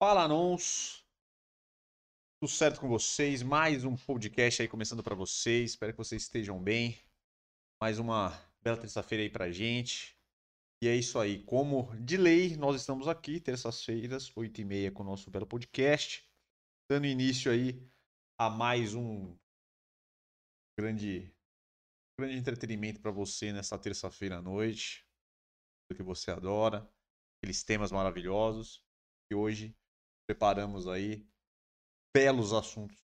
Fala, 0.00 0.28
Nons. 0.28 1.04
Tudo 2.40 2.48
certo 2.48 2.80
com 2.80 2.86
vocês? 2.88 3.42
Mais 3.42 3.84
um 3.84 3.96
podcast 3.96 4.62
aí 4.62 4.68
começando 4.68 5.02
para 5.02 5.16
vocês. 5.16 5.72
Espero 5.72 5.92
que 5.92 5.98
vocês 5.98 6.22
estejam 6.22 6.62
bem. 6.62 6.96
Mais 7.82 7.98
uma 7.98 8.30
bela 8.62 8.80
terça-feira 8.80 9.24
aí 9.24 9.28
pra 9.28 9.50
gente. 9.50 10.16
E 10.80 10.86
é 10.86 10.94
isso 10.94 11.18
aí. 11.18 11.42
Como 11.42 11.96
de 11.96 12.16
lei, 12.16 12.56
nós 12.56 12.76
estamos 12.76 13.08
aqui, 13.08 13.40
terças-feiras, 13.40 14.30
8h30, 14.30 14.92
com 14.92 15.02
o 15.02 15.06
nosso 15.06 15.32
belo 15.32 15.48
podcast. 15.48 16.24
Dando 16.88 17.08
início 17.08 17.50
aí 17.50 17.84
a 18.38 18.48
mais 18.48 18.94
um 18.94 19.36
grande, 20.78 21.34
grande 22.16 22.36
entretenimento 22.36 23.00
para 23.00 23.10
você 23.10 23.52
nessa 23.52 23.76
terça-feira 23.76 24.36
à 24.36 24.40
noite. 24.40 25.04
Do 25.90 25.96
que 25.96 26.04
você 26.04 26.30
adora. 26.30 26.88
Aqueles 27.42 27.64
temas 27.64 27.90
maravilhosos. 27.90 28.80
E 29.28 29.34
hoje 29.34 29.76
preparamos 30.28 30.86
aí 30.86 31.26
belos 32.14 32.52
assuntos 32.52 33.02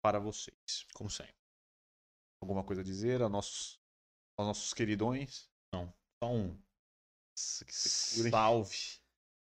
para 0.00 0.20
vocês. 0.20 0.86
Como 0.94 1.10
sempre. 1.10 1.34
Alguma 2.40 2.64
coisa 2.64 2.80
a 2.80 2.84
dizer 2.84 3.20
aos 3.22 3.30
nossos, 3.30 3.80
aos 4.38 4.46
nossos 4.48 4.72
queridões? 4.72 5.50
Não. 5.72 5.92
Só 6.22 6.30
um 6.30 6.56
salve 7.36 9.00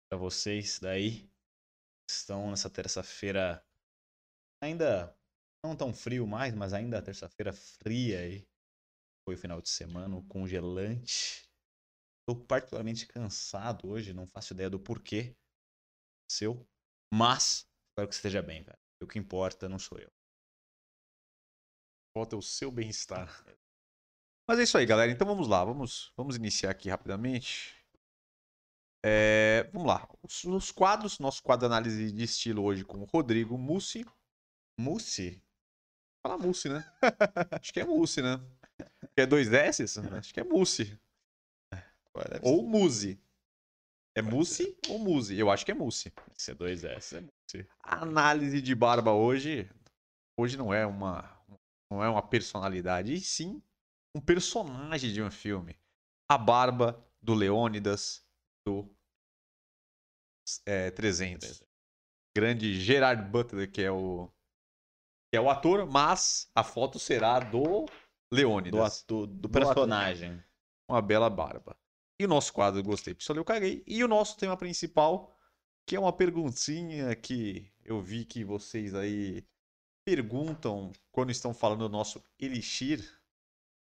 para 0.08 0.18
vocês 0.18 0.78
daí. 0.78 1.28
Estão 2.08 2.50
nessa 2.50 2.70
terça-feira 2.70 3.64
ainda 4.62 5.14
não 5.64 5.76
tão 5.76 5.92
frio 5.92 6.26
mais, 6.26 6.54
mas 6.54 6.72
ainda 6.72 7.02
terça-feira 7.02 7.52
fria 7.52 8.20
aí. 8.20 8.48
Foi 9.26 9.34
o 9.34 9.38
final 9.38 9.60
de 9.60 9.68
semana, 9.68 10.22
congelante. 10.28 11.48
Estou 12.20 12.44
particularmente 12.46 13.06
cansado 13.06 13.88
hoje, 13.88 14.14
não 14.14 14.26
faço 14.28 14.54
ideia 14.54 14.70
do 14.70 14.80
porquê. 14.80 15.36
Seu. 16.30 16.66
Mas 17.12 17.66
espero 17.90 18.08
que 18.08 18.14
esteja 18.14 18.42
bem, 18.42 18.62
velho. 18.62 18.78
O 19.02 19.06
que 19.06 19.18
importa 19.18 19.68
não 19.68 19.78
sou 19.78 19.98
eu. 19.98 20.10
Falta 22.16 22.36
o 22.36 22.42
seu 22.42 22.70
bem-estar. 22.70 23.26
Mas 24.48 24.58
é 24.58 24.62
isso 24.62 24.78
aí, 24.78 24.86
galera. 24.86 25.10
Então 25.10 25.26
vamos 25.26 25.46
lá. 25.46 25.64
Vamos, 25.64 26.12
vamos 26.16 26.36
iniciar 26.36 26.70
aqui 26.70 26.88
rapidamente. 26.88 27.76
É, 29.04 29.70
vamos 29.72 29.86
lá. 29.86 30.08
Os, 30.22 30.44
os 30.44 30.70
quadros. 30.70 31.18
Nosso 31.18 31.42
quadro 31.42 31.68
de 31.68 31.72
análise 31.72 32.12
de 32.12 32.24
estilo 32.24 32.62
hoje 32.64 32.84
com 32.84 32.98
o 32.98 33.04
Rodrigo 33.04 33.56
Mussi. 33.58 34.04
Mussi? 34.80 35.42
Fala 36.24 36.38
Mussi, 36.38 36.68
né? 36.68 36.84
Acho 37.60 37.72
que 37.72 37.80
é 37.80 37.84
Mussi, 37.84 38.22
né? 38.22 38.38
Que 39.14 39.22
é 39.22 39.26
dois 39.26 39.52
S? 39.52 39.82
Acho 40.16 40.32
que 40.32 40.40
é 40.40 40.44
Mussi. 40.44 40.98
Ou 42.42 42.66
Musi. 42.66 43.20
É 44.18 44.22
Mussi 44.22 44.76
ou 44.88 44.98
Musi? 44.98 45.38
Eu 45.38 45.48
acho 45.48 45.64
que 45.64 45.70
é 45.70 45.74
Mussi. 45.74 46.12
C2S 46.36 47.16
é 47.16 47.20
Mussi. 47.20 47.68
A 47.84 48.02
análise 48.02 48.60
de 48.60 48.74
barba 48.74 49.12
hoje. 49.12 49.70
Hoje 50.36 50.56
não 50.56 50.74
é 50.74 50.84
uma. 50.84 51.38
Não 51.90 52.02
é 52.02 52.08
uma 52.08 52.20
personalidade, 52.20 53.14
e 53.14 53.20
sim 53.20 53.62
um 54.14 54.20
personagem 54.20 55.12
de 55.12 55.22
um 55.22 55.30
filme. 55.30 55.78
A 56.28 56.36
barba 56.36 57.00
do 57.22 57.32
Leônidas 57.32 58.26
do 58.66 58.92
é, 60.66 60.90
300. 60.90 61.62
Grande 62.36 62.80
Gerard 62.80 63.22
Butler, 63.30 63.70
que 63.70 63.82
é 63.82 63.90
o. 63.90 64.28
Que 65.30 65.36
é 65.36 65.40
o 65.40 65.48
ator, 65.48 65.86
mas 65.86 66.50
a 66.56 66.64
foto 66.64 66.98
será 66.98 67.38
do 67.38 67.84
Do, 67.84 67.86
Leônidas. 68.32 69.04
do 69.06 69.26
Do 69.28 69.48
personagem. 69.48 70.42
uma 70.90 71.00
bela 71.00 71.30
barba. 71.30 71.77
E 72.20 72.24
o 72.24 72.28
nosso 72.28 72.52
quadro 72.52 72.82
Gostei, 72.82 73.14
Pistolei, 73.14 73.40
eu 73.40 73.44
caguei. 73.44 73.84
E 73.86 74.02
o 74.02 74.08
nosso 74.08 74.36
tema 74.36 74.56
principal, 74.56 75.36
que 75.86 75.94
é 75.94 76.00
uma 76.00 76.12
perguntinha 76.12 77.14
que 77.14 77.70
eu 77.84 78.02
vi 78.02 78.24
que 78.24 78.42
vocês 78.42 78.94
aí 78.94 79.46
perguntam 80.04 80.90
quando 81.12 81.30
estão 81.30 81.54
falando 81.54 81.80
do 81.80 81.88
nosso 81.88 82.22
Elixir. 82.38 83.06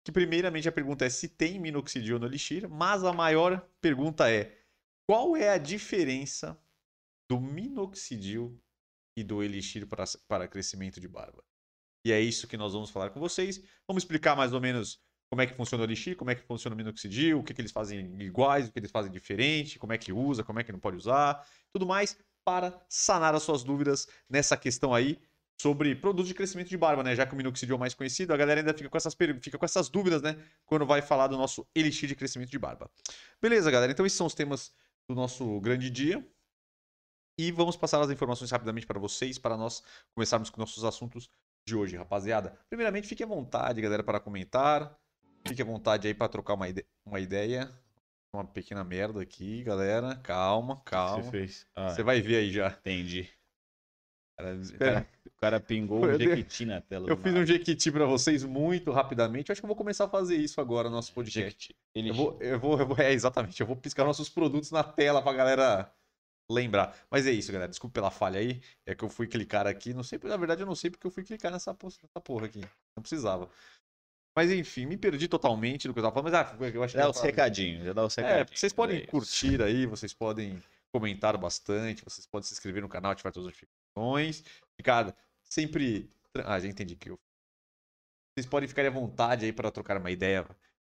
Que 0.04 0.12
primeiramente 0.12 0.68
a 0.68 0.72
pergunta 0.72 1.06
é 1.06 1.10
se 1.10 1.30
tem 1.30 1.60
minoxidil 1.60 2.18
no 2.18 2.26
Elixir, 2.26 2.68
mas 2.68 3.04
a 3.04 3.14
maior 3.14 3.66
pergunta 3.80 4.30
é 4.30 4.58
qual 5.06 5.38
é 5.38 5.50
a 5.50 5.58
diferença 5.58 6.60
do 7.30 7.40
minoxidil 7.40 8.60
e 9.16 9.24
do 9.24 9.44
Elixir 9.44 9.88
para, 9.88 10.06
para 10.28 10.48
crescimento 10.48 11.00
de 11.00 11.08
barba? 11.08 11.44
E 12.06 12.12
é 12.12 12.20
isso 12.20 12.48
que 12.48 12.58
nós 12.58 12.74
vamos 12.74 12.90
falar 12.90 13.12
com 13.12 13.20
vocês. 13.20 13.64
Vamos 13.88 14.04
explicar 14.04 14.36
mais 14.36 14.54
ou 14.54 14.60
menos 14.60 15.02
como 15.34 15.42
é 15.42 15.48
que 15.48 15.56
funciona 15.56 15.82
o 15.82 15.88
Elixir, 15.88 16.16
como 16.16 16.30
é 16.30 16.36
que 16.36 16.44
funciona 16.44 16.76
o 16.76 16.78
minoxidil, 16.78 17.40
o 17.40 17.44
que, 17.44 17.56
que 17.56 17.62
eles 17.62 17.72
fazem 17.72 18.22
iguais, 18.22 18.68
o 18.68 18.72
que 18.72 18.78
eles 18.78 18.92
fazem 18.92 19.12
diferente, 19.12 19.80
como 19.80 19.92
é 19.92 19.98
que 19.98 20.14
usa, 20.14 20.44
como 20.44 20.60
é 20.60 20.64
que 20.64 20.72
não 20.72 20.78
pode 20.78 20.96
usar, 20.96 21.44
tudo 21.72 21.88
mais 21.88 22.16
para 22.46 22.80
sanar 22.88 23.34
as 23.34 23.42
suas 23.42 23.64
dúvidas 23.64 24.08
nessa 24.30 24.56
questão 24.56 24.94
aí 24.94 25.20
sobre 25.60 25.96
produtos 25.96 26.28
de 26.28 26.36
crescimento 26.36 26.70
de 26.70 26.78
barba, 26.78 27.02
né? 27.02 27.16
Já 27.16 27.26
que 27.26 27.34
o 27.34 27.36
minoxidil 27.36 27.74
é 27.74 27.78
o 27.78 27.80
mais 27.80 27.96
conhecido, 27.96 28.32
a 28.32 28.38
galera 28.38 28.62
ainda 28.62 28.76
fica 28.76 28.88
com 28.88 28.96
essas, 28.96 29.16
fica 29.42 29.58
com 29.58 29.66
essas 29.66 29.90
dúvidas, 29.90 30.22
né? 30.22 30.38
Quando 30.68 30.86
vai 30.86 31.02
falar 31.02 31.26
do 31.26 31.36
nosso 31.36 31.66
Elixir 31.74 32.08
de 32.08 32.16
crescimento 32.16 32.52
de 32.52 32.60
barba. 32.60 32.88
Beleza, 33.42 33.72
galera? 33.72 33.92
Então 33.92 34.06
esses 34.06 34.16
são 34.16 34.28
os 34.28 34.36
temas 34.36 34.72
do 35.10 35.16
nosso 35.16 35.60
grande 35.62 35.90
dia. 35.90 36.24
E 37.40 37.52
vamos 37.52 37.76
passar 37.76 38.00
as 38.00 38.12
informações 38.12 38.52
rapidamente 38.52 38.86
para 38.86 39.00
vocês, 39.00 39.40
para 39.40 39.58
nós 39.58 39.82
começarmos 40.14 40.52
com 40.52 40.62
nossos 40.62 40.84
assuntos 40.84 41.28
de 41.66 41.76
hoje, 41.76 41.96
rapaziada. 41.96 42.56
Primeiramente, 42.70 43.08
fique 43.08 43.24
à 43.24 43.26
vontade, 43.26 43.82
galera, 43.82 44.04
para 44.04 44.20
comentar. 44.20 44.96
Fique 45.48 45.62
à 45.62 45.66
vontade 45.66 46.08
aí 46.08 46.14
para 46.14 46.30
trocar 46.30 46.54
uma, 46.54 46.70
ide- 46.70 46.86
uma 47.06 47.20
ideia. 47.20 47.72
Uma 48.36 48.46
pequena 48.46 48.84
merda 48.84 49.22
aqui, 49.22 49.62
galera. 49.64 50.16
Calma, 50.18 50.82
calma. 50.86 51.22
Você 51.24 51.30
fez. 51.32 51.68
Ah, 51.76 51.90
Você 51.90 52.02
vai 52.02 52.20
ver 52.22 52.38
aí 52.38 52.52
já. 52.52 52.70
entendi. 52.70 53.30
O 54.34 54.38
cara, 54.44 54.56
o 54.56 54.78
cara- 54.80 55.08
o 55.28 55.32
cara 55.42 55.60
pingou 55.60 56.06
Eu 56.10 56.16
um 56.16 56.18
jequiti 56.20 56.66
na 56.66 56.82
tela. 56.82 57.08
Eu 57.10 57.16
fiz 57.18 57.34
um 57.36 57.46
jequiti 57.46 57.92
para 57.92 58.06
vocês 58.06 58.44
muito 58.44 58.92
rapidamente. 58.92 59.50
Eu 59.50 59.54
acho 59.54 59.62
que 59.62 59.66
eu 59.66 59.68
vou 59.68 59.76
começar 59.78 60.06
a 60.06 60.10
fazer 60.10 60.36
isso 60.38 60.60
agora 60.60 60.90
no 60.90 60.96
nosso 60.96 61.14
podcast. 61.14 61.76
Ele 61.94 62.10
Eu 62.10 62.16
vou, 62.16 62.38
eu 62.42 62.60
vou, 62.60 62.80
eu 62.80 62.88
vou- 62.88 62.98
é, 62.98 63.12
exatamente. 63.14 63.60
Eu 63.62 63.68
vou 63.68 63.76
piscar 63.76 64.04
nossos 64.04 64.30
produtos 64.30 64.72
na 64.72 64.84
tela 64.84 65.22
pra 65.22 65.34
galera 65.34 65.94
lembrar. 66.50 66.98
Mas 67.12 67.28
é 67.28 67.32
isso, 67.32 67.52
galera. 67.52 67.70
Desculpa 67.70 67.94
pela 67.94 68.10
falha 68.10 68.40
aí. 68.40 68.60
É 68.88 68.96
que 68.96 69.04
eu 69.04 69.10
fui 69.10 69.28
clicar 69.28 69.68
aqui. 69.68 69.94
Não 69.94 70.04
sei, 70.04 70.20
na 70.24 70.38
verdade, 70.38 70.62
eu 70.64 70.68
não 70.68 70.76
sei 70.76 70.90
porque 70.90 71.06
eu 71.06 71.12
fui 71.12 71.24
clicar 71.24 71.52
nessa 71.52 71.72
porra 71.76 72.48
aqui. 72.48 72.62
Não 72.98 73.02
precisava. 73.04 73.48
Mas 74.36 74.52
enfim, 74.52 74.86
me 74.86 74.98
perdi 74.98 75.28
totalmente 75.28 75.88
do 75.88 75.94
que 75.94 76.00
eu 76.00 76.04
tava 76.04 76.14
falando. 76.16 76.32
Mas 76.32 76.72
ah, 76.72 76.76
eu 76.76 76.84
acho 76.84 76.94
que 76.94 77.00
dá 77.00 77.10
os 77.10 77.22
recadinhos, 77.22 77.86
já 77.86 77.94
dá 77.94 78.06
os 78.06 78.18
É, 78.18 78.22
recadinhos. 78.22 78.60
vocês 78.60 78.74
podem 78.74 78.98
é 79.02 79.06
curtir 79.06 79.62
aí, 79.62 79.86
vocês 79.86 80.14
podem 80.14 80.62
comentar 80.92 81.38
bastante, 81.38 82.04
vocês 82.04 82.26
podem 82.26 82.48
se 82.48 82.54
inscrever 82.54 82.82
no 82.82 82.90
canal, 82.90 83.12
ativar 83.12 83.32
todas 83.32 83.48
as 83.48 83.54
notificações. 83.54 84.44
Ricardo, 84.80 85.14
sempre. 85.44 86.10
Ah, 86.46 86.60
já 86.60 86.68
entendi 86.68 86.96
que 86.96 87.10
eu. 87.10 87.20
Vocês 88.36 88.48
podem 88.48 88.68
ficar 88.68 88.86
à 88.86 88.90
vontade 88.90 89.46
aí 89.46 89.54
para 89.54 89.70
trocar 89.72 89.98
uma 89.98 90.10
ideia 90.10 90.44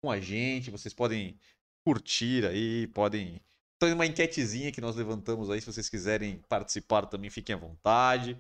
com 0.03 0.11
a 0.11 0.19
gente, 0.19 0.71
vocês 0.71 0.95
podem 0.95 1.39
curtir 1.85 2.47
aí, 2.47 2.87
podem. 2.89 3.41
Tem 3.79 3.93
uma 3.93 4.07
enquetezinha 4.07 4.73
que 4.73 4.81
nós 4.81 4.97
levantamos 4.97 5.51
aí, 5.51 5.61
se 5.61 5.67
vocês 5.67 5.91
quiserem 5.91 6.41
participar 6.49 7.05
também, 7.05 7.29
fiquem 7.29 7.55
à 7.55 7.59
vontade. 7.59 8.39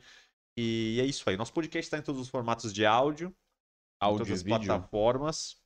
E 0.56 0.98
é 0.98 1.04
isso 1.04 1.28
aí. 1.28 1.36
Nosso 1.36 1.52
podcast 1.52 1.86
está 1.86 1.98
em 1.98 2.02
todos 2.02 2.22
os 2.22 2.28
formatos 2.30 2.72
de 2.72 2.86
áudio 2.86 3.34
Áudio 4.00 4.26
todas 4.26 4.38
as 4.40 4.42
vídeo. 4.42 4.58
plataformas, 4.66 5.56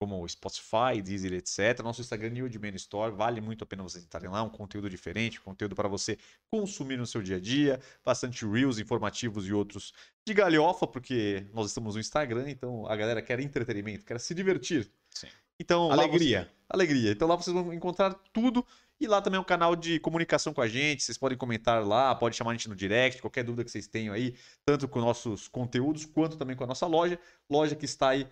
como 0.00 0.28
Spotify, 0.28 1.02
Deezer, 1.02 1.32
etc. 1.32 1.82
Nosso 1.82 2.00
Instagram, 2.00 2.30
New 2.30 2.48
Man 2.60 2.76
Store, 2.76 3.12
vale 3.14 3.40
muito 3.40 3.64
a 3.64 3.66
pena 3.66 3.82
vocês 3.82 4.04
entrarem 4.04 4.30
lá, 4.30 4.42
um 4.42 4.48
conteúdo 4.48 4.88
diferente, 4.88 5.40
conteúdo 5.40 5.74
para 5.74 5.88
você 5.88 6.16
consumir 6.52 6.96
no 6.96 7.06
seu 7.06 7.20
dia 7.20 7.36
a 7.36 7.40
dia, 7.40 7.80
bastante 8.04 8.46
reels 8.46 8.78
informativos 8.78 9.46
e 9.48 9.52
outros 9.52 9.92
de 10.26 10.32
galhofa, 10.34 10.86
porque 10.86 11.46
nós 11.52 11.66
estamos 11.66 11.94
no 11.96 12.00
Instagram, 12.00 12.48
então 12.48 12.86
a 12.86 12.94
galera 12.94 13.20
quer 13.20 13.40
entretenimento, 13.40 14.04
quer 14.06 14.20
se 14.20 14.34
divertir. 14.34 14.88
Sim. 15.10 15.26
Então, 15.60 15.88
lá 15.88 15.96
você- 15.96 16.02
Alegria. 16.02 16.52
alegria. 16.68 17.10
Então 17.10 17.26
lá 17.26 17.34
vocês 17.34 17.52
vão 17.52 17.72
encontrar 17.72 18.14
tudo. 18.32 18.64
E 19.00 19.06
lá 19.06 19.22
também 19.22 19.38
é 19.38 19.40
um 19.40 19.44
canal 19.44 19.76
de 19.76 20.00
comunicação 20.00 20.52
com 20.52 20.60
a 20.60 20.68
gente. 20.68 21.02
Vocês 21.02 21.16
podem 21.16 21.38
comentar 21.38 21.86
lá, 21.86 22.14
pode 22.14 22.36
chamar 22.36 22.50
a 22.50 22.54
gente 22.54 22.68
no 22.68 22.74
direct, 22.74 23.20
qualquer 23.20 23.44
dúvida 23.44 23.64
que 23.64 23.70
vocês 23.70 23.86
tenham 23.86 24.12
aí, 24.12 24.34
tanto 24.64 24.88
com 24.88 25.00
nossos 25.00 25.46
conteúdos 25.48 26.04
quanto 26.04 26.36
também 26.36 26.56
com 26.56 26.64
a 26.64 26.66
nossa 26.66 26.86
loja. 26.86 27.18
Loja 27.48 27.76
que 27.76 27.84
está 27.84 28.08
aí, 28.10 28.26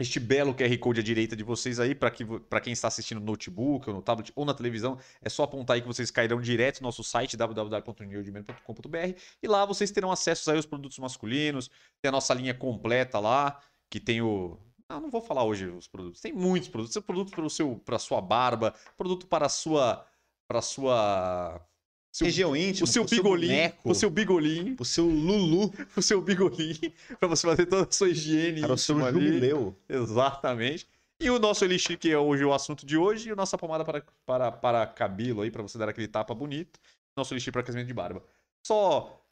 este 0.00 0.18
belo 0.18 0.54
QR 0.54 0.78
Code 0.78 1.00
à 1.00 1.02
direita 1.02 1.36
de 1.36 1.44
vocês 1.44 1.78
aí, 1.78 1.94
para 1.94 2.10
que, 2.10 2.24
quem 2.62 2.72
está 2.72 2.88
assistindo 2.88 3.20
no 3.20 3.26
notebook, 3.26 3.88
ou 3.88 3.96
no 3.96 4.02
tablet, 4.02 4.32
ou 4.34 4.46
na 4.46 4.54
televisão, 4.54 4.98
é 5.20 5.28
só 5.28 5.42
apontar 5.42 5.74
aí 5.74 5.82
que 5.82 5.86
vocês 5.86 6.10
cairão 6.10 6.40
direto 6.40 6.80
no 6.80 6.86
nosso 6.86 7.04
site, 7.04 7.36
www.newdman.com.br, 7.36 9.18
e 9.42 9.46
lá 9.46 9.66
vocês 9.66 9.90
terão 9.90 10.10
acesso 10.10 10.50
aí 10.50 10.56
aos 10.56 10.64
produtos 10.64 10.98
masculinos, 10.98 11.70
tem 12.00 12.08
a 12.08 12.12
nossa 12.12 12.32
linha 12.32 12.54
completa 12.54 13.18
lá, 13.18 13.60
que 13.90 14.00
tem 14.00 14.22
o. 14.22 14.58
Não, 14.90 15.00
não 15.02 15.10
vou 15.10 15.20
falar 15.20 15.44
hoje 15.44 15.66
os 15.66 15.86
produtos. 15.86 16.20
Tem 16.20 16.32
muitos 16.32 16.68
produtos. 16.68 16.92
Tem 16.92 17.02
produto 17.02 17.30
para 17.30 17.48
seu, 17.48 17.76
para 17.84 17.98
sua 17.98 18.20
barba, 18.20 18.74
produto 18.96 19.24
para 19.24 19.46
a 19.46 19.48
sua, 19.48 20.04
para 20.48 20.58
a 20.58 20.62
sua, 20.62 21.64
seu, 22.10 22.24
Região 22.24 22.56
íntima. 22.56 22.84
o 22.84 22.88
seu 22.88 23.04
bigolinho, 23.04 23.52
boneco, 23.52 23.88
o 23.88 23.94
seu 23.94 24.10
bigolinho, 24.10 24.76
o 24.80 24.84
seu 24.84 25.06
Lulu. 25.06 25.72
o 25.96 26.02
seu 26.02 26.20
bigolinho, 26.20 26.92
para 27.20 27.28
você 27.28 27.46
fazer 27.46 27.66
toda 27.66 27.88
a 27.88 27.92
sua 27.92 28.08
higiene. 28.08 28.62
Para 28.62 28.72
o 28.72 28.78
seu 28.78 28.98
jubileu. 28.98 29.76
Exatamente. 29.88 30.88
E 31.20 31.30
o 31.30 31.38
nosso 31.38 31.64
elixir, 31.64 31.96
que 31.96 32.10
é 32.10 32.18
hoje 32.18 32.44
o 32.44 32.52
assunto 32.52 32.84
de 32.84 32.96
hoje, 32.96 33.28
e 33.28 33.32
a 33.32 33.36
nossa 33.36 33.56
pomada 33.56 33.84
para, 33.84 34.04
para, 34.26 34.50
para 34.50 34.86
cabelo 34.88 35.42
aí, 35.42 35.52
para 35.52 35.62
você 35.62 35.78
dar 35.78 35.88
aquele 35.88 36.08
tapa 36.08 36.34
bonito. 36.34 36.80
nosso 37.16 37.32
lixo 37.32 37.52
para 37.52 37.62
crescimento 37.62 37.86
de 37.86 37.94
barba. 37.94 38.24
Só 38.66 39.22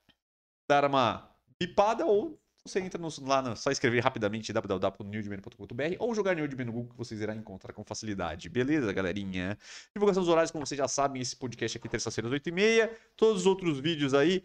dar 0.71 0.85
uma 0.85 1.29
bipada 1.59 2.07
ou 2.07 2.39
você 2.69 2.81
entra 2.81 3.01
no, 3.01 3.09
lá, 3.27 3.43
no, 3.43 3.57
só 3.57 3.71
escrever 3.71 4.01
rapidamente 4.01 4.53
www.newdman.com.br 4.53 5.97
ou 5.99 6.15
jogar 6.15 6.37
Newdman 6.37 6.67
no 6.67 6.73
Google 6.73 6.91
que 6.91 6.97
vocês 6.97 7.21
irão 7.21 7.35
encontrar 7.35 7.73
com 7.73 7.83
facilidade. 7.83 8.49
Beleza, 8.49 8.93
galerinha? 8.93 9.59
Divulgação 9.95 10.23
dos 10.23 10.31
horários, 10.31 10.51
como 10.51 10.67
vocês 10.67 10.79
já 10.79 10.87
sabem, 10.87 11.23
esse 11.23 11.35
podcast 11.35 11.79
aqui 11.79 11.89
terça-feira 11.89 12.29
às 12.29 12.35
8h30. 12.35 12.91
Todos 13.17 13.43
os 13.43 13.47
outros 13.47 13.81
vídeos 13.81 14.15
aí, 14.15 14.45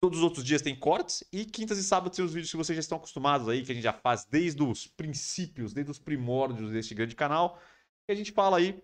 todos 0.00 0.18
os 0.18 0.24
outros 0.24 0.44
dias 0.44 0.62
tem 0.62 0.76
cortes 0.76 1.24
e 1.32 1.44
quintas 1.44 1.78
e 1.78 1.82
sábados 1.82 2.16
tem 2.16 2.24
os 2.24 2.32
vídeos 2.32 2.50
que 2.50 2.56
vocês 2.56 2.76
já 2.76 2.80
estão 2.80 2.98
acostumados 2.98 3.48
aí, 3.48 3.64
que 3.64 3.72
a 3.72 3.74
gente 3.74 3.84
já 3.84 3.92
faz 3.92 4.24
desde 4.24 4.62
os 4.62 4.86
princípios, 4.86 5.72
desde 5.72 5.90
os 5.90 5.98
primórdios 5.98 6.70
deste 6.70 6.94
grande 6.94 7.16
canal. 7.16 7.60
E 8.08 8.12
a 8.12 8.14
gente 8.14 8.32
fala 8.32 8.58
aí 8.58 8.80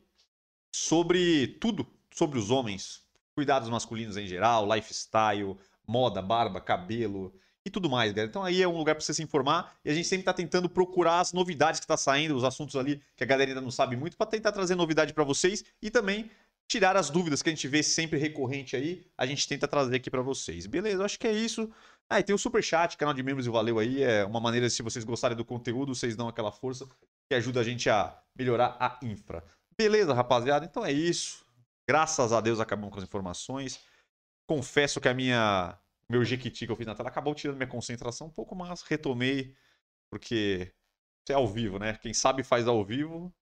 sobre 0.75 1.47
tudo, 1.61 1.87
sobre 2.11 2.39
os 2.39 2.51
homens, 2.51 3.05
cuidados 3.35 3.69
masculinos 3.69 4.17
em 4.17 4.27
geral, 4.27 4.67
lifestyle, 4.73 5.57
moda, 5.87 6.23
barba, 6.23 6.61
cabelo 6.61 7.33
e 7.65 7.71
tudo 7.71 7.89
mais, 7.89 8.13
galera. 8.13 8.29
Então 8.29 8.45
aí 8.45 8.63
é 8.63 8.69
um 8.69 8.77
lugar 8.77 8.95
para 8.95 9.05
você 9.05 9.15
se 9.15 9.23
informar 9.23 9.75
e 9.85 9.91
a 9.91 9.95
gente 9.95 10.07
sempre 10.07 10.23
está 10.23 10.33
tentando 10.33 10.69
procurar 10.69 11.21
as 11.21 11.33
novidades 11.33 11.81
que 11.81 11.85
está 11.85 11.97
saindo, 11.97 12.37
os 12.37 12.45
assuntos 12.45 12.77
ali 12.77 13.01
que 13.17 13.25
a 13.25 13.27
galera 13.27 13.51
ainda 13.51 13.61
não 13.61 13.71
sabe 13.71 13.97
muito, 13.97 14.17
para 14.17 14.27
tentar 14.27 14.53
trazer 14.53 14.75
novidade 14.75 15.13
para 15.15 15.25
vocês 15.25 15.65
e 15.81 15.91
também 15.91 16.31
tirar 16.67 16.97
as 16.97 17.11
dúvidas 17.11 17.43
que 17.43 17.49
a 17.49 17.53
gente 17.53 17.69
vê 17.69 17.83
sempre 17.83 18.19
recorrente 18.19 18.75
aí, 18.75 19.07
a 19.17 19.27
gente 19.27 19.47
tenta 19.47 19.69
trazer 19.69 19.97
aqui 19.97 20.11
para 20.11 20.23
vocês. 20.23 20.67
Beleza? 20.67 21.05
Acho 21.05 21.19
que 21.19 21.27
é 21.27 21.33
isso. 21.33 21.71
Ah, 22.09 22.21
e 22.21 22.23
tem 22.23 22.35
o 22.35 22.39
super 22.39 22.63
chat, 22.63 22.97
canal 22.97 23.15
de 23.15 23.23
membros 23.23 23.47
e 23.47 23.51
valeu 23.51 23.79
aí, 23.79 24.03
é 24.03 24.25
uma 24.25 24.41
maneira 24.41 24.69
se 24.69 24.83
vocês 24.83 25.05
gostarem 25.05 25.37
do 25.37 25.45
conteúdo, 25.45 25.95
vocês 25.95 26.17
dão 26.17 26.29
aquela 26.29 26.53
força 26.53 26.87
que 27.29 27.35
ajuda 27.35 27.61
a 27.61 27.65
gente 27.65 27.89
a 27.89 28.19
melhorar 28.37 28.77
a 28.79 28.99
infra. 29.03 29.43
Beleza, 29.77 30.13
rapaziada? 30.13 30.65
Então 30.65 30.85
é 30.85 30.93
isso. 30.93 31.45
Graças 31.89 32.33
a 32.33 32.41
Deus 32.41 32.61
acabamos 32.61 32.93
com 32.93 32.99
as 32.99 33.05
informações. 33.05 33.81
Confesso 34.47 35.01
que 35.01 35.09
a 35.09 35.15
minha 35.15 35.79
meu 36.09 36.25
jequiti 36.25 36.67
que 36.67 36.73
eu 36.73 36.77
fiz 36.77 36.87
na 36.87 36.95
tela 36.95 37.09
acabou 37.09 37.35
tirando 37.35 37.57
minha 37.57 37.69
concentração 37.69 38.27
um 38.27 38.31
pouco, 38.31 38.55
mas 38.55 38.83
retomei, 38.83 39.55
porque 40.11 40.73
isso 41.25 41.33
é 41.33 41.35
ao 41.35 41.49
vivo, 41.49 41.79
né? 41.79 41.97
Quem 41.97 42.13
sabe 42.13 42.43
faz 42.43 42.69
ao 42.69 42.85
vivo, 42.85 43.35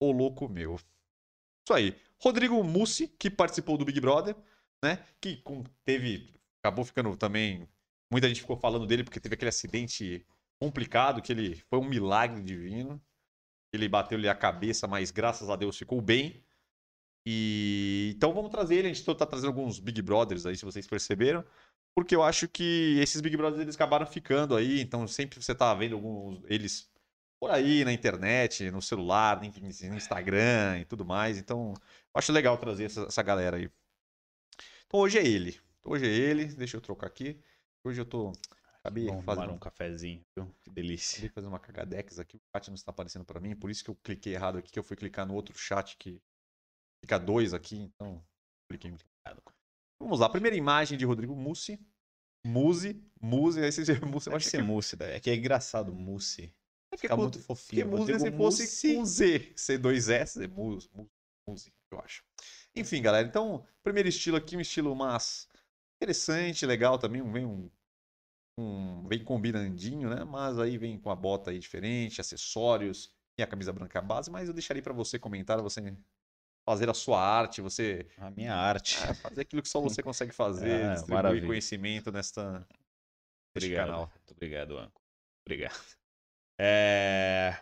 o 0.00 0.12
louco 0.12 0.48
meu. 0.48 0.76
Isso 0.76 1.74
aí. 1.74 1.96
Rodrigo 2.20 2.62
Mussi, 2.64 3.08
que 3.08 3.30
participou 3.30 3.76
do 3.76 3.84
Big 3.84 4.00
Brother, 4.00 4.36
né? 4.82 5.04
Que 5.20 5.42
teve. 5.84 6.34
Acabou 6.62 6.84
ficando 6.84 7.16
também. 7.16 7.68
Muita 8.10 8.28
gente 8.28 8.40
ficou 8.40 8.56
falando 8.56 8.86
dele 8.86 9.04
porque 9.04 9.20
teve 9.20 9.34
aquele 9.34 9.50
acidente 9.50 10.26
complicado, 10.60 11.20
que 11.22 11.32
ele 11.32 11.56
foi 11.68 11.78
um 11.78 11.88
milagre 11.88 12.42
divino. 12.42 13.00
Ele 13.72 13.88
bateu-lhe 13.88 14.28
a 14.28 14.34
cabeça, 14.34 14.86
mas 14.86 15.10
graças 15.10 15.50
a 15.50 15.56
Deus 15.56 15.76
ficou 15.76 16.00
bem. 16.00 16.42
E 17.26 18.12
então 18.16 18.32
vamos 18.32 18.50
trazer 18.50 18.76
ele. 18.76 18.88
A 18.88 18.92
gente 18.92 19.08
está 19.08 19.26
trazendo 19.26 19.48
alguns 19.48 19.78
Big 19.78 20.00
Brothers 20.00 20.46
aí, 20.46 20.56
se 20.56 20.64
vocês 20.64 20.86
perceberam 20.86 21.44
porque 21.94 22.14
eu 22.14 22.22
acho 22.22 22.48
que 22.48 22.98
esses 23.00 23.20
Big 23.20 23.36
Brothers 23.36 23.62
eles 23.62 23.74
acabaram 23.74 24.06
ficando 24.06 24.56
aí, 24.56 24.80
então 24.80 25.06
sempre 25.06 25.42
você 25.42 25.54
tá 25.54 25.74
vendo 25.74 25.94
alguns 25.94 26.42
eles 26.46 26.88
por 27.40 27.50
aí 27.50 27.84
na 27.84 27.92
internet, 27.92 28.70
no 28.70 28.82
celular, 28.82 29.40
no 29.40 29.96
Instagram 29.96 30.80
e 30.80 30.84
tudo 30.84 31.04
mais. 31.04 31.38
Então, 31.38 31.72
eu 31.78 32.18
acho 32.18 32.32
legal 32.32 32.58
trazer 32.58 32.84
essa, 32.84 33.02
essa 33.02 33.22
galera 33.22 33.56
aí. 33.56 33.70
Então 34.86 35.00
hoje 35.00 35.18
é 35.18 35.26
ele. 35.26 35.60
Hoje 35.84 36.06
é 36.06 36.08
ele. 36.08 36.46
Deixa 36.46 36.76
eu 36.76 36.80
trocar 36.80 37.06
aqui. 37.06 37.40
Hoje 37.84 38.00
eu 38.00 38.06
tô. 38.06 38.32
Acabei 38.80 39.06
Bom, 39.06 39.22
fazendo 39.22 39.52
um 39.52 39.58
cafezinho, 39.58 40.24
viu? 40.34 40.54
Que 40.62 40.70
delícia. 40.70 41.18
Acabei 41.18 41.30
fazer 41.30 41.46
uma 41.46 41.58
cagadex 41.58 42.18
aqui. 42.18 42.36
O 42.36 42.40
chat 42.54 42.68
não 42.68 42.74
está 42.74 42.90
aparecendo 42.90 43.24
para 43.24 43.40
mim, 43.40 43.54
por 43.54 43.70
isso 43.70 43.84
que 43.84 43.90
eu 43.90 43.94
cliquei 43.96 44.34
errado 44.34 44.58
aqui, 44.58 44.70
que 44.70 44.78
eu 44.78 44.84
fui 44.84 44.96
clicar 44.96 45.26
no 45.26 45.34
outro 45.34 45.56
chat 45.58 45.96
que 45.98 46.20
fica 47.04 47.18
dois 47.18 47.52
aqui, 47.52 47.76
então 47.76 48.24
cliquei 48.68 48.94
errado. 49.26 49.42
Vamos 50.00 50.20
lá, 50.20 50.28
primeira 50.28 50.56
imagem 50.56 50.96
de 50.96 51.04
Rodrigo 51.04 51.34
Mussi. 51.34 51.78
Muse, 52.46 53.02
Muse, 53.20 53.60
aí 53.60 53.72
você 53.72 53.98
Muse, 54.00 54.30
eu 54.30 54.36
acho 54.36 54.50
que 54.50 54.56
é 54.56 54.62
Muse, 54.62 54.96
é 55.00 55.20
que 55.20 55.30
é 55.30 55.34
engraçado, 55.34 55.92
Muse. 55.92 56.54
É 56.92 56.96
Fica 56.96 57.16
muito 57.16 57.38
fofinho. 57.40 57.88
Porque 57.88 58.12
Muse 58.12 58.20
se 58.20 58.32
fosse 58.32 58.94
com 58.94 59.04
Z, 59.04 59.52
C2S, 59.56 60.44
é 60.44 60.46
Muse, 60.46 60.88
Muse, 61.46 61.72
eu 61.90 62.00
acho. 62.00 62.22
Enfim, 62.74 63.02
galera, 63.02 63.26
então, 63.26 63.66
primeiro 63.82 64.08
estilo 64.08 64.36
aqui, 64.36 64.56
um 64.56 64.60
estilo 64.60 64.94
mais 64.94 65.48
interessante, 65.96 66.64
legal 66.64 66.98
também, 66.98 67.22
vem 67.30 67.44
um, 67.44 67.70
um 68.58 69.06
vem 69.08 69.22
combinandinho, 69.22 70.08
né? 70.08 70.24
Mas 70.24 70.58
aí 70.58 70.78
vem 70.78 70.98
com 70.98 71.10
a 71.10 71.16
bota 71.16 71.50
aí 71.50 71.58
diferente, 71.58 72.20
acessórios 72.20 73.12
e 73.36 73.42
a 73.42 73.46
camisa 73.46 73.72
branca 73.72 74.00
base, 74.00 74.30
mas 74.30 74.48
eu 74.48 74.54
deixaria 74.54 74.82
para 74.82 74.92
você 74.92 75.18
comentar, 75.18 75.60
você 75.60 75.80
fazer 76.68 76.90
a 76.90 76.94
sua 76.94 77.18
arte, 77.18 77.62
você. 77.62 78.06
A 78.18 78.30
minha 78.30 78.54
arte. 78.54 79.02
É, 79.02 79.14
fazer 79.14 79.40
aquilo 79.40 79.62
que 79.62 79.68
só 79.68 79.80
você 79.80 80.02
consegue 80.04 80.32
fazer, 80.32 80.68
é, 80.68 80.92
distribuir 80.92 81.14
maravilha. 81.14 81.46
conhecimento 81.46 82.12
nesta, 82.12 82.66
obrigado, 83.56 83.86
canal. 83.86 84.12
Muito 84.14 84.32
obrigado, 84.32 84.78
Anco. 84.78 85.00
Obrigado. 85.46 85.80
É... 86.60 87.56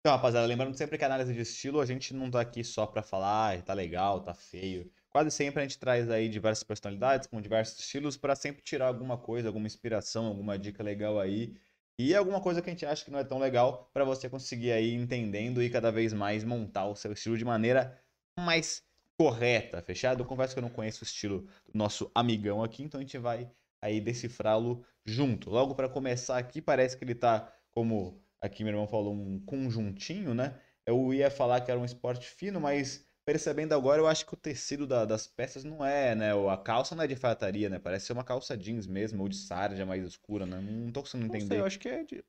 Então, 0.00 0.14
rapaziada, 0.14 0.46
lembrando 0.46 0.76
sempre 0.76 0.96
que 0.96 1.02
a 1.02 1.06
análise 1.08 1.32
de 1.32 1.40
estilo, 1.40 1.80
a 1.80 1.86
gente 1.86 2.14
não 2.14 2.30
tá 2.30 2.40
aqui 2.40 2.62
só 2.62 2.86
pra 2.86 3.02
falar, 3.02 3.56
ah, 3.56 3.62
tá 3.62 3.72
legal, 3.72 4.20
tá 4.20 4.32
feio. 4.32 4.92
Quase 5.10 5.30
sempre 5.30 5.60
a 5.60 5.62
gente 5.62 5.78
traz 5.78 6.08
aí 6.08 6.28
diversas 6.28 6.62
personalidades 6.62 7.26
com 7.26 7.40
diversos 7.40 7.80
estilos 7.80 8.16
para 8.16 8.36
sempre 8.36 8.62
tirar 8.62 8.86
alguma 8.86 9.16
coisa, 9.18 9.48
alguma 9.48 9.66
inspiração, 9.66 10.26
alguma 10.26 10.56
dica 10.58 10.82
legal 10.82 11.18
aí. 11.18 11.56
E 11.98 12.14
alguma 12.14 12.40
coisa 12.40 12.60
que 12.60 12.68
a 12.68 12.72
gente 12.72 12.84
acha 12.84 13.04
que 13.04 13.10
não 13.10 13.18
é 13.18 13.24
tão 13.24 13.38
legal 13.38 13.90
para 13.92 14.04
você 14.04 14.28
conseguir 14.28 14.72
aí 14.72 14.92
entendendo 14.92 15.62
e 15.62 15.70
cada 15.70 15.90
vez 15.90 16.12
mais 16.12 16.44
montar 16.44 16.86
o 16.86 16.94
seu 16.94 17.12
estilo 17.12 17.38
de 17.38 17.44
maneira 17.44 17.98
mais 18.38 18.82
correta, 19.16 19.80
fechado? 19.82 20.22
Eu 20.22 20.26
confesso 20.26 20.54
que 20.54 20.58
eu 20.58 20.62
não 20.62 20.70
conheço 20.70 21.04
o 21.04 21.06
estilo 21.06 21.42
do 21.66 21.76
nosso 21.78 22.10
amigão 22.14 22.62
aqui, 22.62 22.82
então 22.82 22.98
a 22.98 23.02
gente 23.02 23.18
vai 23.18 23.50
aí 23.80 24.00
decifrá-lo 24.00 24.84
junto. 25.04 25.50
Logo 25.50 25.74
para 25.74 25.88
começar 25.88 26.38
aqui, 26.38 26.60
parece 26.60 26.96
que 26.96 27.04
ele 27.04 27.14
tá 27.14 27.52
como 27.70 28.20
aqui 28.40 28.62
meu 28.62 28.72
irmão 28.72 28.86
falou 28.86 29.12
um 29.12 29.40
conjuntinho, 29.40 30.34
né? 30.34 30.58
Eu 30.86 31.12
ia 31.14 31.30
falar 31.30 31.60
que 31.60 31.70
era 31.70 31.80
um 31.80 31.84
esporte 31.84 32.26
fino, 32.26 32.60
mas 32.60 33.06
percebendo 33.24 33.74
agora, 33.74 34.00
eu 34.00 34.06
acho 34.06 34.26
que 34.26 34.34
o 34.34 34.36
tecido 34.36 34.86
da, 34.86 35.04
das 35.04 35.26
peças 35.26 35.64
não 35.64 35.84
é, 35.84 36.14
né? 36.14 36.30
A 36.50 36.56
calça 36.56 36.94
não 36.94 37.02
é 37.02 37.06
de 37.06 37.14
alfaiataria, 37.14 37.70
né? 37.70 37.78
Parece 37.78 38.06
ser 38.06 38.12
uma 38.12 38.24
calça 38.24 38.56
jeans 38.56 38.86
mesmo, 38.86 39.22
ou 39.22 39.28
de 39.28 39.36
sarja 39.36 39.86
mais 39.86 40.04
escura, 40.04 40.44
né? 40.44 40.60
Não 40.60 40.92
tô 40.92 41.00
conseguindo 41.00 41.28
entender. 41.28 41.44
Não 41.44 41.48
sei, 41.48 41.60
eu 41.60 41.66
acho 41.66 41.78
que 41.78 41.88
é 41.88 42.04
de... 42.04 42.24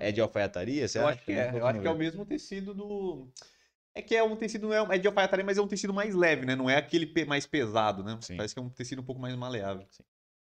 É 0.00 0.12
de 0.12 0.20
alfaiataria? 0.20 0.86
Você 0.86 0.98
eu 0.98 1.06
acha? 1.06 1.18
acho 1.18 1.24
que 1.26 1.32
é. 1.32 1.50
Eu 1.58 1.66
acho 1.66 1.80
que 1.80 1.86
é 1.86 1.90
o 1.90 1.96
mesmo 1.96 2.24
tecido 2.24 2.74
do... 2.74 3.28
É 3.94 4.02
que 4.02 4.16
é 4.16 4.22
um 4.22 4.34
tecido, 4.34 4.68
não 4.68 4.92
é, 4.92 4.96
é 4.96 4.98
de 4.98 5.06
alfaiataria, 5.06 5.44
mas 5.44 5.56
é 5.56 5.62
um 5.62 5.68
tecido 5.68 5.94
mais 5.94 6.14
leve, 6.14 6.44
né? 6.44 6.56
Não 6.56 6.68
é 6.68 6.76
aquele 6.76 7.12
mais 7.26 7.46
pesado, 7.46 8.02
né? 8.02 8.18
Sim. 8.20 8.36
Parece 8.36 8.52
que 8.52 8.60
é 8.60 8.62
um 8.62 8.68
tecido 8.68 9.02
um 9.02 9.04
pouco 9.04 9.20
mais 9.20 9.36
maleável. 9.36 9.86
Sim. 9.90 10.02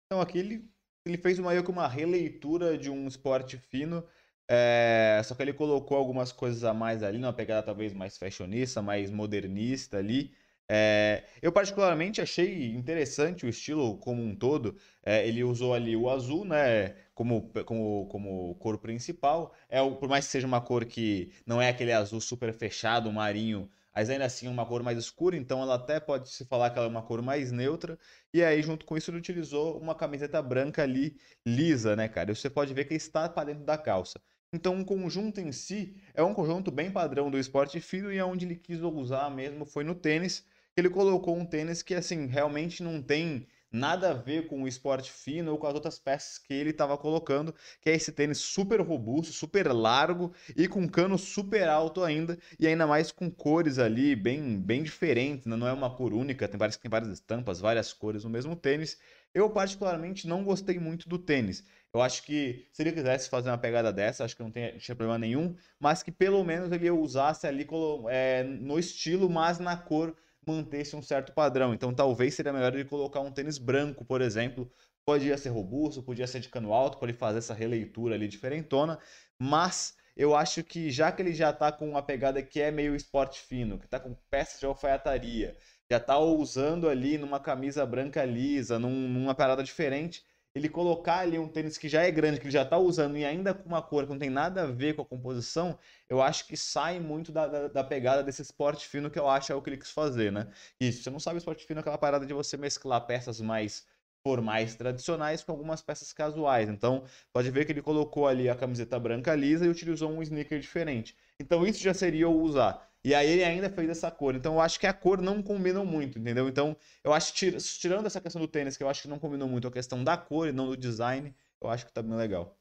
Então 0.06 0.20
aqui 0.20 0.38
ele, 0.38 0.68
ele 1.06 1.16
fez 1.16 1.38
uma, 1.38 1.52
uma 1.52 1.88
releitura 1.88 2.76
de 2.76 2.90
um 2.90 3.06
esporte 3.06 3.56
fino, 3.56 4.04
é, 4.48 5.20
só 5.24 5.34
que 5.34 5.42
ele 5.42 5.52
colocou 5.52 5.96
algumas 5.96 6.32
coisas 6.32 6.64
a 6.64 6.74
mais 6.74 7.02
ali, 7.02 7.18
numa 7.18 7.32
pegada 7.32 7.64
talvez 7.64 7.92
mais 7.92 8.18
fashionista, 8.18 8.82
mais 8.82 9.10
modernista 9.10 9.98
ali. 9.98 10.32
É, 10.68 11.22
eu 11.40 11.52
particularmente 11.52 12.20
achei 12.20 12.74
interessante 12.74 13.46
o 13.46 13.48
estilo 13.48 13.96
como 13.98 14.22
um 14.22 14.34
todo. 14.34 14.76
É, 15.04 15.26
ele 15.26 15.44
usou 15.44 15.72
ali 15.74 15.96
o 15.96 16.10
azul, 16.10 16.44
né, 16.44 16.96
como, 17.16 17.50
como, 17.64 18.06
como 18.08 18.54
cor 18.56 18.78
principal. 18.78 19.54
É, 19.70 19.80
por 19.90 20.08
mais 20.08 20.26
que 20.26 20.32
seja 20.32 20.46
uma 20.46 20.60
cor 20.60 20.84
que 20.84 21.32
não 21.46 21.60
é 21.60 21.70
aquele 21.70 21.92
azul 21.92 22.20
super 22.20 22.52
fechado, 22.52 23.10
marinho, 23.10 23.68
mas 23.94 24.10
ainda 24.10 24.26
assim 24.26 24.46
é 24.46 24.50
uma 24.50 24.66
cor 24.66 24.82
mais 24.82 24.98
escura, 24.98 25.34
então 25.34 25.62
ela 25.62 25.76
até 25.76 25.98
pode 25.98 26.28
se 26.28 26.44
falar 26.44 26.68
que 26.68 26.78
ela 26.78 26.86
é 26.86 26.90
uma 26.90 27.02
cor 27.02 27.22
mais 27.22 27.50
neutra. 27.50 27.98
E 28.34 28.44
aí, 28.44 28.62
junto 28.62 28.84
com 28.84 28.98
isso, 28.98 29.10
ele 29.10 29.16
utilizou 29.16 29.78
uma 29.80 29.94
camiseta 29.94 30.42
branca 30.42 30.82
ali, 30.82 31.16
lisa, 31.46 31.96
né, 31.96 32.06
cara? 32.06 32.30
E 32.30 32.36
você 32.36 32.50
pode 32.50 32.74
ver 32.74 32.84
que 32.84 32.94
está 32.94 33.26
para 33.30 33.46
dentro 33.46 33.64
da 33.64 33.78
calça. 33.78 34.20
Então, 34.52 34.78
o 34.78 34.84
conjunto 34.84 35.40
em 35.40 35.50
si 35.52 35.96
é 36.14 36.22
um 36.22 36.34
conjunto 36.34 36.70
bem 36.70 36.90
padrão 36.90 37.30
do 37.30 37.38
esporte 37.38 37.80
fino 37.80 38.12
e 38.12 38.18
aonde 38.18 38.44
ele 38.44 38.56
quis 38.56 38.80
usar 38.82 39.30
mesmo 39.30 39.64
foi 39.64 39.84
no 39.84 39.94
tênis. 39.94 40.44
Ele 40.76 40.90
colocou 40.90 41.34
um 41.34 41.46
tênis 41.46 41.82
que, 41.82 41.94
assim, 41.94 42.26
realmente 42.26 42.82
não 42.82 43.00
tem 43.02 43.46
nada 43.70 44.10
a 44.10 44.14
ver 44.14 44.46
com 44.46 44.62
o 44.62 44.68
esporte 44.68 45.10
fino 45.10 45.52
ou 45.52 45.58
com 45.58 45.66
as 45.66 45.74
outras 45.74 45.98
peças 45.98 46.38
que 46.38 46.54
ele 46.54 46.70
estava 46.70 46.96
colocando, 46.96 47.54
que 47.80 47.90
é 47.90 47.94
esse 47.94 48.12
tênis 48.12 48.38
super 48.38 48.80
robusto, 48.80 49.32
super 49.32 49.72
largo 49.72 50.32
e 50.56 50.68
com 50.68 50.88
cano 50.88 51.18
super 51.18 51.68
alto 51.68 52.02
ainda, 52.02 52.38
e 52.58 52.66
ainda 52.66 52.86
mais 52.86 53.12
com 53.12 53.30
cores 53.30 53.78
ali 53.78 54.14
bem, 54.16 54.58
bem 54.60 54.82
diferentes, 54.82 55.46
né? 55.46 55.56
não 55.56 55.66
é 55.66 55.72
uma 55.72 55.94
cor 55.94 56.12
única, 56.12 56.48
tem 56.48 56.58
várias, 56.58 56.76
tem 56.76 56.90
várias 56.90 57.10
estampas, 57.10 57.60
várias 57.60 57.92
cores 57.92 58.24
no 58.24 58.30
mesmo 58.30 58.56
tênis. 58.56 58.98
Eu 59.34 59.50
particularmente 59.50 60.26
não 60.26 60.42
gostei 60.44 60.78
muito 60.78 61.08
do 61.08 61.18
tênis. 61.18 61.62
Eu 61.92 62.02
acho 62.02 62.22
que 62.24 62.66
se 62.72 62.82
ele 62.82 62.92
quisesse 62.92 63.28
fazer 63.28 63.50
uma 63.50 63.58
pegada 63.58 63.92
dessa, 63.92 64.24
acho 64.24 64.36
que 64.36 64.42
não 64.42 64.50
tem, 64.50 64.76
tinha 64.78 64.94
problema 64.94 65.18
nenhum, 65.18 65.54
mas 65.78 66.02
que 66.02 66.12
pelo 66.12 66.42
menos 66.44 66.70
ele 66.72 66.90
usasse 66.90 67.46
ali 67.46 67.66
é, 68.08 68.42
no 68.44 68.78
estilo, 68.78 69.28
mas 69.30 69.58
na 69.58 69.76
cor 69.76 70.14
mantesse 70.46 70.94
um 70.94 71.02
certo 71.02 71.32
padrão. 71.32 71.74
Então 71.74 71.92
talvez 71.92 72.34
seria 72.34 72.52
melhor 72.52 72.74
ele 72.74 72.84
colocar 72.84 73.20
um 73.20 73.32
tênis 73.32 73.58
branco, 73.58 74.04
por 74.04 74.20
exemplo. 74.20 74.70
Podia 75.04 75.36
ser 75.38 75.50
robusto, 75.50 76.02
podia 76.02 76.26
ser 76.26 76.40
de 76.40 76.48
cano 76.48 76.72
alto, 76.72 76.98
para 76.98 77.08
ele 77.08 77.18
fazer 77.18 77.38
essa 77.38 77.54
releitura 77.54 78.14
ali 78.14 78.26
diferentona, 78.26 78.98
mas 79.40 79.96
eu 80.16 80.34
acho 80.34 80.64
que 80.64 80.90
já 80.90 81.12
que 81.12 81.22
ele 81.22 81.34
já 81.34 81.50
está 81.50 81.70
com 81.70 81.88
uma 81.88 82.02
pegada 82.02 82.42
que 82.42 82.60
é 82.60 82.70
meio 82.70 82.96
esporte 82.96 83.40
fino, 83.40 83.78
que 83.78 83.84
está 83.84 84.00
com 84.00 84.16
peças 84.30 84.58
de 84.58 84.66
alfaiataria, 84.66 85.56
já 85.90 86.00
tá 86.00 86.18
usando 86.18 86.88
ali 86.88 87.18
numa 87.18 87.38
camisa 87.38 87.86
branca 87.86 88.24
lisa, 88.24 88.78
num, 88.78 89.08
numa 89.08 89.34
parada 89.34 89.62
diferente, 89.62 90.24
ele 90.56 90.68
colocar 90.70 91.18
ali 91.18 91.38
um 91.38 91.48
tênis 91.48 91.76
que 91.76 91.88
já 91.88 92.02
é 92.02 92.10
grande, 92.10 92.38
que 92.40 92.46
ele 92.46 92.52
já 92.52 92.64
tá 92.64 92.78
usando, 92.78 93.16
e 93.18 93.24
ainda 93.24 93.52
com 93.54 93.68
uma 93.68 93.82
cor 93.82 94.04
que 94.04 94.10
não 94.10 94.18
tem 94.18 94.30
nada 94.30 94.62
a 94.62 94.66
ver 94.66 94.94
com 94.94 95.02
a 95.02 95.04
composição, 95.04 95.78
eu 96.08 96.22
acho 96.22 96.46
que 96.46 96.56
sai 96.56 96.98
muito 96.98 97.30
da, 97.30 97.46
da, 97.46 97.68
da 97.68 97.84
pegada 97.84 98.22
desse 98.22 98.40
esporte 98.42 98.88
fino 98.88 99.10
que 99.10 99.18
eu 99.18 99.28
acho 99.28 99.52
é 99.52 99.54
o 99.54 99.60
que 99.62 99.68
ele 99.70 99.76
quis 99.76 99.90
fazer, 99.90 100.32
né? 100.32 100.48
Se 100.80 100.92
você 100.94 101.10
não 101.10 101.20
sabe, 101.20 101.38
esporte 101.38 101.66
fino 101.66 101.80
é 101.80 101.82
aquela 101.82 101.98
parada 101.98 102.24
de 102.26 102.32
você 102.32 102.56
mesclar 102.56 103.06
peças 103.06 103.40
mais 103.40 103.86
formais 104.26 104.74
tradicionais 104.74 105.42
com 105.44 105.52
algumas 105.52 105.82
peças 105.82 106.12
casuais. 106.12 106.68
Então, 106.68 107.04
pode 107.32 107.50
ver 107.50 107.64
que 107.64 107.72
ele 107.72 107.82
colocou 107.82 108.26
ali 108.26 108.48
a 108.48 108.56
camiseta 108.56 108.98
branca 108.98 109.34
lisa 109.36 109.66
e 109.66 109.68
utilizou 109.68 110.10
um 110.10 110.22
sneaker 110.22 110.58
diferente. 110.58 111.16
Então, 111.38 111.66
isso 111.66 111.80
já 111.82 111.94
seria 111.94 112.28
o 112.28 112.40
usar. 112.42 112.85
E 113.06 113.14
aí 113.14 113.28
ele 113.28 113.44
ainda 113.44 113.70
fez 113.70 113.88
essa 113.88 114.10
cor. 114.10 114.34
Então, 114.34 114.54
eu 114.54 114.60
acho 114.60 114.80
que 114.80 114.86
a 114.86 114.92
cor 114.92 115.22
não 115.22 115.40
combina 115.40 115.84
muito, 115.84 116.18
entendeu? 116.18 116.48
Então, 116.48 116.76
eu 117.04 117.12
acho 117.12 117.32
que 117.32 117.56
tirando 117.78 118.04
essa 118.04 118.20
questão 118.20 118.42
do 118.42 118.48
tênis, 118.48 118.76
que 118.76 118.82
eu 118.82 118.88
acho 118.88 119.02
que 119.02 119.06
não 119.06 119.16
combinou 119.16 119.46
muito 119.48 119.68
a 119.68 119.70
questão 119.70 120.02
da 120.02 120.18
cor 120.18 120.48
e 120.48 120.52
não 120.52 120.66
do 120.66 120.76
design, 120.76 121.32
eu 121.62 121.70
acho 121.70 121.86
que 121.86 121.92
tá 121.92 122.02
bem 122.02 122.16
legal. 122.16 122.58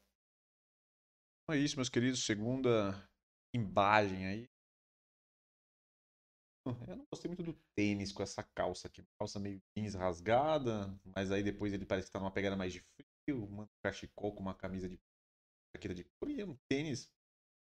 É 1.50 1.56
isso, 1.56 1.74
meus 1.74 1.88
queridos. 1.88 2.24
Segunda 2.24 2.94
imagem 3.52 4.24
aí. 4.24 4.48
Eu 6.64 6.96
não 6.96 7.06
gostei 7.12 7.28
muito 7.28 7.42
do 7.42 7.58
tênis 7.74 8.12
com 8.12 8.22
essa 8.22 8.44
calça 8.54 8.86
aqui. 8.86 9.04
Calça 9.18 9.40
meio 9.40 9.60
jeans 9.76 9.94
rasgada, 9.94 10.96
mas 11.04 11.32
aí 11.32 11.42
depois 11.42 11.72
ele 11.72 11.84
parece 11.84 12.06
que 12.06 12.12
tá 12.12 12.20
numa 12.20 12.30
pegada 12.30 12.54
mais 12.54 12.72
de 12.72 12.84
frio, 13.24 13.42
um 13.46 13.66
cachecol 13.82 14.32
com 14.32 14.42
uma 14.42 14.54
camisa 14.54 14.88
de 14.88 14.96
jaqueta 15.74 15.92
de 15.92 16.04
couro 16.04 16.32
e 16.32 16.44
um 16.44 16.56
tênis 16.68 17.10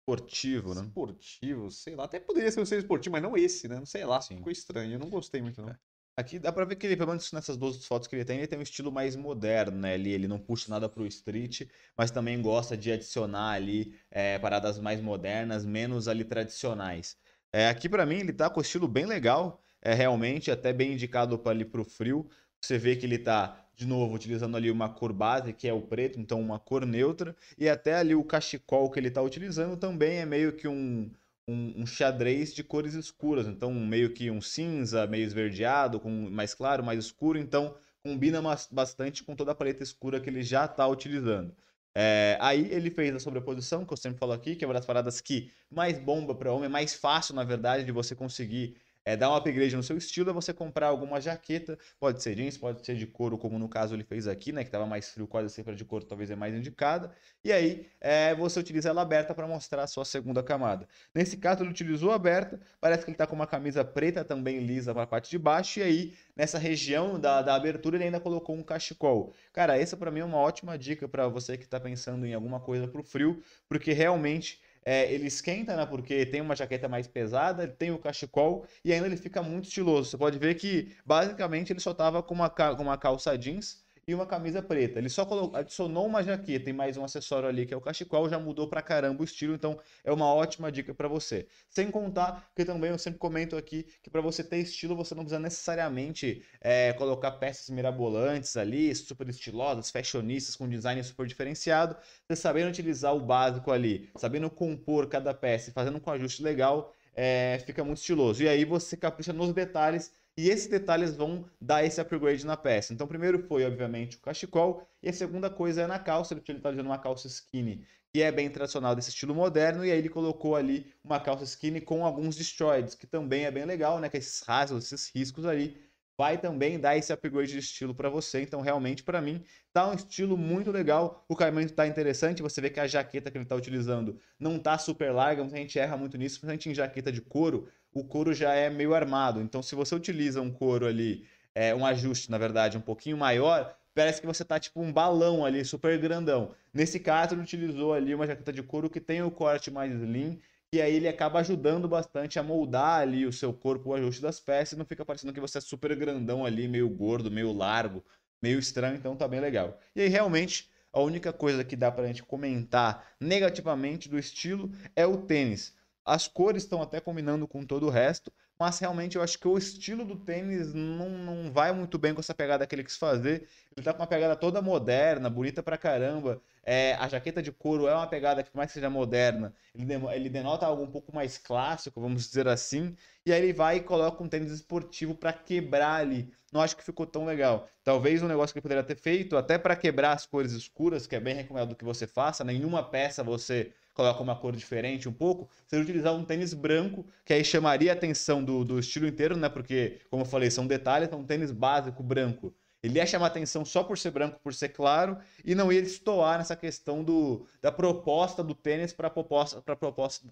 esportivo, 0.04 0.74
né? 0.74 0.82
Esportivo, 0.82 1.70
sei 1.70 1.96
lá. 1.96 2.04
Até 2.04 2.20
poderia 2.20 2.50
ser 2.50 2.60
um 2.60 2.64
tênis 2.64 2.84
esportivo, 2.84 3.12
mas 3.12 3.22
não 3.22 3.36
esse, 3.36 3.66
né? 3.66 3.76
Não 3.76 3.86
sei 3.86 4.04
lá, 4.04 4.20
Sim. 4.20 4.36
ficou 4.36 4.52
estranho. 4.52 4.92
Eu 4.92 4.98
não 4.98 5.08
gostei 5.08 5.40
muito, 5.40 5.60
não. 5.62 5.70
É. 5.70 5.78
Aqui 6.16 6.38
dá 6.38 6.52
pra 6.52 6.64
ver 6.64 6.76
que 6.76 6.86
ele, 6.86 6.96
pelo 6.96 7.08
menos 7.08 7.32
nessas 7.32 7.56
duas 7.56 7.84
fotos 7.84 8.06
que 8.06 8.14
ele 8.14 8.24
tem, 8.24 8.38
ele 8.38 8.46
tem 8.46 8.58
um 8.58 8.62
estilo 8.62 8.92
mais 8.92 9.16
moderno, 9.16 9.76
né? 9.76 9.94
Ele, 9.94 10.12
ele 10.12 10.28
não 10.28 10.38
puxa 10.38 10.70
nada 10.70 10.88
pro 10.88 11.04
street, 11.06 11.62
mas 11.98 12.12
também 12.12 12.40
gosta 12.40 12.76
de 12.76 12.92
adicionar 12.92 13.52
ali 13.52 13.98
é, 14.10 14.38
paradas 14.38 14.78
mais 14.78 15.00
modernas, 15.00 15.64
menos 15.64 16.06
ali 16.06 16.22
tradicionais. 16.22 17.16
É, 17.52 17.68
aqui 17.68 17.88
para 17.88 18.06
mim 18.06 18.16
ele 18.16 18.32
tá 18.32 18.48
com 18.48 18.60
estilo 18.60 18.86
bem 18.86 19.06
legal, 19.06 19.60
é 19.82 19.92
realmente 19.92 20.52
até 20.52 20.72
bem 20.72 20.92
indicado 20.92 21.36
para 21.36 21.50
ali 21.50 21.64
pro 21.64 21.84
frio. 21.84 22.28
Você 22.64 22.78
vê 22.78 22.94
que 22.94 23.06
ele 23.06 23.18
tá 23.18 23.63
de 23.76 23.86
novo 23.86 24.14
utilizando 24.14 24.56
ali 24.56 24.70
uma 24.70 24.88
cor 24.88 25.12
base 25.12 25.52
que 25.52 25.68
é 25.68 25.72
o 25.72 25.82
preto, 25.82 26.20
então 26.20 26.40
uma 26.40 26.58
cor 26.58 26.86
neutra 26.86 27.36
e 27.58 27.68
até 27.68 27.94
ali 27.94 28.14
o 28.14 28.24
cachecol 28.24 28.90
que 28.90 28.98
ele 28.98 29.10
tá 29.10 29.22
utilizando 29.22 29.76
também 29.76 30.18
é 30.18 30.26
meio 30.26 30.52
que 30.52 30.68
um 30.68 31.10
um, 31.46 31.82
um, 31.82 31.86
xadrez 31.86 32.54
de 32.54 32.64
cores 32.64 32.94
escuras, 32.94 33.46
então 33.46 33.72
meio 33.72 34.12
que 34.12 34.30
um 34.30 34.40
cinza, 34.40 35.06
meio 35.06 35.24
esverdeado, 35.24 36.00
com 36.00 36.10
mais 36.30 36.54
claro, 36.54 36.82
mais 36.82 36.98
escuro, 36.98 37.38
então 37.38 37.76
combina 38.02 38.40
bastante 38.70 39.22
com 39.22 39.34
toda 39.34 39.52
a 39.52 39.54
paleta 39.54 39.82
escura 39.82 40.20
que 40.20 40.28
ele 40.28 40.42
já 40.42 40.64
está 40.64 40.86
utilizando. 40.86 41.54
É, 41.96 42.36
aí 42.40 42.68
ele 42.72 42.90
fez 42.90 43.14
a 43.14 43.20
sobreposição, 43.20 43.84
que 43.84 43.92
eu 43.92 43.96
sempre 43.96 44.18
falo 44.18 44.32
aqui, 44.32 44.56
que 44.56 44.64
é 44.64 44.68
uma 44.68 44.74
das 44.74 44.84
paradas 44.84 45.20
que 45.20 45.50
mais 45.70 45.98
bomba 45.98 46.34
para 46.34 46.52
homem, 46.52 46.66
é 46.66 46.68
mais 46.68 46.94
fácil, 46.94 47.34
na 47.34 47.44
verdade, 47.44 47.84
de 47.84 47.92
você 47.92 48.14
conseguir 48.14 48.76
é, 49.04 49.16
dar 49.16 49.30
um 49.30 49.34
upgrade 49.34 49.76
no 49.76 49.82
seu 49.82 49.96
estilo 49.96 50.30
é 50.30 50.32
você 50.32 50.52
comprar 50.52 50.88
alguma 50.88 51.20
jaqueta, 51.20 51.78
pode 51.98 52.22
ser 52.22 52.34
jeans, 52.34 52.56
pode 52.56 52.84
ser 52.84 52.96
de 52.96 53.06
couro, 53.06 53.36
como 53.36 53.58
no 53.58 53.68
caso 53.68 53.94
ele 53.94 54.04
fez 54.04 54.26
aqui, 54.26 54.52
né, 54.52 54.62
que 54.62 54.68
estava 54.68 54.86
mais 54.86 55.10
frio, 55.10 55.26
quase 55.26 55.50
sempre 55.50 55.74
de 55.74 55.84
couro 55.84 56.04
talvez 56.04 56.30
é 56.30 56.36
mais 56.36 56.54
indicada, 56.54 57.12
e 57.42 57.52
aí 57.52 57.88
é, 58.00 58.34
você 58.34 58.58
utiliza 58.58 58.88
ela 58.88 59.02
aberta 59.02 59.34
para 59.34 59.46
mostrar 59.46 59.82
a 59.82 59.86
sua 59.86 60.04
segunda 60.04 60.42
camada. 60.42 60.88
Nesse 61.14 61.36
caso 61.36 61.62
ele 61.62 61.70
utilizou 61.70 62.12
aberta, 62.12 62.60
parece 62.80 63.04
que 63.04 63.10
ele 63.10 63.14
está 63.14 63.26
com 63.26 63.34
uma 63.34 63.46
camisa 63.46 63.84
preta 63.84 64.24
também 64.24 64.58
lisa 64.58 64.94
para 64.94 65.02
a 65.02 65.06
parte 65.06 65.30
de 65.30 65.38
baixo, 65.38 65.80
e 65.80 65.82
aí 65.82 66.14
nessa 66.34 66.58
região 66.58 67.18
da, 67.20 67.42
da 67.42 67.54
abertura 67.54 67.96
ele 67.96 68.04
ainda 68.04 68.20
colocou 68.20 68.56
um 68.56 68.62
cachecol. 68.62 69.34
Cara, 69.52 69.78
essa 69.78 69.96
para 69.96 70.10
mim 70.10 70.20
é 70.20 70.24
uma 70.24 70.38
ótima 70.38 70.78
dica 70.78 71.06
para 71.06 71.28
você 71.28 71.56
que 71.56 71.64
está 71.64 71.78
pensando 71.78 72.26
em 72.26 72.34
alguma 72.34 72.60
coisa 72.60 72.88
para 72.88 73.00
o 73.00 73.04
frio, 73.04 73.42
porque 73.68 73.92
realmente 73.92 74.60
é, 74.84 75.12
ele 75.12 75.26
esquenta, 75.26 75.76
né? 75.76 75.86
Porque 75.86 76.26
tem 76.26 76.40
uma 76.40 76.56
jaqueta 76.56 76.88
mais 76.88 77.06
pesada, 77.06 77.66
tem 77.68 77.90
o 77.90 77.98
cachecol 77.98 78.66
e 78.84 78.92
ainda 78.92 79.06
ele 79.06 79.16
fica 79.16 79.42
muito 79.42 79.66
estiloso. 79.66 80.10
Você 80.10 80.18
pode 80.18 80.38
ver 80.38 80.54
que 80.56 80.94
basicamente 81.04 81.72
ele 81.72 81.80
só 81.80 81.94
tava 81.94 82.22
com 82.22 82.34
uma, 82.34 82.50
com 82.50 82.82
uma 82.82 82.98
calça 82.98 83.36
jeans 83.38 83.83
e 84.06 84.14
uma 84.14 84.26
camisa 84.26 84.62
preta. 84.62 84.98
Ele 84.98 85.08
só 85.08 85.24
colocou, 85.24 85.58
adicionou 85.58 86.06
uma 86.06 86.22
jaqueta 86.22 86.70
e 86.70 86.72
mais 86.72 86.96
um 86.96 87.04
acessório 87.04 87.48
ali 87.48 87.66
que 87.66 87.74
é 87.74 87.76
o 87.76 87.80
cachecol, 87.80 88.28
já 88.28 88.38
mudou 88.38 88.68
pra 88.68 88.82
caramba 88.82 89.22
o 89.22 89.24
estilo, 89.24 89.54
então 89.54 89.78
é 90.02 90.12
uma 90.12 90.32
ótima 90.32 90.70
dica 90.70 90.94
para 90.94 91.08
você. 91.08 91.46
Sem 91.68 91.90
contar 91.90 92.50
que 92.54 92.64
também 92.64 92.90
eu 92.90 92.98
sempre 92.98 93.18
comento 93.18 93.56
aqui 93.56 93.86
que 94.02 94.10
para 94.10 94.20
você 94.20 94.44
ter 94.44 94.58
estilo 94.58 94.96
você 94.96 95.14
não 95.14 95.22
precisa 95.22 95.40
necessariamente 95.40 96.44
é, 96.60 96.92
colocar 96.94 97.32
peças 97.32 97.70
mirabolantes 97.70 98.56
ali, 98.56 98.94
super 98.94 99.28
estilosas, 99.28 99.90
fashionistas 99.90 100.56
com 100.56 100.68
design 100.68 101.02
super 101.02 101.26
diferenciado. 101.26 101.96
Você 102.26 102.36
sabendo 102.36 102.68
utilizar 102.68 103.14
o 103.14 103.20
básico 103.20 103.70
ali, 103.70 104.10
sabendo 104.16 104.50
compor 104.50 105.08
cada 105.08 105.32
peça 105.34 105.70
e 105.70 105.72
fazendo 105.72 106.00
um 106.04 106.10
ajuste 106.10 106.42
legal, 106.42 106.92
é, 107.14 107.62
fica 107.64 107.84
muito 107.84 107.98
estiloso. 107.98 108.42
E 108.42 108.48
aí 108.48 108.64
você 108.64 108.96
capricha 108.96 109.32
nos 109.32 109.52
detalhes 109.52 110.12
e 110.36 110.50
esses 110.50 110.66
detalhes 110.66 111.14
vão 111.14 111.48
dar 111.60 111.84
esse 111.84 112.00
upgrade 112.00 112.44
na 112.44 112.56
peça. 112.56 112.92
Então, 112.92 113.06
primeiro 113.06 113.38
foi, 113.38 113.64
obviamente, 113.64 114.16
o 114.16 114.20
cachecol. 114.20 114.86
E 115.02 115.08
a 115.08 115.12
segunda 115.12 115.48
coisa 115.48 115.82
é 115.82 115.86
na 115.86 115.98
calça. 115.98 116.34
Ele 116.34 116.42
está 116.58 116.70
usando 116.70 116.86
uma 116.86 116.98
calça 116.98 117.28
skinny, 117.28 117.86
que 118.12 118.20
é 118.20 118.32
bem 118.32 118.50
tradicional 118.50 118.96
desse 118.96 119.10
estilo 119.10 119.34
moderno. 119.34 119.84
E 119.84 119.92
aí 119.92 119.98
ele 119.98 120.08
colocou 120.08 120.56
ali 120.56 120.92
uma 121.04 121.20
calça 121.20 121.44
skinny 121.44 121.80
com 121.80 122.04
alguns 122.04 122.34
destroyeds, 122.36 122.94
que 122.96 123.06
também 123.06 123.44
é 123.44 123.50
bem 123.50 123.64
legal, 123.64 124.00
né? 124.00 124.08
Que 124.08 124.16
esses 124.16 124.40
rasgos, 124.42 124.92
esses 124.92 125.08
riscos 125.14 125.46
ali 125.46 125.76
vai 126.16 126.38
também 126.38 126.78
dar 126.78 126.96
esse 126.96 127.12
upgrade 127.12 127.52
de 127.52 127.58
estilo 127.58 127.94
para 127.94 128.08
você. 128.08 128.42
Então, 128.42 128.60
realmente, 128.60 129.02
para 129.02 129.20
mim, 129.20 129.44
tá 129.72 129.88
um 129.88 129.94
estilo 129.94 130.36
muito 130.36 130.70
legal. 130.70 131.24
O 131.28 131.36
caimento 131.36 131.72
tá 131.74 131.86
interessante. 131.86 132.42
Você 132.42 132.60
vê 132.60 132.70
que 132.70 132.80
a 132.80 132.86
jaqueta 132.86 133.30
que 133.30 133.38
ele 133.38 133.44
tá 133.44 133.54
utilizando 133.56 134.18
não 134.38 134.58
tá 134.58 134.78
super 134.78 135.12
larga. 135.12 135.44
A 135.44 135.48
gente 135.48 135.78
erra 135.78 135.96
muito 135.96 136.16
nisso, 136.16 136.40
principalmente 136.40 136.68
em 136.70 136.74
jaqueta 136.74 137.10
de 137.12 137.20
couro. 137.20 137.68
O 137.94 138.04
couro 138.04 138.34
já 138.34 138.52
é 138.54 138.68
meio 138.68 138.94
armado. 138.94 139.40
Então, 139.40 139.62
se 139.62 139.74
você 139.74 139.94
utiliza 139.94 140.40
um 140.42 140.50
couro 140.50 140.86
ali, 140.86 141.26
é, 141.54 141.74
um 141.74 141.86
ajuste, 141.86 142.30
na 142.30 142.38
verdade, 142.38 142.76
um 142.76 142.80
pouquinho 142.80 143.16
maior, 143.16 143.74
parece 143.94 144.20
que 144.20 144.26
você 144.26 144.44
tá 144.44 144.58
tipo 144.58 144.82
um 144.82 144.92
balão 144.92 145.44
ali, 145.44 145.64
super 145.64 145.98
grandão. 145.98 146.54
Nesse 146.72 146.98
caso, 147.00 147.34
ele 147.34 147.42
utilizou 147.42 147.94
ali 147.94 148.14
uma 148.14 148.26
jaqueta 148.26 148.52
de 148.52 148.62
couro 148.62 148.90
que 148.90 149.00
tem 149.00 149.22
o 149.22 149.30
corte 149.30 149.70
mais 149.70 149.92
lean 150.00 150.36
e 150.72 150.82
aí 150.82 150.94
ele 150.96 151.06
acaba 151.06 151.38
ajudando 151.38 151.86
bastante 151.86 152.36
a 152.36 152.42
moldar 152.42 153.00
ali 153.00 153.24
o 153.24 153.32
seu 153.32 153.52
corpo, 153.54 153.90
o 153.90 153.94
ajuste 153.94 154.20
das 154.20 154.40
peças, 154.40 154.76
não 154.76 154.84
fica 154.84 155.04
parecendo 155.04 155.32
que 155.32 155.40
você 155.40 155.58
é 155.58 155.60
super 155.60 155.94
grandão 155.94 156.44
ali, 156.44 156.66
meio 156.66 156.88
gordo, 156.88 157.30
meio 157.30 157.52
largo, 157.52 158.04
meio 158.42 158.58
estranho, 158.58 158.96
então 158.96 159.14
tá 159.14 159.28
bem 159.28 159.38
legal. 159.38 159.78
E 159.94 160.00
aí 160.00 160.08
realmente 160.08 160.68
a 160.92 161.00
única 161.00 161.32
coisa 161.32 161.62
que 161.62 161.76
dá 161.76 161.92
pra 161.92 162.06
gente 162.08 162.24
comentar 162.24 163.14
negativamente 163.20 164.08
do 164.08 164.18
estilo 164.18 164.68
é 164.96 165.06
o 165.06 165.18
tênis. 165.18 165.76
As 166.04 166.28
cores 166.28 166.62
estão 166.64 166.82
até 166.82 167.00
combinando 167.00 167.48
com 167.48 167.64
todo 167.64 167.86
o 167.86 167.90
resto, 167.90 168.32
mas 168.58 168.78
realmente 168.78 169.16
eu 169.16 169.22
acho 169.22 169.38
que 169.38 169.48
o 169.48 169.56
estilo 169.58 170.04
do 170.04 170.16
tênis 170.16 170.74
não, 170.74 171.08
não 171.08 171.50
vai 171.50 171.72
muito 171.72 171.98
bem 171.98 172.14
com 172.14 172.20
essa 172.20 172.34
pegada 172.34 172.66
que 172.66 172.74
ele 172.74 172.84
quis 172.84 172.96
fazer. 172.96 173.48
Ele 173.76 173.84
tá 173.84 173.92
com 173.92 174.00
uma 174.00 174.06
pegada 174.06 174.36
toda 174.36 174.62
moderna, 174.62 175.28
bonita 175.30 175.62
pra 175.62 175.76
caramba. 175.78 176.40
É, 176.62 176.94
a 176.94 177.08
jaqueta 177.08 177.42
de 177.42 177.50
couro 177.50 177.86
é 177.88 177.94
uma 177.94 178.06
pegada 178.06 178.42
que, 178.42 178.50
por 178.50 178.58
mais 178.58 178.70
que 178.70 178.74
seja 178.74 178.88
moderna, 178.88 179.52
ele, 179.74 179.94
ele 180.14 180.28
denota 180.28 180.66
algo 180.66 180.82
um 180.82 180.90
pouco 180.90 181.14
mais 181.14 181.36
clássico, 181.38 182.00
vamos 182.00 182.26
dizer 182.26 182.46
assim. 182.46 182.94
E 183.26 183.32
aí 183.32 183.42
ele 183.42 183.52
vai 183.52 183.76
e 183.78 183.80
coloca 183.80 184.22
um 184.22 184.28
tênis 184.28 184.52
esportivo 184.52 185.14
para 185.14 185.32
quebrar 185.32 186.00
ali. 186.00 186.32
Não 186.52 186.60
acho 186.60 186.76
que 186.76 186.84
ficou 186.84 187.06
tão 187.06 187.24
legal. 187.24 187.68
Talvez 187.82 188.22
um 188.22 188.28
negócio 188.28 188.52
que 188.52 188.58
ele 188.58 188.62
poderia 188.62 188.84
ter 188.84 188.96
feito, 188.96 189.36
até 189.36 189.58
para 189.58 189.74
quebrar 189.74 190.12
as 190.12 190.26
cores 190.26 190.52
escuras, 190.52 191.06
que 191.06 191.16
é 191.16 191.20
bem 191.20 191.34
recomendado 191.34 191.74
que 191.74 191.84
você 191.84 192.06
faça. 192.06 192.44
Nenhuma 192.44 192.82
peça 192.82 193.24
você 193.24 193.72
coloca 193.94 194.22
uma 194.22 194.34
cor 194.34 194.54
diferente 194.54 195.08
um 195.08 195.12
pouco, 195.12 195.48
seria 195.66 195.84
utilizar 195.84 196.12
um 196.12 196.24
tênis 196.24 196.52
branco, 196.52 197.06
que 197.24 197.32
aí 197.32 197.44
chamaria 197.44 197.92
a 197.92 197.94
atenção 197.94 198.44
do, 198.44 198.64
do 198.64 198.78
estilo 198.78 199.06
inteiro, 199.06 199.36
né? 199.36 199.48
Porque, 199.48 200.00
como 200.10 200.22
eu 200.22 200.26
falei, 200.26 200.50
são 200.50 200.66
detalhes, 200.66 201.08
é 201.10 201.16
um 201.16 201.24
tênis 201.24 201.52
básico 201.52 202.02
branco. 202.02 202.52
Ele 202.82 202.98
ia 202.98 203.06
chamar 203.06 203.28
atenção 203.28 203.64
só 203.64 203.82
por 203.82 203.96
ser 203.96 204.10
branco, 204.10 204.38
por 204.42 204.52
ser 204.52 204.68
claro, 204.68 205.16
e 205.42 205.54
não 205.54 205.72
ia 205.72 205.80
destoar 205.80 206.36
nessa 206.36 206.54
questão 206.54 207.02
do, 207.02 207.46
da 207.62 207.72
proposta 207.72 208.44
do 208.44 208.54
tênis 208.54 208.92
para 208.92 209.08
proposta, 209.08 209.62
pra 209.62 209.74
proposta, 209.74 210.28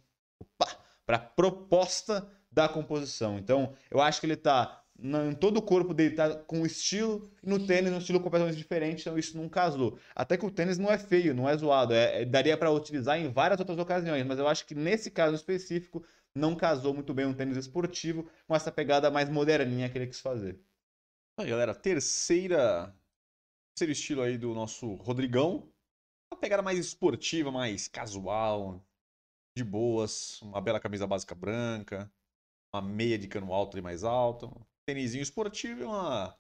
para 1.07 1.19
proposta 1.19 2.29
da 2.51 2.69
composição. 2.69 3.39
Então, 3.39 3.73
eu 3.91 4.01
acho 4.03 4.21
que 4.21 4.27
ele 4.27 4.35
está 4.35 4.82
em 4.99 5.35
todo 5.35 5.57
o 5.57 5.63
corpo 5.63 5.93
dele 5.93 6.15
tá 6.15 6.35
com 6.37 6.65
estilo, 6.65 7.31
e 7.43 7.49
no 7.49 7.67
tênis 7.67 7.93
um 7.93 7.99
estilo 7.99 8.21
completamente 8.21 8.57
diferente, 8.57 9.01
então 9.01 9.19
isso 9.19 9.37
não 9.37 9.49
casou. 9.49 9.99
Até 10.15 10.37
que 10.37 10.47
o 10.47 10.51
tênis 10.51 10.79
não 10.79 10.91
é 10.91 10.99
feio, 10.99 11.35
não 11.35 11.49
é 11.49 11.57
zoado, 11.57 11.93
é, 11.93 12.23
é 12.23 12.25
daria 12.25 12.57
para 12.57 12.71
utilizar 12.71 13.19
em 13.19 13.31
várias 13.31 13.59
outras 13.59 13.79
ocasiões, 13.79 14.25
mas 14.25 14.39
eu 14.39 14.47
acho 14.47 14.67
que 14.67 14.75
nesse 14.75 15.11
caso 15.11 15.35
específico 15.35 16.05
não 16.35 16.55
casou 16.55 16.95
muito 16.95 17.13
bem 17.13 17.27
um 17.27 17.35
tênis 17.35 17.57
esportivo 17.57 18.29
com 18.47 18.55
essa 18.55 18.71
pegada 18.71 19.11
mais 19.11 19.29
moderninha 19.29 19.89
que 19.89 19.99
ele 19.99 20.07
quis 20.07 20.21
fazer. 20.21 20.61
Aí, 21.39 21.49
galera, 21.49 21.75
terceira 21.75 22.95
terceiro 23.75 23.93
estilo 23.93 24.23
aí 24.23 24.37
do 24.37 24.55
nosso 24.55 24.95
Rodrigão, 24.97 25.73
uma 26.33 26.39
pegada 26.39 26.63
mais 26.63 26.79
esportiva, 26.79 27.51
mais 27.51 27.89
casual, 27.89 28.85
de 29.57 29.65
boas, 29.65 30.41
uma 30.43 30.61
bela 30.61 30.79
camisa 30.79 31.07
básica 31.07 31.35
branca, 31.35 32.13
uma 32.75 32.83
meia 32.83 33.19
de 33.19 33.29
cano 33.29 33.53
alto 33.53 33.79
e 33.79 33.83
mais 33.83 34.05
alto, 34.05 34.51
tênisinho 34.87 35.23
esportivo 35.23 35.83
e 35.83 35.85
uma, 35.85 36.37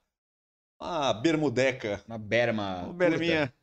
uma 0.81 1.13
bermudeca. 1.15 2.03
Uma 2.07 2.19
berma. 2.19 2.85
Uma 2.85 2.93
berminha, 2.93 3.55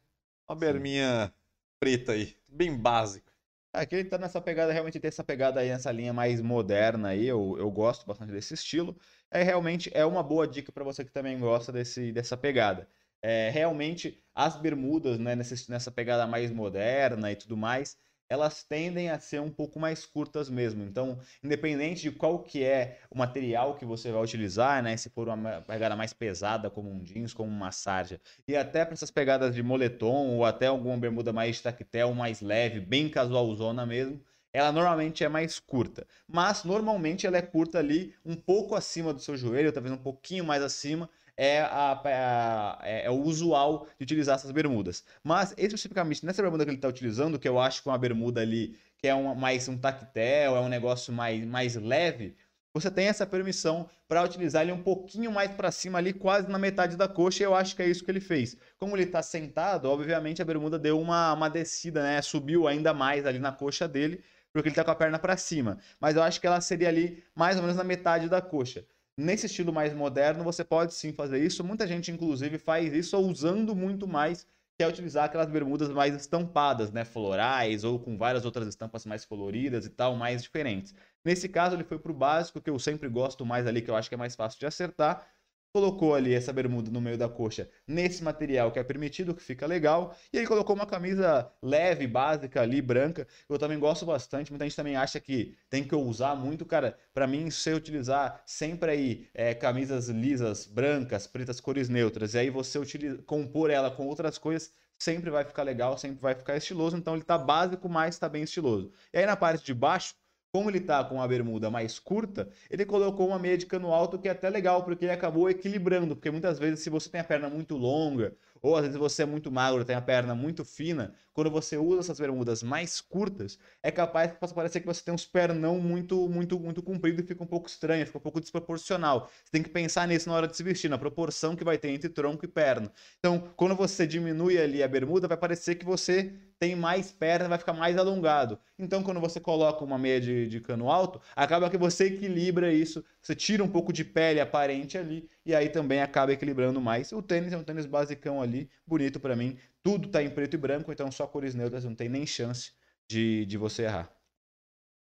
uma 0.47 0.55
berminha 0.55 1.33
preta 1.79 2.13
aí, 2.13 2.35
bem 2.47 2.75
básica. 2.75 3.29
Aqui 3.71 3.95
ele 3.95 4.09
tá 4.09 4.17
nessa 4.17 4.41
pegada, 4.41 4.73
realmente 4.73 4.99
tem 4.99 5.07
essa 5.07 5.23
pegada 5.23 5.59
aí, 5.59 5.69
nessa 5.69 5.91
linha 5.91 6.11
mais 6.11 6.41
moderna 6.41 7.09
aí, 7.09 7.27
eu, 7.27 7.55
eu 7.59 7.69
gosto 7.69 8.05
bastante 8.05 8.31
desse 8.31 8.55
estilo. 8.55 8.97
É 9.29 9.43
realmente 9.43 9.91
é 9.93 10.03
uma 10.03 10.23
boa 10.23 10.47
dica 10.47 10.71
para 10.71 10.83
você 10.83 11.05
que 11.05 11.11
também 11.11 11.39
gosta 11.39 11.71
desse, 11.71 12.11
dessa 12.11 12.35
pegada. 12.35 12.87
É, 13.21 13.49
realmente 13.51 14.23
as 14.33 14.57
bermudas, 14.57 15.19
né, 15.19 15.35
nessa, 15.35 15.55
nessa 15.71 15.91
pegada 15.91 16.25
mais 16.25 16.51
moderna 16.51 17.31
e 17.31 17.35
tudo 17.35 17.55
mais, 17.55 17.95
elas 18.29 18.63
tendem 18.63 19.09
a 19.09 19.19
ser 19.19 19.41
um 19.41 19.49
pouco 19.49 19.79
mais 19.79 20.05
curtas 20.05 20.49
mesmo. 20.49 20.83
Então, 20.83 21.19
independente 21.43 22.01
de 22.01 22.11
qual 22.11 22.43
que 22.43 22.63
é 22.63 22.99
o 23.09 23.17
material 23.17 23.75
que 23.75 23.85
você 23.85 24.11
vai 24.11 24.21
utilizar, 24.23 24.83
né, 24.83 24.95
se 24.95 25.09
for 25.09 25.27
uma 25.27 25.61
pegada 25.61 25.95
mais 25.95 26.13
pesada 26.13 26.69
como 26.69 26.91
um 26.91 27.03
jeans, 27.03 27.33
como 27.33 27.49
uma 27.49 27.71
sarja, 27.71 28.21
e 28.47 28.55
até 28.55 28.85
para 28.85 28.93
essas 28.93 29.11
pegadas 29.11 29.55
de 29.55 29.63
moletom 29.63 30.35
ou 30.35 30.45
até 30.45 30.67
alguma 30.67 30.97
bermuda 30.97 31.33
mais 31.33 31.59
tactel, 31.59 32.13
mais 32.13 32.41
leve, 32.41 32.79
bem 32.79 33.09
casualzona 33.09 33.85
mesmo, 33.85 34.21
ela 34.51 34.71
normalmente 34.71 35.23
é 35.23 35.29
mais 35.29 35.59
curta. 35.59 36.07
Mas 36.27 36.63
normalmente 36.63 37.25
ela 37.27 37.37
é 37.37 37.41
curta 37.41 37.79
ali 37.79 38.15
um 38.25 38.35
pouco 38.35 38.75
acima 38.75 39.13
do 39.13 39.21
seu 39.21 39.37
joelho, 39.37 39.71
talvez 39.71 39.93
um 39.93 39.97
pouquinho 39.97 40.43
mais 40.43 40.63
acima, 40.63 41.09
é, 41.39 41.61
a, 41.61 41.93
a, 41.93 42.79
é, 42.83 43.05
é, 43.05 43.09
o 43.09 43.21
usual 43.21 43.87
de 43.97 44.03
utilizar 44.03 44.35
essas 44.35 44.51
bermudas. 44.51 45.05
Mas 45.23 45.53
especificamente 45.57 46.25
nessa 46.25 46.41
bermuda 46.41 46.65
que 46.65 46.69
ele 46.69 46.77
está 46.77 46.89
utilizando, 46.89 47.39
que 47.39 47.47
eu 47.47 47.57
acho 47.57 47.81
que 47.81 47.87
é 47.87 47.91
uma 47.93 47.97
bermuda 47.97 48.41
ali 48.41 48.77
que 48.97 49.07
é 49.07 49.33
mais 49.33 49.65
um 49.69 49.77
tactel, 49.77 50.57
é 50.57 50.59
um 50.59 50.67
negócio 50.67 51.13
mais, 51.13 51.41
mais 51.45 51.75
leve, 51.75 52.35
você 52.73 52.91
tem 52.91 53.07
essa 53.07 53.25
permissão 53.25 53.89
para 54.05 54.21
utilizar 54.21 54.63
ele 54.63 54.73
um 54.73 54.83
pouquinho 54.83 55.31
mais 55.31 55.49
para 55.49 55.71
cima 55.71 55.97
ali, 55.97 56.11
quase 56.11 56.49
na 56.49 56.59
metade 56.59 56.97
da 56.97 57.07
coxa, 57.07 57.43
e 57.43 57.45
eu 57.45 57.55
acho 57.55 57.73
que 57.73 57.81
é 57.81 57.87
isso 57.87 58.03
que 58.03 58.11
ele 58.11 58.19
fez. 58.19 58.57
Como 58.77 58.97
ele 58.97 59.03
está 59.03 59.23
sentado, 59.23 59.89
obviamente 59.89 60.41
a 60.41 60.45
bermuda 60.45 60.77
deu 60.77 60.99
uma, 60.99 61.31
uma 61.33 61.49
descida, 61.49 62.03
né? 62.03 62.21
Subiu 62.21 62.67
ainda 62.67 62.93
mais 62.93 63.25
ali 63.25 63.39
na 63.39 63.53
coxa 63.53 63.87
dele, 63.87 64.21
porque 64.51 64.67
ele 64.67 64.73
está 64.73 64.83
com 64.83 64.91
a 64.91 64.95
perna 64.95 65.17
para 65.17 65.37
cima. 65.37 65.79
Mas 66.01 66.17
eu 66.17 66.21
acho 66.21 66.41
que 66.41 66.47
ela 66.47 66.59
seria 66.59 66.89
ali 66.89 67.23
mais 67.33 67.55
ou 67.55 67.61
menos 67.61 67.77
na 67.77 67.83
metade 67.85 68.27
da 68.27 68.41
coxa. 68.41 68.83
Nesse 69.19 69.47
estilo 69.47 69.73
mais 69.73 69.93
moderno, 69.93 70.45
você 70.45 70.63
pode 70.63 70.93
sim 70.93 71.11
fazer 71.11 71.43
isso. 71.43 71.61
Muita 71.61 71.85
gente, 71.85 72.09
inclusive, 72.09 72.57
faz 72.57 72.93
isso 72.93 73.17
usando 73.17 73.75
muito 73.75 74.07
mais, 74.07 74.47
que 74.77 74.81
é 74.83 74.87
utilizar 74.87 75.25
aquelas 75.25 75.49
bermudas 75.49 75.89
mais 75.89 76.15
estampadas, 76.15 76.89
né? 76.89 77.03
Florais 77.03 77.83
ou 77.83 77.99
com 77.99 78.17
várias 78.17 78.45
outras 78.45 78.65
estampas 78.65 79.05
mais 79.05 79.25
coloridas 79.25 79.85
e 79.85 79.89
tal, 79.89 80.15
mais 80.15 80.41
diferentes. 80.41 80.95
Nesse 81.23 81.49
caso, 81.49 81.75
ele 81.75 81.83
foi 81.83 81.99
para 81.99 82.13
o 82.13 82.15
básico, 82.15 82.61
que 82.61 82.69
eu 82.69 82.79
sempre 82.79 83.09
gosto 83.09 83.45
mais 83.45 83.67
ali, 83.67 83.81
que 83.81 83.91
eu 83.91 83.95
acho 83.97 84.07
que 84.07 84.15
é 84.15 84.17
mais 84.17 84.37
fácil 84.37 84.57
de 84.57 84.65
acertar 84.65 85.27
colocou 85.71 86.15
ali 86.15 86.33
essa 86.33 86.51
bermuda 86.51 86.89
no 86.91 87.01
meio 87.01 87.17
da 87.17 87.29
coxa 87.29 87.69
nesse 87.87 88.23
material 88.23 88.71
que 88.71 88.79
é 88.79 88.83
permitido, 88.83 89.35
que 89.35 89.41
fica 89.41 89.65
legal, 89.67 90.15
e 90.33 90.37
ele 90.37 90.47
colocou 90.47 90.75
uma 90.75 90.85
camisa 90.85 91.51
leve, 91.61 92.07
básica 92.07 92.61
ali, 92.61 92.81
branca. 92.81 93.27
Eu 93.47 93.57
também 93.59 93.79
gosto 93.79 94.05
bastante, 94.05 94.51
muita 94.51 94.65
gente 94.65 94.75
também 94.75 94.95
acha 94.95 95.19
que 95.19 95.55
tem 95.69 95.83
que 95.83 95.95
usar 95.95 96.35
muito, 96.35 96.65
cara. 96.65 96.97
Para 97.13 97.27
mim, 97.27 97.49
se 97.49 97.71
utilizar 97.73 98.41
sempre 98.45 98.91
aí 98.91 99.29
é, 99.33 99.53
camisas 99.53 100.09
lisas, 100.09 100.65
brancas, 100.65 101.27
pretas, 101.27 101.59
cores 101.59 101.89
neutras, 101.89 102.33
e 102.33 102.39
aí 102.39 102.49
você 102.49 102.79
utiliza, 102.79 103.21
compor 103.23 103.69
ela 103.69 103.91
com 103.91 104.07
outras 104.07 104.37
coisas, 104.37 104.73
sempre 104.97 105.29
vai 105.29 105.45
ficar 105.45 105.63
legal, 105.63 105.97
sempre 105.97 106.19
vai 106.21 106.35
ficar 106.35 106.57
estiloso. 106.57 106.97
Então 106.97 107.15
ele 107.15 107.23
tá 107.23 107.37
básico, 107.37 107.87
mas 107.89 108.19
tá 108.19 108.27
bem 108.27 108.43
estiloso. 108.43 108.91
E 109.13 109.17
aí 109.17 109.25
na 109.25 109.35
parte 109.35 109.65
de 109.65 109.73
baixo, 109.73 110.13
como 110.51 110.69
ele 110.69 110.79
tá 110.79 111.03
com 111.03 111.21
a 111.21 111.27
bermuda 111.27 111.69
mais 111.69 111.99
curta, 111.99 112.49
ele 112.69 112.85
colocou 112.85 113.27
uma 113.27 113.39
meia 113.39 113.57
de 113.57 113.65
cano 113.65 113.93
alto 113.93 114.17
que 114.17 114.27
é 114.27 114.31
até 114.31 114.49
legal, 114.49 114.83
porque 114.83 115.05
ele 115.05 115.11
acabou 115.11 115.49
equilibrando, 115.49 116.15
porque 116.15 116.31
muitas 116.31 116.57
vezes 116.57 116.79
se 116.79 116.89
você 116.89 117.09
tem 117.09 117.21
a 117.21 117.23
perna 117.23 117.49
muito 117.49 117.77
longa, 117.77 118.35
ou 118.61 118.75
às 118.75 118.81
vezes 118.83 118.97
você 118.97 119.23
é 119.23 119.25
muito 119.25 119.51
magro, 119.51 119.85
tem 119.85 119.95
a 119.95 120.01
perna 120.01 120.33
muito 120.35 120.65
fina, 120.65 121.13
quando 121.33 121.51
você 121.51 121.77
usa 121.77 122.01
essas 122.01 122.19
bermudas 122.19 122.63
mais 122.63 122.99
curtas, 122.99 123.57
é 123.81 123.91
capaz 123.91 124.31
que 124.31 124.39
possa 124.39 124.53
parecer 124.53 124.81
que 124.81 124.87
você 124.87 125.03
tem 125.03 125.13
uns 125.13 125.25
pernão 125.25 125.79
muito, 125.79 126.27
muito, 126.27 126.59
muito 126.59 126.81
comprido 126.81 127.21
e 127.21 127.25
fica 127.25 127.43
um 127.43 127.47
pouco 127.47 127.69
estranho, 127.69 128.05
fica 128.05 128.17
um 128.17 128.21
pouco 128.21 128.41
desproporcional. 128.41 129.29
Você 129.43 129.51
tem 129.51 129.63
que 129.63 129.69
pensar 129.69 130.07
nisso 130.07 130.27
na 130.29 130.35
hora 130.35 130.47
de 130.47 130.57
se 130.57 130.63
vestir, 130.63 130.89
na 130.89 130.97
proporção 130.97 131.55
que 131.55 131.63
vai 131.63 131.77
ter 131.77 131.89
entre 131.89 132.09
tronco 132.09 132.43
e 132.43 132.47
perna. 132.47 132.91
Então, 133.19 133.53
quando 133.55 133.75
você 133.75 134.05
diminui 134.05 134.57
ali 134.57 134.83
a 134.83 134.87
bermuda, 134.87 135.27
vai 135.27 135.37
parecer 135.37 135.75
que 135.75 135.85
você 135.85 136.33
tem 136.59 136.75
mais 136.75 137.11
perna, 137.11 137.47
vai 137.47 137.57
ficar 137.57 137.73
mais 137.73 137.97
alongado. 137.97 138.59
Então, 138.77 139.01
quando 139.01 139.19
você 139.19 139.39
coloca 139.39 139.83
uma 139.83 139.97
meia 139.97 140.19
de, 140.19 140.47
de 140.47 140.59
cano 140.59 140.91
alto, 140.91 141.21
acaba 141.35 141.69
que 141.69 141.77
você 141.77 142.05
equilibra 142.07 142.73
isso, 142.73 143.03
você 143.21 143.33
tira 143.35 143.63
um 143.63 143.69
pouco 143.69 143.93
de 143.93 144.03
pele 144.03 144.39
aparente 144.41 144.97
ali 144.97 145.29
e 145.45 145.55
aí 145.55 145.69
também 145.69 146.01
acaba 146.01 146.33
equilibrando 146.33 146.81
mais. 146.81 147.11
O 147.13 147.21
tênis 147.21 147.53
é 147.53 147.57
um 147.57 147.63
tênis 147.63 147.85
basicão 147.85 148.41
ali, 148.41 148.69
bonito 148.85 149.19
para 149.19 149.35
mim. 149.35 149.57
Tudo 149.81 150.09
tá 150.09 150.21
em 150.21 150.29
preto 150.29 150.55
e 150.55 150.57
branco, 150.57 150.91
então 150.91 151.11
só 151.11 151.25
cores 151.25 151.55
neutras 151.55 151.85
não 151.85 151.95
tem 151.95 152.09
nem 152.09 152.25
chance 152.25 152.73
de, 153.07 153.45
de 153.45 153.57
você 153.57 153.83
errar. 153.83 154.13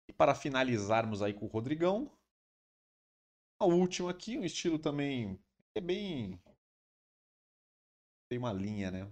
E 0.07 0.13
para 0.13 0.35
finalizarmos 0.35 1.23
aí 1.23 1.33
com 1.33 1.45
o 1.45 1.49
Rodrigão, 1.49 2.11
a 3.59 3.65
última 3.65 4.11
aqui, 4.11 4.37
um 4.37 4.43
estilo 4.43 4.77
também 4.77 5.39
é 5.75 5.79
bem 5.81 6.37
tem 8.29 8.39
uma 8.39 8.51
linha, 8.53 8.89
né? 8.89 9.11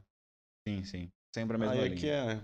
Sim, 0.68 0.84
sim. 0.84 1.12
Sempre 1.40 1.56
a 1.56 1.60
mesma 1.60 1.74
Aí 1.74 1.84
linha. 1.84 1.96
aqui 1.96 2.10
é 2.10 2.42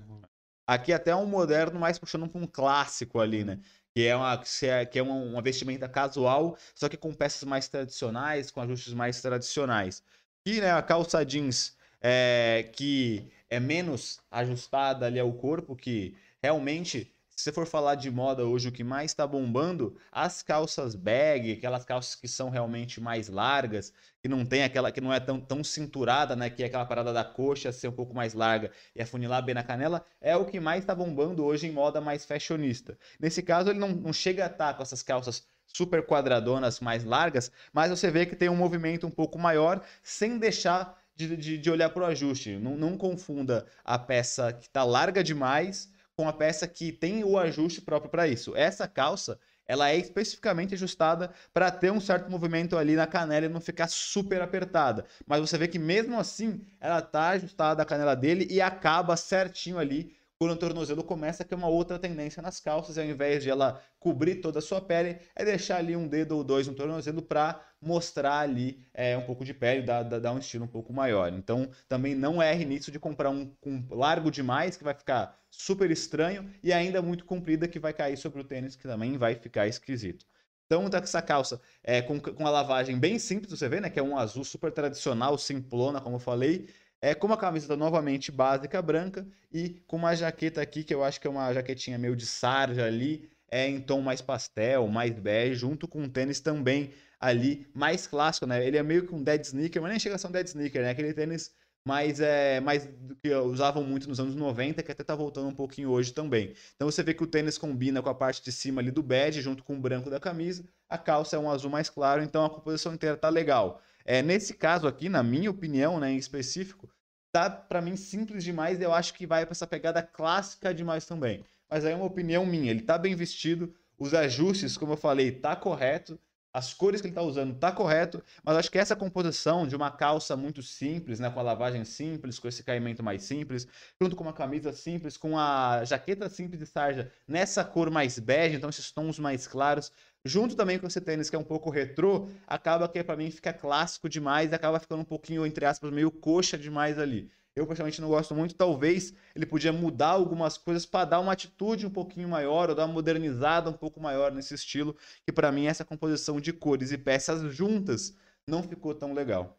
Aqui 0.67 0.91
até 0.91 1.15
um 1.15 1.27
moderno, 1.27 1.79
mais 1.79 1.99
puxando 1.99 2.27
para 2.27 2.41
um 2.41 2.47
clássico 2.47 3.19
ali, 3.19 3.43
né? 3.43 3.59
Que 3.93 4.07
é, 4.07 4.15
uma, 4.15 4.37
que 4.37 4.65
é- 4.65 4.85
que 4.85 4.97
é 4.99 5.03
uma, 5.03 5.13
uma 5.13 5.41
vestimenta 5.41 5.87
casual, 5.87 6.57
só 6.73 6.89
que 6.89 6.97
com 6.97 7.13
peças 7.13 7.43
mais 7.43 7.67
tradicionais, 7.67 8.49
com 8.49 8.61
ajustes 8.61 8.93
mais 8.93 9.21
tradicionais. 9.21 10.03
E 10.45 10.59
né, 10.59 10.71
a 10.71 10.81
calça 10.81 11.23
jeans 11.23 11.77
é, 12.01 12.69
que 12.73 13.31
é 13.49 13.59
menos 13.59 14.19
ajustada 14.31 15.05
ali 15.05 15.19
ao 15.19 15.31
corpo, 15.33 15.75
que 15.75 16.15
realmente, 16.41 17.14
se 17.35 17.43
você 17.43 17.51
for 17.51 17.67
falar 17.67 17.95
de 17.95 18.09
moda 18.09 18.45
hoje, 18.45 18.69
o 18.69 18.71
que 18.71 18.83
mais 18.83 19.11
está 19.11 19.27
bombando, 19.27 19.97
as 20.09 20.41
calças 20.41 20.95
bag, 20.95 21.51
aquelas 21.51 21.83
calças 21.83 22.15
que 22.15 22.29
são 22.29 22.49
realmente 22.49 23.01
mais 23.01 23.27
largas, 23.27 23.91
que 24.21 24.29
não 24.29 24.45
tem 24.45 24.63
aquela, 24.63 24.89
que 24.89 25.01
não 25.01 25.11
é 25.11 25.19
tão, 25.19 25.41
tão 25.41 25.61
cinturada, 25.61 26.33
né? 26.33 26.49
Que 26.49 26.63
é 26.63 26.67
aquela 26.67 26.85
parada 26.85 27.11
da 27.11 27.25
coxa 27.25 27.73
ser 27.73 27.89
um 27.89 27.91
pouco 27.91 28.15
mais 28.15 28.33
larga 28.33 28.71
e 28.95 29.01
afunilar 29.01 29.43
bem 29.43 29.53
na 29.53 29.63
canela, 29.63 30.05
é 30.21 30.35
o 30.37 30.45
que 30.45 30.61
mais 30.61 30.79
está 30.79 30.95
bombando 30.95 31.43
hoje 31.43 31.67
em 31.67 31.71
moda 31.71 31.99
mais 31.99 32.23
fashionista. 32.23 32.97
Nesse 33.19 33.43
caso, 33.43 33.69
ele 33.69 33.79
não, 33.79 33.89
não 33.89 34.13
chega 34.13 34.45
a 34.45 34.47
estar 34.47 34.73
com 34.73 34.81
essas 34.81 35.03
calças 35.03 35.45
super 35.67 36.05
quadradonas 36.05 36.79
mais 36.79 37.03
largas, 37.03 37.51
mas 37.73 37.89
você 37.89 38.09
vê 38.09 38.25
que 38.25 38.35
tem 38.35 38.47
um 38.47 38.55
movimento 38.55 39.05
um 39.05 39.11
pouco 39.11 39.37
maior, 39.37 39.83
sem 40.01 40.37
deixar 40.37 40.97
de, 41.13 41.35
de, 41.35 41.57
de 41.57 41.69
olhar 41.69 41.89
para 41.89 42.03
o 42.03 42.05
ajuste. 42.05 42.57
Não, 42.57 42.77
não 42.77 42.97
confunda 42.97 43.65
a 43.83 43.99
peça 43.99 44.53
que 44.53 44.67
está 44.67 44.85
larga 44.85 45.21
demais 45.21 45.93
com 46.15 46.27
a 46.27 46.33
peça 46.33 46.67
que 46.67 46.91
tem 46.91 47.23
o 47.23 47.37
ajuste 47.37 47.81
próprio 47.81 48.09
para 48.09 48.27
isso. 48.27 48.55
Essa 48.55 48.87
calça, 48.87 49.39
ela 49.67 49.89
é 49.89 49.97
especificamente 49.97 50.73
ajustada 50.73 51.31
para 51.53 51.69
ter 51.69 51.91
um 51.91 51.99
certo 51.99 52.29
movimento 52.29 52.77
ali 52.77 52.95
na 52.95 53.05
canela 53.05 53.45
e 53.45 53.49
não 53.49 53.59
ficar 53.59 53.87
super 53.87 54.41
apertada. 54.41 55.05
Mas 55.27 55.41
você 55.41 55.57
vê 55.57 55.67
que 55.67 55.79
mesmo 55.79 56.17
assim, 56.19 56.61
ela 56.79 57.01
tá 57.01 57.29
ajustada 57.29 57.81
à 57.83 57.85
canela 57.85 58.15
dele 58.15 58.47
e 58.49 58.61
acaba 58.61 59.17
certinho 59.17 59.77
ali 59.77 60.15
quando 60.45 60.57
o 60.57 60.59
tornozelo 60.59 61.03
começa, 61.03 61.43
que 61.43 61.55
é 61.55 61.57
uma 61.57 61.67
outra 61.67 61.97
tendência 61.97 62.39
nas 62.39 62.59
calças, 62.59 62.99
ao 62.99 63.03
invés 63.03 63.41
de 63.41 63.49
ela 63.49 63.81
cobrir 63.99 64.35
toda 64.35 64.59
a 64.59 64.61
sua 64.61 64.79
pele, 64.79 65.17
é 65.35 65.43
deixar 65.43 65.77
ali 65.77 65.95
um 65.95 66.07
dedo 66.07 66.37
ou 66.37 66.43
dois 66.43 66.67
no 66.67 66.75
tornozelo 66.75 67.19
para 67.19 67.59
mostrar 67.81 68.39
ali 68.41 68.85
é, 68.93 69.17
um 69.17 69.23
pouco 69.25 69.43
de 69.43 69.55
pele, 69.55 69.81
dar, 69.81 70.03
dar, 70.03 70.31
um 70.33 70.37
estilo 70.37 70.65
um 70.65 70.67
pouco 70.67 70.93
maior. 70.93 71.33
Então, 71.33 71.67
também 71.87 72.13
não 72.13 72.43
erre 72.43 72.63
nisso 72.63 72.91
de 72.91 72.99
comprar 72.99 73.31
um 73.31 73.55
com 73.59 73.83
largo 73.89 74.29
demais, 74.29 74.77
que 74.77 74.83
vai 74.83 74.93
ficar 74.93 75.35
super 75.49 75.89
estranho, 75.89 76.47
e 76.61 76.71
ainda 76.71 77.01
muito 77.01 77.25
comprida, 77.25 77.67
que 77.67 77.79
vai 77.79 77.91
cair 77.91 78.15
sobre 78.15 78.41
o 78.41 78.43
tênis, 78.43 78.75
que 78.75 78.83
também 78.83 79.17
vai 79.17 79.33
ficar 79.33 79.67
esquisito. 79.67 80.27
Então, 80.67 80.87
tá 80.89 80.99
com 80.99 81.05
essa 81.05 81.21
calça 81.23 81.59
é, 81.83 82.01
com, 82.03 82.19
com 82.19 82.45
a 82.45 82.49
lavagem 82.51 82.99
bem 82.99 83.17
simples, 83.17 83.51
você 83.51 83.67
vê, 83.67 83.79
né? 83.79 83.89
Que 83.89 83.99
é 83.99 84.03
um 84.03 84.17
azul 84.17 84.43
super 84.43 84.71
tradicional, 84.71 85.37
simplona, 85.37 86.01
como 86.01 86.17
eu 86.17 86.19
falei. 86.19 86.69
É 87.01 87.13
com 87.13 87.27
uma 87.27 87.37
camiseta 87.37 87.75
novamente 87.75 88.31
básica 88.31 88.81
branca 88.81 89.27
e 89.51 89.81
com 89.87 89.97
uma 89.97 90.15
jaqueta 90.15 90.61
aqui, 90.61 90.83
que 90.83 90.93
eu 90.93 91.03
acho 91.03 91.19
que 91.21 91.27
é 91.27 91.29
uma 91.29 91.53
jaquetinha 91.53 91.97
meio 91.97 92.15
de 92.15 92.25
sarja 92.25 92.85
ali, 92.85 93.29
é 93.49 93.67
em 93.67 93.79
tom 93.79 94.01
mais 94.01 94.21
pastel, 94.21 94.87
mais 94.87 95.13
bege, 95.13 95.55
junto 95.55 95.87
com 95.87 96.01
um 96.01 96.09
tênis 96.09 96.39
também 96.39 96.91
ali 97.19 97.67
mais 97.73 98.07
clássico, 98.07 98.45
né? 98.45 98.65
Ele 98.65 98.77
é 98.77 98.83
meio 98.83 99.07
que 99.07 99.13
um 99.15 99.23
dead 99.23 99.43
sneaker, 99.43 99.81
mas 99.81 99.91
nem 99.91 99.99
chega 99.99 100.15
a 100.15 100.17
ser 100.17 100.27
um 100.27 100.31
dead 100.31 100.47
sneaker, 100.47 100.81
né? 100.81 100.89
Aquele 100.89 101.13
tênis 101.13 101.51
mais, 101.87 102.19
é, 102.19 102.59
mais 102.59 102.85
do 102.87 103.15
que 103.15 103.33
usavam 103.35 103.83
muito 103.83 104.09
nos 104.09 104.19
anos 104.19 104.35
90, 104.35 104.81
que 104.81 104.91
até 104.91 105.03
tá 105.03 105.15
voltando 105.15 105.47
um 105.47 105.53
pouquinho 105.53 105.91
hoje 105.91 106.11
também. 106.13 106.53
Então 106.75 106.89
você 106.89 107.03
vê 107.03 107.13
que 107.13 107.23
o 107.23 107.27
tênis 107.27 107.57
combina 107.57 108.01
com 108.01 108.09
a 108.09 108.15
parte 108.15 108.43
de 108.43 108.51
cima 108.51 108.81
ali 108.81 108.89
do 108.91 109.03
bege, 109.03 109.41
junto 109.41 109.63
com 109.63 109.75
o 109.75 109.79
branco 109.79 110.09
da 110.09 110.19
camisa. 110.19 110.65
A 110.89 110.97
calça 110.97 111.35
é 111.35 111.39
um 111.39 111.49
azul 111.49 111.69
mais 111.69 111.89
claro, 111.89 112.23
então 112.23 112.43
a 112.43 112.49
composição 112.49 112.93
inteira 112.93 113.15
tá 113.15 113.29
legal. 113.29 113.81
É, 114.05 114.21
nesse 114.21 114.53
caso 114.53 114.87
aqui, 114.87 115.09
na 115.09 115.23
minha 115.23 115.49
opinião, 115.49 115.99
né, 115.99 116.11
em 116.11 116.17
específico, 116.17 116.89
tá 117.31 117.49
para 117.49 117.81
mim 117.81 117.95
simples 117.97 118.43
demais 118.43 118.79
e 118.79 118.83
eu 118.83 118.93
acho 118.93 119.13
que 119.13 119.25
vai 119.27 119.45
para 119.45 119.53
essa 119.53 119.67
pegada 119.67 120.01
clássica 120.03 120.73
demais 120.73 121.05
também. 121.05 121.43
Mas 121.69 121.83
aí 121.83 121.93
é 121.93 121.95
uma 121.95 122.05
opinião 122.05 122.45
minha, 122.45 122.71
ele 122.71 122.81
tá 122.81 122.97
bem 122.97 123.15
vestido, 123.15 123.73
os 123.97 124.13
ajustes, 124.13 124.77
como 124.77 124.93
eu 124.93 124.97
falei, 124.97 125.31
tá 125.31 125.55
correto. 125.55 126.19
as 126.53 126.73
cores 126.73 127.01
que 127.01 127.07
ele 127.07 127.13
tá 127.15 127.21
usando 127.21 127.53
tá 127.59 127.69
correto, 127.71 128.23
mas 128.41 128.55
acho 128.55 128.71
que 128.71 128.77
essa 128.77 128.95
composição 128.95 129.67
de 129.67 129.75
uma 129.75 129.91
calça 129.91 130.37
muito 130.37 130.61
simples, 130.63 131.19
né, 131.19 131.29
com 131.29 131.39
a 131.39 131.43
lavagem 131.43 131.83
simples, 131.83 132.39
com 132.39 132.47
esse 132.47 132.63
caimento 132.63 133.03
mais 133.03 133.23
simples, 133.23 133.67
junto 134.01 134.15
com 134.15 134.23
uma 134.23 134.31
camisa 134.31 134.71
simples, 134.71 135.17
com 135.17 135.37
a 135.37 135.83
jaqueta 135.83 136.29
simples 136.29 136.59
de 136.59 136.65
sarja 136.65 137.11
nessa 137.27 137.65
cor 137.65 137.89
mais 137.91 138.17
bege, 138.19 138.55
então 138.55 138.69
esses 138.69 138.89
tons 138.89 139.19
mais 139.19 139.45
claros, 139.47 139.91
junto 140.25 140.55
também 140.55 140.79
com 140.79 140.87
esse 140.87 140.99
tênis 140.99 141.29
que 141.29 141.35
é 141.35 141.39
um 141.39 141.43
pouco 141.43 141.69
retrô, 141.69 142.27
acaba 142.47 142.89
que 142.89 143.03
para 143.03 143.15
mim 143.15 143.29
fica 143.31 143.53
clássico 143.53 144.09
demais 144.09 144.51
acaba 144.51 144.79
ficando 144.79 145.01
um 145.01 145.05
pouquinho 145.05 145.45
entre 145.45 145.65
aspas 145.65 145.91
meio 145.91 146.11
coxa 146.11 146.57
demais 146.57 146.97
ali. 146.99 147.31
Eu, 147.55 147.65
pessoalmente, 147.65 148.01
não 148.01 148.09
gosto 148.09 148.35
muito. 148.35 148.53
Talvez 148.53 149.13
ele 149.33 149.45
podia 149.45 149.71
mudar 149.71 150.09
algumas 150.09 150.57
coisas 150.57 150.85
para 150.85 151.05
dar 151.05 151.19
uma 151.21 151.31
atitude 151.31 151.87
um 151.87 151.89
pouquinho 151.89 152.27
maior, 152.27 152.69
ou 152.69 152.75
dar 152.75 152.83
uma 152.83 152.93
modernizada 152.93 153.69
um 153.69 153.73
pouco 153.73 153.97
maior 154.01 154.29
nesse 154.33 154.53
estilo, 154.53 154.93
que 155.25 155.31
para 155.31 155.53
mim 155.53 155.65
essa 155.65 155.85
composição 155.85 156.41
de 156.41 156.51
cores 156.51 156.91
e 156.91 156.97
peças 156.97 157.41
juntas 157.55 158.13
não 158.45 158.61
ficou 158.61 158.93
tão 158.93 159.13
legal. 159.13 159.57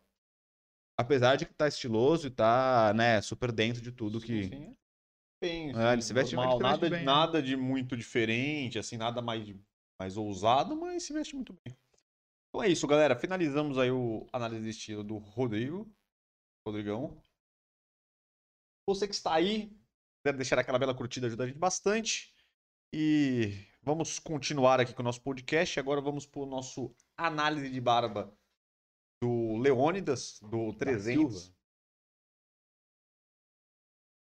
Apesar 0.99 1.37
de 1.37 1.47
que 1.47 1.55
tá 1.55 1.67
estiloso 1.67 2.27
e 2.27 2.31
tá, 2.31 2.93
né, 2.95 3.23
super 3.23 3.51
dentro 3.51 3.81
de 3.81 3.93
tudo 3.93 4.21
que... 4.21 4.45
Sim, 4.45 4.49
sim. 4.51 4.77
Bem, 5.41 5.73
É, 5.75 5.93
ele 5.93 6.03
se 6.03 6.13
veste- 6.13 6.35
normal, 6.35 6.59
nada, 6.61 6.79
bem, 6.79 6.91
né? 6.91 7.05
nada 7.05 7.43
de 7.43 7.57
muito 7.57 7.97
diferente, 7.97 8.79
assim, 8.79 8.97
nada 8.97 9.21
mais, 9.21 9.45
mais 9.99 10.17
ousado, 10.17 10.77
mas 10.77 11.03
se 11.03 11.13
veste 11.13 11.35
muito 11.35 11.53
bem. 11.65 11.77
Então 12.49 12.63
é 12.63 12.69
isso, 12.69 12.87
galera. 12.87 13.19
Finalizamos 13.19 13.79
aí 13.79 13.91
o 13.91 14.27
análise 14.33 14.63
de 14.63 14.71
estilo 14.71 15.05
do 15.05 15.19
Rodrigo. 15.19 15.91
Rodrigão. 16.67 17.21
Você 18.89 19.07
que 19.07 19.15
está 19.15 19.35
aí, 19.35 19.71
deve 20.25 20.39
deixar 20.39 20.59
aquela 20.59 20.79
bela 20.79 20.95
curtida, 20.95 21.27
ajuda 21.27 21.45
a 21.45 21.47
gente 21.47 21.59
bastante. 21.59 22.35
E 22.95 23.67
vamos 23.83 24.19
continuar 24.19 24.81
aqui 24.81 24.95
com 24.95 25.03
o 25.03 25.05
nosso 25.05 25.21
podcast. 25.23 25.79
Agora 25.79 26.01
vamos 26.01 26.27
para 26.27 26.41
o 26.41 26.47
nosso 26.47 26.95
análise 27.17 27.71
de 27.71 27.81
barba 27.81 28.37
do 29.23 29.57
Leônidas, 29.59 30.39
do 30.41 30.73
300. 30.75 31.43
Silva. 31.43 31.57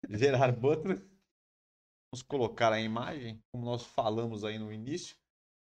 Gerard 0.09 0.59
Butler. 0.59 0.99
Vamos 2.13 2.23
colocar 2.23 2.73
a 2.73 2.81
imagem, 2.81 3.43
como 3.51 3.65
nós 3.65 3.85
falamos 3.85 4.45
aí 4.45 4.59
no 4.59 4.73
início. 4.73 5.17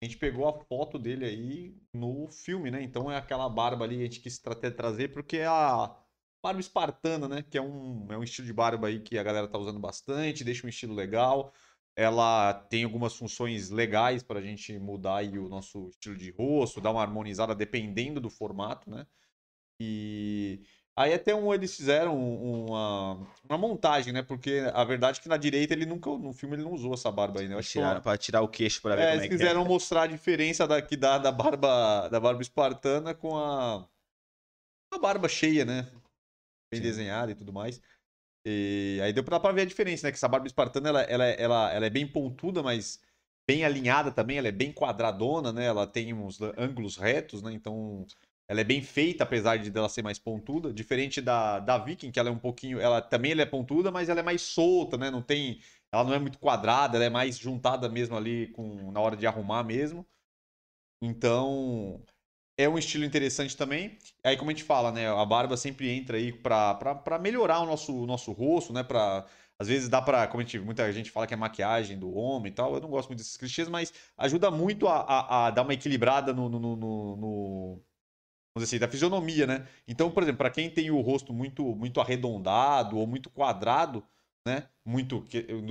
A 0.01 0.05
gente 0.05 0.17
pegou 0.17 0.47
a 0.47 0.53
foto 0.65 0.99
dele 0.99 1.25
aí 1.25 1.75
no 1.93 2.27
filme, 2.29 2.69
né? 2.69 2.81
Então 2.83 3.11
é 3.11 3.17
aquela 3.17 3.49
barba 3.49 3.85
ali 3.85 3.99
a 3.99 4.03
gente 4.03 4.19
quis 4.19 4.39
até 4.45 4.69
trazer, 4.69 5.11
porque 5.11 5.37
é 5.37 5.47
a 5.47 5.95
barba 6.43 6.59
espartana, 6.59 7.27
né? 7.27 7.41
Que 7.43 7.57
é 7.57 7.61
um, 7.61 8.07
é 8.11 8.17
um 8.17 8.23
estilo 8.23 8.45
de 8.47 8.53
barba 8.53 8.87
aí 8.87 8.99
que 9.01 9.17
a 9.17 9.23
galera 9.23 9.47
tá 9.47 9.57
usando 9.57 9.79
bastante, 9.79 10.43
deixa 10.43 10.65
um 10.65 10.69
estilo 10.69 10.93
legal. 10.93 11.53
Ela 11.95 12.53
tem 12.53 12.83
algumas 12.83 13.15
funções 13.15 13.71
legais 13.71 14.21
para 14.21 14.39
a 14.39 14.41
gente 14.41 14.77
mudar 14.77 15.17
aí 15.17 15.39
o 15.39 15.49
nosso 15.49 15.89
estilo 15.89 16.15
de 16.15 16.31
rosto, 16.31 16.79
dar 16.79 16.91
uma 16.91 17.01
harmonizada 17.01 17.55
dependendo 17.55 18.21
do 18.21 18.29
formato, 18.29 18.89
né? 18.89 19.07
E 19.79 20.61
aí 20.97 21.13
até 21.13 21.35
um, 21.35 21.53
eles 21.53 21.75
fizeram 21.75 22.17
uma, 22.17 23.27
uma 23.47 23.57
montagem, 23.57 24.11
né? 24.11 24.23
Porque 24.23 24.63
a 24.73 24.83
verdade 24.83 25.19
é 25.19 25.21
que 25.21 25.29
na 25.29 25.37
direita 25.37 25.73
ele 25.73 25.85
nunca, 25.85 26.09
no 26.09 26.33
filme 26.33 26.55
ele 26.55 26.63
não 26.63 26.73
usou 26.73 26.95
essa 26.95 27.11
barba 27.11 27.39
aí, 27.39 27.47
né? 27.47 27.61
Tiraram, 27.61 28.01
pra 28.01 28.17
tirar 28.17 28.41
o 28.41 28.47
queixo 28.47 28.81
pra 28.81 28.95
ver 28.95 29.03
é, 29.03 29.05
como 29.05 29.13
eles 29.13 29.25
é 29.25 29.27
que 29.27 29.35
quiseram 29.35 29.63
mostrar 29.63 30.03
a 30.03 30.07
diferença 30.07 30.67
da, 30.67 30.81
que 30.81 30.97
dá 30.97 31.19
da 31.19 31.31
barba, 31.31 32.09
da 32.09 32.19
barba 32.19 32.41
espartana 32.41 33.13
com 33.13 33.37
a, 33.37 33.87
a 34.91 34.97
barba 34.99 35.29
cheia, 35.29 35.63
né? 35.63 35.83
Bem 36.73 36.81
Sim. 36.81 36.87
desenhada 36.87 37.31
e 37.31 37.35
tudo 37.35 37.53
mais. 37.53 37.79
E 38.45 38.99
aí 39.03 39.13
deu 39.13 39.23
pra, 39.23 39.39
pra 39.39 39.51
ver 39.51 39.61
a 39.61 39.65
diferença, 39.65 40.07
né? 40.07 40.11
Que 40.11 40.17
essa 40.17 40.27
barba 40.27 40.47
espartana, 40.47 40.89
ela, 40.89 41.01
ela, 41.03 41.25
ela, 41.25 41.73
ela 41.73 41.85
é 41.85 41.89
bem 41.89 42.07
pontuda, 42.07 42.63
mas 42.63 42.99
bem 43.47 43.63
alinhada 43.63 44.11
também. 44.11 44.37
Ela 44.37 44.47
é 44.47 44.51
bem 44.51 44.73
quadradona, 44.73 45.53
né? 45.53 45.65
Ela 45.65 45.85
tem 45.85 46.11
uns 46.13 46.41
ângulos 46.57 46.97
retos, 46.97 47.43
né? 47.43 47.53
Então, 47.53 48.05
ela 48.47 48.61
é 48.61 48.63
bem 48.63 48.81
feita, 48.81 49.23
apesar 49.23 49.57
de 49.57 49.69
dela 49.71 49.89
ser 49.89 50.01
mais 50.01 50.19
pontuda. 50.19 50.73
Diferente 50.73 51.21
da, 51.21 51.59
da 51.59 51.77
Viking, 51.77 52.11
que 52.11 52.19
ela 52.19 52.29
é 52.29 52.31
um 52.31 52.39
pouquinho... 52.39 52.79
Ela 52.79 53.01
também 53.01 53.31
ela 53.33 53.41
é 53.41 53.45
pontuda, 53.45 53.91
mas 53.91 54.09
ela 54.09 54.19
é 54.21 54.23
mais 54.23 54.41
solta, 54.41 54.97
né? 54.97 55.09
Não 55.11 55.21
tem... 55.21 55.59
Ela 55.91 56.03
não 56.03 56.13
é 56.13 56.19
muito 56.19 56.37
quadrada, 56.39 56.97
ela 56.97 57.05
é 57.05 57.09
mais 57.09 57.37
juntada 57.37 57.87
mesmo 57.89 58.15
ali 58.15 58.47
com, 58.53 58.91
na 58.91 58.99
hora 58.99 59.15
de 59.15 59.25
arrumar 59.27 59.63
mesmo. 59.63 60.05
Então, 61.01 62.01
é 62.57 62.69
um 62.69 62.77
estilo 62.77 63.05
interessante 63.05 63.57
também. 63.57 63.97
Aí, 64.23 64.37
como 64.37 64.51
a 64.51 64.53
gente 64.53 64.65
fala, 64.65 64.91
né? 64.91 65.09
A 65.09 65.25
barba 65.25 65.57
sempre 65.57 65.89
entra 65.91 66.17
aí 66.17 66.33
pra 66.33 67.19
melhorar 67.21 67.61
o 67.61 67.65
nosso, 67.67 68.05
nosso 68.07 68.31
rosto, 68.33 68.73
né? 68.73 68.83
Pra, 68.83 69.25
às 69.59 69.67
vezes 69.69 69.89
dá 69.89 70.01
pra, 70.01 70.27
como 70.27 70.41
a 70.41 70.45
gente, 70.45 70.59
muita 70.59 70.91
gente 70.93 71.11
fala 71.11 71.27
que 71.27 71.33
é 71.35 71.37
maquiagem 71.37 71.99
do 71.99 72.11
homem 72.15 72.51
e 72.51 72.55
tal. 72.55 72.75
Eu 72.75 72.81
não 72.81 72.89
gosto 72.89 73.09
muito 73.09 73.19
desses 73.19 73.37
clichês, 73.37 73.69
mas 73.69 73.93
ajuda 74.17 74.51
muito 74.51 74.87
a, 74.87 75.01
a, 75.01 75.47
a 75.47 75.51
dar 75.51 75.63
uma 75.63 75.73
equilibrada 75.75 76.33
no, 76.33 76.49
no, 76.49 76.59
no- 76.59 76.77
no- 77.17 77.83
vamos 78.57 78.63
dizer 78.63 78.77
assim, 78.77 78.79
da 78.79 78.91
fisionomia, 78.91 79.45
né? 79.45 79.67
Então, 79.87 80.09
por 80.11 80.23
exemplo, 80.23 80.39
para 80.39 80.49
quem 80.49 80.69
tem 80.69 80.89
o 80.91 80.99
rosto 81.01 81.33
muito, 81.33 81.63
muito 81.75 82.01
arredondado 82.01 82.97
ou 82.97 83.05
muito 83.05 83.29
quadrado, 83.29 84.03
né? 84.45 84.67
Muito, 84.83 85.23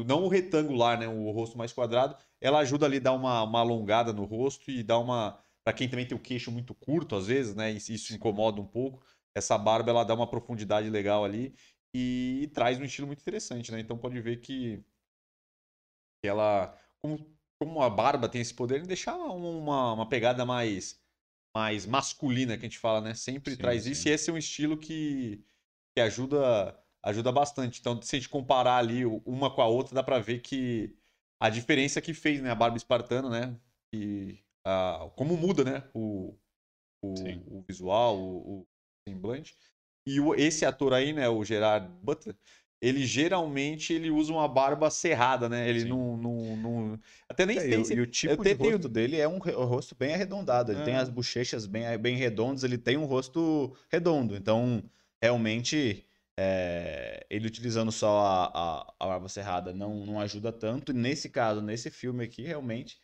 não 0.06 0.24
o 0.24 0.28
retangular, 0.28 0.98
né? 0.98 1.08
O 1.08 1.30
rosto 1.32 1.58
mais 1.58 1.72
quadrado, 1.72 2.16
ela 2.40 2.58
ajuda 2.60 2.86
ali 2.86 2.98
a 2.98 3.00
dar 3.00 3.12
uma, 3.12 3.42
uma 3.42 3.60
alongada 3.60 4.12
no 4.12 4.24
rosto 4.24 4.70
e 4.70 4.82
dá 4.82 4.98
uma. 4.98 5.38
Para 5.64 5.72
quem 5.72 5.88
também 5.88 6.06
tem 6.06 6.16
o 6.16 6.20
queixo 6.20 6.52
muito 6.52 6.74
curto, 6.74 7.16
às 7.16 7.26
vezes, 7.26 7.54
né? 7.54 7.72
Isso 7.72 8.14
incomoda 8.14 8.60
um 8.60 8.66
pouco. 8.66 9.04
Essa 9.34 9.58
barba 9.58 9.90
ela 9.90 10.04
dá 10.04 10.14
uma 10.14 10.28
profundidade 10.28 10.88
legal 10.88 11.24
ali 11.24 11.54
e, 11.94 12.50
traz 12.54 12.78
um 12.78 12.84
estilo 12.84 13.06
muito 13.06 13.20
interessante, 13.20 13.72
né? 13.72 13.80
Então 13.80 13.98
pode 13.98 14.20
ver 14.20 14.40
que, 14.40 14.82
que 16.22 16.28
ela, 16.28 16.78
como, 17.02 17.18
como 17.58 17.82
a 17.82 17.90
barba 17.90 18.28
tem 18.28 18.40
esse 18.40 18.54
poder 18.54 18.82
de 18.82 18.88
deixar 18.88 19.16
uma, 19.16 19.92
uma 19.94 20.08
pegada 20.08 20.44
mais 20.44 21.00
mais 21.56 21.86
masculina 21.86 22.56
que 22.58 22.66
a 22.66 22.68
gente 22.68 22.78
fala, 22.78 23.00
né? 23.00 23.14
Sempre 23.14 23.54
Sim, 23.54 23.62
traz 23.62 23.84
sim. 23.84 23.90
isso 23.92 24.08
e 24.08 24.10
esse 24.12 24.28
é 24.30 24.32
um 24.32 24.38
estilo 24.38 24.76
que, 24.76 25.42
que 25.94 26.00
ajuda 26.02 26.78
ajuda 27.02 27.32
bastante. 27.32 27.80
Então, 27.80 28.00
se 28.02 28.16
a 28.16 28.18
gente 28.18 28.28
comparar 28.28 28.76
ali 28.78 29.04
uma 29.06 29.54
com 29.54 29.62
a 29.62 29.66
outra, 29.66 29.94
dá 29.94 30.02
pra 30.02 30.18
ver 30.18 30.40
que 30.40 30.96
a 31.40 31.48
diferença 31.48 32.00
que 32.02 32.12
fez, 32.12 32.42
né, 32.42 32.50
a 32.50 32.54
barba 32.54 32.76
espartana, 32.76 33.30
né? 33.30 33.60
E 33.94 34.38
a, 34.64 35.08
como 35.16 35.36
muda, 35.36 35.64
né, 35.64 35.88
o, 35.94 36.36
o, 37.02 37.58
o 37.58 37.62
visual, 37.68 38.18
o, 38.18 38.62
o 38.62 38.66
semblante. 39.08 39.56
E 40.06 40.20
o- 40.20 40.34
esse 40.34 40.64
ator 40.64 40.92
aí, 40.94 41.12
né, 41.12 41.28
o 41.28 41.44
Gerard 41.44 41.88
Butler, 42.02 42.36
ele 42.80 43.04
geralmente 43.06 43.92
ele 43.92 44.10
usa 44.10 44.32
uma 44.32 44.46
barba 44.48 44.90
cerrada, 44.90 45.48
né? 45.48 45.68
Ele 45.68 45.84
não, 45.84 46.16
não, 46.16 46.56
não- 46.56 47.00
até 47.28 47.46
nem 47.46 47.56
É, 47.58 47.60
sei 47.62 47.72
e, 47.72 47.76
o- 47.78 47.84
se 47.84 47.94
e 47.94 48.00
o 48.00 48.06
tipo 48.06 48.34
até 48.34 48.52
de 48.52 48.58
tenho- 48.60 48.72
rosto 48.72 48.88
dele 48.88 49.18
é 49.18 49.26
um 49.28 49.38
rosto 49.38 49.94
bem 49.94 50.14
arredondado. 50.14 50.72
Ele 50.72 50.82
tem 50.82 50.94
É. 50.94 50.98
as 50.98 51.08
bochechas 51.08 51.66
bem, 51.66 51.84
bem 51.98 52.16
redondas, 52.16 52.64
ele 52.64 52.78
tem 52.78 52.96
um 52.96 53.04
rosto 53.06 53.74
redondo. 53.90 54.36
Então, 54.36 54.82
realmente, 55.22 56.04
é, 56.38 57.26
ele 57.30 57.46
utilizando 57.46 57.90
só 57.90 58.18
a, 58.20 58.44
a, 58.80 58.94
a 59.00 59.06
barba 59.06 59.28
cerrada 59.28 59.72
não, 59.72 60.04
não 60.04 60.20
ajuda 60.20 60.52
tanto. 60.52 60.92
E 60.92 60.94
nesse 60.94 61.28
caso, 61.30 61.60
nesse 61.62 61.90
filme 61.90 62.24
aqui, 62.24 62.42
realmente 62.42 62.98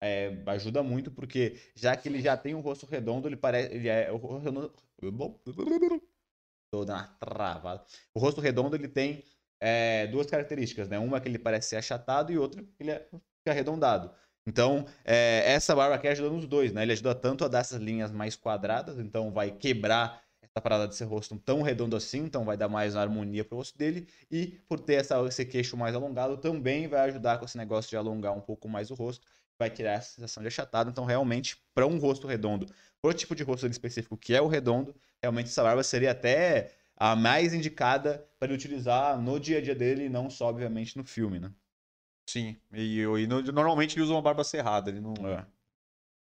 é, 0.00 0.40
ajuda 0.46 0.82
muito, 0.82 1.10
porque 1.10 1.56
já 1.74 1.96
que 1.96 2.08
ele 2.08 2.20
já 2.20 2.36
tem 2.36 2.54
um 2.54 2.60
rosto 2.60 2.86
redondo, 2.86 3.26
ele 3.28 3.36
parece. 3.36 3.74
Ele 3.74 3.88
é, 3.88 4.08
dando 6.84 6.98
uma 6.98 7.16
travada. 7.18 7.84
O 8.14 8.20
rosto 8.20 8.40
redondo 8.40 8.76
ele 8.76 8.88
tem 8.88 9.24
é, 9.60 10.06
duas 10.08 10.26
características, 10.26 10.88
né? 10.88 10.98
Uma 10.98 11.20
que 11.20 11.28
ele 11.28 11.38
parece 11.38 11.70
ser 11.70 11.76
achatado 11.76 12.32
e 12.32 12.38
outra 12.38 12.62
que 12.62 12.70
ele 12.80 12.90
é 12.90 13.08
arredondado. 13.46 14.10
Então, 14.46 14.86
é, 15.04 15.42
essa 15.52 15.74
barba 15.74 15.96
aqui 15.96 16.06
ajuda 16.06 16.30
nos 16.30 16.46
dois, 16.46 16.72
né? 16.72 16.82
Ele 16.82 16.92
ajuda 16.92 17.14
tanto 17.14 17.44
a 17.44 17.48
dar 17.48 17.60
essas 17.60 17.80
linhas 17.80 18.12
mais 18.12 18.36
quadradas, 18.36 18.98
então 18.98 19.32
vai 19.32 19.50
quebrar 19.50 20.22
essa 20.40 20.60
parada 20.60 20.86
de 20.86 20.94
ser 20.94 21.04
rosto 21.04 21.36
tão 21.38 21.62
redondo 21.62 21.96
assim, 21.96 22.20
então 22.20 22.44
vai 22.44 22.56
dar 22.56 22.68
mais 22.68 22.94
harmonia 22.94 23.44
pro 23.44 23.56
rosto 23.56 23.76
dele. 23.76 24.08
E 24.30 24.58
por 24.68 24.78
ter 24.78 24.94
essa, 24.94 25.20
esse 25.26 25.44
queixo 25.44 25.76
mais 25.76 25.94
alongado, 25.96 26.36
também 26.36 26.86
vai 26.86 27.00
ajudar 27.00 27.38
com 27.38 27.44
esse 27.44 27.58
negócio 27.58 27.90
de 27.90 27.96
alongar 27.96 28.36
um 28.36 28.40
pouco 28.40 28.68
mais 28.68 28.90
o 28.90 28.94
rosto, 28.94 29.26
vai 29.58 29.68
tirar 29.68 29.94
essa 29.94 30.14
sensação 30.14 30.42
de 30.42 30.48
achatado. 30.48 30.90
Então, 30.90 31.04
realmente, 31.04 31.56
para 31.74 31.86
um 31.86 31.98
rosto 31.98 32.26
redondo, 32.28 32.66
pro 33.06 33.14
tipo 33.14 33.34
de 33.34 33.42
rosto 33.42 33.66
específico 33.66 34.16
que 34.16 34.34
é 34.34 34.40
o 34.40 34.46
redondo, 34.48 34.94
realmente 35.22 35.46
essa 35.48 35.62
barba 35.62 35.82
seria 35.82 36.10
até 36.12 36.72
a 36.96 37.14
mais 37.16 37.52
indicada 37.54 38.26
para 38.38 38.48
ele 38.48 38.54
utilizar 38.54 39.20
no 39.20 39.38
dia 39.38 39.58
a 39.58 39.60
dia 39.60 39.74
dele, 39.74 40.04
e 40.04 40.08
não 40.08 40.30
só, 40.30 40.46
obviamente, 40.48 40.96
no 40.96 41.04
filme, 41.04 41.38
né? 41.38 41.52
Sim, 42.28 42.56
e, 42.72 43.00
e 43.00 43.26
no- 43.26 43.42
normalmente 43.42 43.94
ele 43.96 44.02
usa 44.04 44.12
uma 44.14 44.22
barba 44.22 44.42
cerrada, 44.44 44.90
ele 44.90 45.00
não 45.00 45.14
É. 45.14 45.46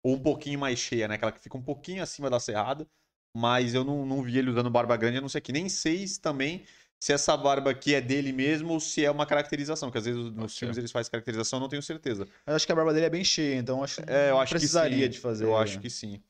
ou 0.03 0.15
um 0.15 0.19
pouquinho 0.21 0.59
mais 0.59 0.79
cheia, 0.79 1.07
né? 1.07 1.15
Aquela 1.15 1.31
que 1.31 1.39
fica 1.39 1.57
um 1.57 1.61
pouquinho 1.61 2.03
acima 2.03 2.29
da 2.29 2.39
cerrada, 2.39 2.87
mas 3.35 3.73
eu 3.73 3.83
não, 3.83 4.05
não 4.05 4.21
vi 4.21 4.37
ele 4.37 4.49
usando 4.51 4.69
barba 4.69 4.95
grande, 4.97 5.17
eu 5.17 5.21
não 5.21 5.29
sei 5.29 5.39
aqui. 5.39 5.51
Nem 5.51 5.67
sei 5.69 6.07
se 6.07 6.19
também 6.21 6.63
se 6.99 7.11
essa 7.13 7.35
barba 7.35 7.71
aqui 7.71 7.93
é 7.93 8.01
dele 8.01 8.31
mesmo 8.31 8.73
ou 8.73 8.79
se 8.79 9.03
é 9.03 9.11
uma 9.11 9.25
caracterização, 9.25 9.91
que 9.91 9.97
às 9.97 10.05
vezes 10.05 10.31
nos 10.31 10.53
ser. 10.53 10.59
filmes 10.59 10.77
eles 10.77 10.91
fazem 10.91 11.11
caracterização, 11.11 11.57
eu 11.57 11.61
não 11.61 11.69
tenho 11.69 11.81
certeza. 11.83 12.27
Mas 12.45 12.55
acho 12.55 12.65
que 12.65 12.71
a 12.71 12.75
barba 12.75 12.93
dele 12.93 13.05
é 13.07 13.09
bem 13.09 13.23
cheia, 13.23 13.55
então 13.55 13.83
acho 13.83 13.97
que 14.03 14.09
É, 14.09 14.31
eu 14.31 14.39
acho 14.39 14.51
precisaria 14.51 15.07
que 15.07 15.07
sim. 15.07 15.11
de 15.11 15.19
fazer. 15.19 15.45
Eu 15.45 15.57
acho 15.57 15.79
que 15.79 15.89
sim. 15.89 16.21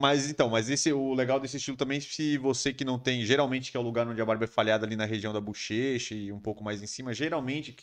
Mas 0.00 0.28
então, 0.30 0.50
mas 0.50 0.68
esse 0.68 0.92
o 0.92 1.14
legal 1.14 1.40
desse 1.40 1.56
estilo 1.56 1.76
também, 1.76 2.00
se 2.00 2.36
você 2.36 2.72
que 2.72 2.84
não 2.84 2.98
tem, 2.98 3.24
geralmente 3.24 3.70
que 3.70 3.76
é 3.76 3.80
o 3.80 3.82
lugar 3.82 4.06
onde 4.06 4.20
a 4.20 4.26
barba 4.26 4.44
é 4.44 4.48
falhada 4.48 4.84
ali 4.84 4.94
na 4.94 5.06
região 5.06 5.32
da 5.32 5.40
bochecha 5.40 6.14
e 6.14 6.30
um 6.30 6.40
pouco 6.40 6.62
mais 6.62 6.82
em 6.82 6.86
cima, 6.86 7.14
geralmente 7.14 7.76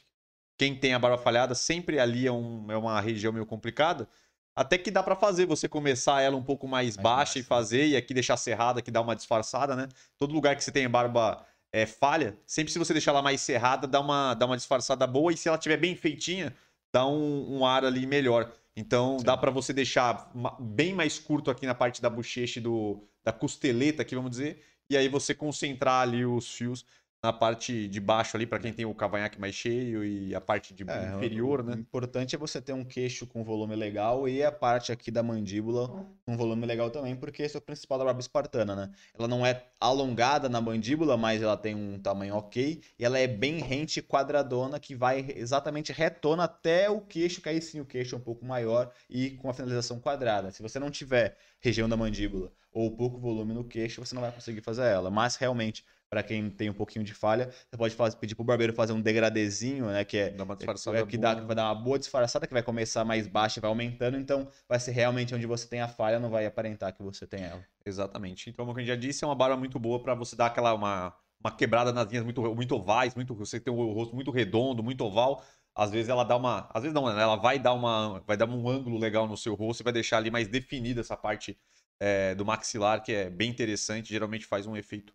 quem 0.57 0.75
tem 0.79 0.93
a 0.93 0.99
barba 0.99 1.17
falhada 1.17 1.55
sempre 1.55 1.99
ali 1.99 2.27
é, 2.27 2.31
um, 2.31 2.71
é 2.71 2.77
uma 2.77 2.99
região 3.01 3.33
meio 3.33 3.45
complicada. 3.45 4.07
Até 4.55 4.77
que 4.77 4.91
dá 4.91 5.01
pra 5.01 5.15
fazer, 5.15 5.47
você 5.47 5.67
começar 5.67 6.21
ela 6.21 6.37
um 6.37 6.43
pouco 6.43 6.67
mais, 6.67 6.95
Mais 6.95 6.97
baixa 6.97 7.39
e 7.39 7.41
baixa. 7.41 7.47
fazer, 7.47 7.87
e 7.87 7.97
aqui 7.97 8.13
deixar 8.13 8.37
cerrada, 8.37 8.81
que 8.83 8.91
dá 8.91 9.01
uma 9.01 9.15
disfarçada, 9.15 9.75
né? 9.75 9.87
Todo 10.17 10.33
lugar 10.33 10.55
que 10.55 10.63
você 10.63 10.71
tem 10.71 10.87
barba 10.87 11.43
é, 11.71 11.87
falha, 11.87 12.37
sempre 12.45 12.71
se 12.71 12.77
você 12.77 12.93
deixar 12.93 13.11
ela 13.11 13.21
mais 13.23 13.41
cerrada, 13.41 13.87
dá 13.87 13.99
uma, 13.99 14.35
dá 14.35 14.45
uma 14.45 14.55
disfarçada 14.55 15.07
boa, 15.07 15.33
e 15.33 15.37
se 15.37 15.47
ela 15.49 15.57
tiver 15.57 15.77
bem 15.77 15.95
feitinha, 15.95 16.55
dá 16.93 17.07
um, 17.07 17.57
um 17.57 17.65
ar 17.65 17.83
ali 17.83 18.05
melhor. 18.05 18.53
Então 18.75 19.17
Sim. 19.19 19.25
dá 19.25 19.35
pra 19.35 19.49
você 19.49 19.73
deixar 19.73 20.31
bem 20.59 20.93
mais 20.93 21.17
curto 21.17 21.49
aqui 21.49 21.65
na 21.65 21.73
parte 21.73 22.01
da 22.01 22.09
bochecha 22.09 22.61
do, 22.61 23.03
da 23.23 23.33
costeleta 23.33 24.03
aqui, 24.03 24.15
vamos 24.15 24.31
dizer, 24.31 24.63
e 24.89 24.95
aí 24.95 25.09
você 25.09 25.33
concentrar 25.33 26.01
ali 26.01 26.25
os 26.25 26.53
fios 26.53 26.85
na 27.23 27.31
parte 27.31 27.87
de 27.87 27.99
baixo 28.01 28.35
ali, 28.35 28.45
pra 28.45 28.59
quem 28.59 28.73
tem 28.73 28.85
o 28.85 28.93
cavanhaque 28.93 29.39
mais 29.39 29.55
cheio, 29.55 30.03
e 30.03 30.35
a 30.35 30.41
parte 30.41 30.73
de 30.73 30.83
É, 30.85 31.07
inferior, 31.15 31.61
o, 31.61 31.63
né? 31.63 31.75
O 31.75 31.79
importante 31.79 32.35
é 32.35 32.37
você 32.37 32.61
ter 32.61 32.73
um 32.73 32.83
queixo 32.83 33.25
com 33.25 33.43
volume 33.43 33.75
legal 33.75 34.27
e 34.27 34.43
a 34.43 34.51
parte 34.51 34.91
aqui 34.91 35.09
da 35.09 35.23
mandíbula 35.23 35.87
com 36.25 36.35
volume 36.37 36.65
legal 36.65 36.89
também, 36.91 37.15
porque 37.15 37.43
esse 37.43 37.55
é 37.55 37.59
o 37.59 37.61
principal 37.61 37.97
da 37.97 38.03
barba 38.05 38.19
espartana, 38.19 38.75
né? 38.75 38.91
Ela 39.17 39.27
não 39.27 39.45
é 39.45 39.65
alongada 39.79 40.49
na 40.49 40.59
mandíbula, 40.59 41.15
mas 41.17 41.41
ela 41.41 41.55
tem 41.57 41.73
um 41.75 41.99
tamanho 41.99 42.35
ok 42.35 42.81
e 42.99 43.05
ela 43.05 43.17
é 43.17 43.27
bem 43.27 43.59
rente 43.59 43.99
e 43.99 44.03
quadradona 44.03 44.79
que 44.79 44.93
vai 44.95 45.25
exatamente 45.35 45.91
retona 45.93 46.43
até 46.43 46.89
o 46.89 46.99
queixo, 47.01 47.41
que 47.41 47.49
aí 47.49 47.61
sim 47.61 47.79
o 47.79 47.85
queixo 47.85 48.15
é 48.15 48.17
um 48.17 48.21
pouco 48.21 48.45
maior 48.45 48.91
e 49.09 49.31
com 49.31 49.49
a 49.49 49.53
finalização 49.53 49.99
quadrada. 49.99 50.51
Se 50.51 50.61
você 50.61 50.79
não 50.79 50.91
tiver 50.91 51.37
região 51.59 51.87
da 51.87 51.95
mandíbula 51.97 52.51
ou 52.71 52.95
pouco 52.95 53.19
volume 53.19 53.53
no 53.53 53.63
queixo, 53.63 54.03
você 54.03 54.15
não 54.15 54.21
vai 54.21 54.31
conseguir 54.31 54.61
fazer 54.61 54.83
ela. 54.83 55.09
Mas 55.11 55.35
realmente, 55.35 55.85
para 56.13 56.21
quem 56.21 56.47
tem 56.47 56.69
um 56.69 56.73
pouquinho 56.73 57.03
de 57.03 57.11
falha, 57.11 57.49
você 57.49 57.75
pode 57.75 57.95
fazer- 57.95 58.17
pedir 58.17 58.35
pro 58.35 58.43
barbeiro 58.45 58.71
fazer 58.71 58.93
um 58.93 59.01
degradezinho, 59.01 59.87
né? 59.87 60.05
Que 60.05 60.17
é 60.19 60.29
Dá 60.29 60.43
uma 60.43 60.53
é, 60.53 60.57
disfarçada 60.57 60.99
é 60.99 61.05
que, 61.07 61.17
dá, 61.17 61.31
boa. 61.31 61.41
que 61.41 61.47
vai 61.47 61.55
dar 61.55 61.73
uma 61.73 61.75
boa 61.83 61.97
disfarçada, 61.97 62.45
que 62.45 62.53
vai 62.53 62.61
começar 62.61 63.03
mais 63.03 63.27
baixa 63.27 63.59
e 63.59 63.61
vai 63.61 63.69
aumentando, 63.69 64.15
então 64.15 64.47
vai 64.69 64.79
ser 64.79 64.91
realmente 64.91 65.33
onde 65.33 65.47
você 65.47 65.67
tem 65.67 65.81
a 65.81 65.87
falha, 65.87 66.19
não 66.19 66.29
vai 66.29 66.45
aparentar 66.45 66.93
que 66.93 67.01
você 67.01 67.25
tem 67.25 67.41
ela. 67.43 67.65
Exatamente. 67.83 68.47
Então, 68.47 68.63
como 68.63 68.77
a 68.77 68.81
gente 68.81 68.89
já 68.89 68.95
disse, 68.95 69.23
é 69.23 69.27
uma 69.27 69.33
barba 69.35 69.57
muito 69.57 69.79
boa 69.79 70.03
pra 70.03 70.13
você 70.13 70.35
dar 70.35 70.45
aquela 70.47 70.75
uma, 70.75 71.15
uma 71.43 71.49
quebrada 71.49 71.91
nas 71.91 72.07
linhas 72.07 72.23
muito, 72.23 72.41
muito 72.53 72.75
ovais, 72.75 73.15
muito, 73.15 73.33
você 73.33 73.59
tem 73.59 73.73
o 73.73 73.91
rosto 73.91 74.13
muito 74.13 74.29
redondo, 74.29 74.83
muito 74.83 75.03
oval. 75.03 75.43
Às 75.75 75.89
vezes 75.89 76.09
ela 76.09 76.23
dá 76.23 76.35
uma. 76.37 76.69
Às 76.71 76.83
vezes 76.83 76.93
não, 76.93 77.11
né? 77.11 77.19
Ela 77.19 77.37
vai 77.37 77.57
dar 77.57 77.73
uma. 77.73 78.19
Vai 78.27 78.37
dar 78.37 78.47
um 78.47 78.69
ângulo 78.69 78.99
legal 78.99 79.27
no 79.27 79.35
seu 79.35 79.55
rosto 79.55 79.81
e 79.81 79.83
vai 79.83 79.91
deixar 79.91 80.17
ali 80.17 80.29
mais 80.29 80.47
definida 80.47 81.01
essa 81.01 81.17
parte 81.17 81.57
é, 81.99 82.35
do 82.35 82.45
maxilar, 82.45 83.01
que 83.01 83.11
é 83.11 83.29
bem 83.29 83.49
interessante, 83.49 84.09
geralmente 84.09 84.45
faz 84.45 84.67
um 84.67 84.75
efeito 84.77 85.13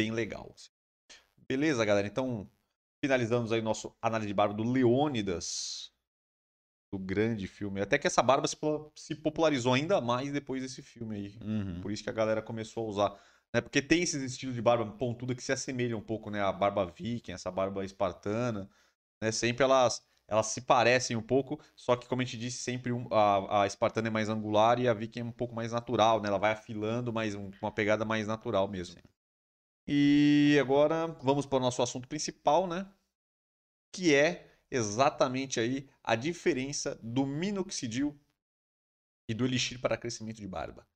bem 0.00 0.10
legal. 0.10 0.54
Beleza, 1.46 1.84
galera? 1.84 2.06
Então, 2.06 2.48
finalizamos 3.04 3.52
aí 3.52 3.60
nosso 3.60 3.94
análise 4.00 4.28
de 4.28 4.34
barba 4.34 4.54
do 4.54 4.62
Leônidas. 4.62 5.92
Do 6.90 6.98
grande 6.98 7.46
filme. 7.46 7.80
Até 7.80 7.98
que 7.98 8.06
essa 8.06 8.22
barba 8.22 8.48
se 8.48 8.56
po- 8.56 8.90
se 8.96 9.14
popularizou 9.14 9.74
ainda 9.74 10.00
mais 10.00 10.32
depois 10.32 10.62
desse 10.62 10.82
filme 10.82 11.16
aí. 11.16 11.38
Uhum. 11.42 11.80
Por 11.82 11.92
isso 11.92 12.02
que 12.02 12.10
a 12.10 12.12
galera 12.14 12.42
começou 12.42 12.86
a 12.86 12.88
usar. 12.88 13.20
Né? 13.54 13.60
Porque 13.60 13.80
tem 13.82 14.02
esses 14.02 14.22
estilos 14.22 14.54
de 14.54 14.62
barba 14.62 14.90
pontuda 14.92 15.34
que 15.34 15.42
se 15.42 15.52
assemelham 15.52 15.98
um 15.98 16.02
pouco, 16.02 16.30
né? 16.30 16.40
A 16.40 16.50
barba 16.50 16.86
viking, 16.86 17.32
essa 17.32 17.50
barba 17.50 17.84
espartana. 17.84 18.68
Né? 19.22 19.30
Sempre 19.30 19.62
elas, 19.64 20.02
elas 20.26 20.46
se 20.46 20.62
parecem 20.62 21.16
um 21.16 21.22
pouco, 21.22 21.60
só 21.76 21.94
que, 21.94 22.08
como 22.08 22.22
a 22.22 22.24
gente 22.24 22.38
disse, 22.38 22.58
sempre 22.58 22.90
um- 22.90 23.06
a, 23.12 23.62
a 23.62 23.66
espartana 23.66 24.08
é 24.08 24.10
mais 24.10 24.28
angular 24.28 24.80
e 24.80 24.88
a 24.88 24.94
viking 24.94 25.20
é 25.20 25.24
um 25.24 25.30
pouco 25.32 25.54
mais 25.54 25.70
natural, 25.72 26.20
né? 26.20 26.28
Ela 26.28 26.38
vai 26.38 26.52
afilando, 26.52 27.12
mas 27.12 27.34
um- 27.36 27.50
uma 27.62 27.70
pegada 27.70 28.04
mais 28.04 28.26
natural 28.26 28.66
mesmo. 28.66 28.96
E 29.92 30.56
agora 30.60 31.08
vamos 31.20 31.46
para 31.46 31.58
o 31.58 31.60
nosso 31.60 31.82
assunto 31.82 32.06
principal, 32.06 32.64
né? 32.68 32.86
Que 33.92 34.14
é 34.14 34.56
exatamente 34.70 35.58
aí 35.58 35.90
a 36.04 36.14
diferença 36.14 36.96
do 37.02 37.26
minoxidil 37.26 38.16
e 39.28 39.34
do 39.34 39.44
elixir 39.44 39.80
para 39.80 39.96
crescimento 39.96 40.36
de 40.36 40.46
barba. 40.46 40.86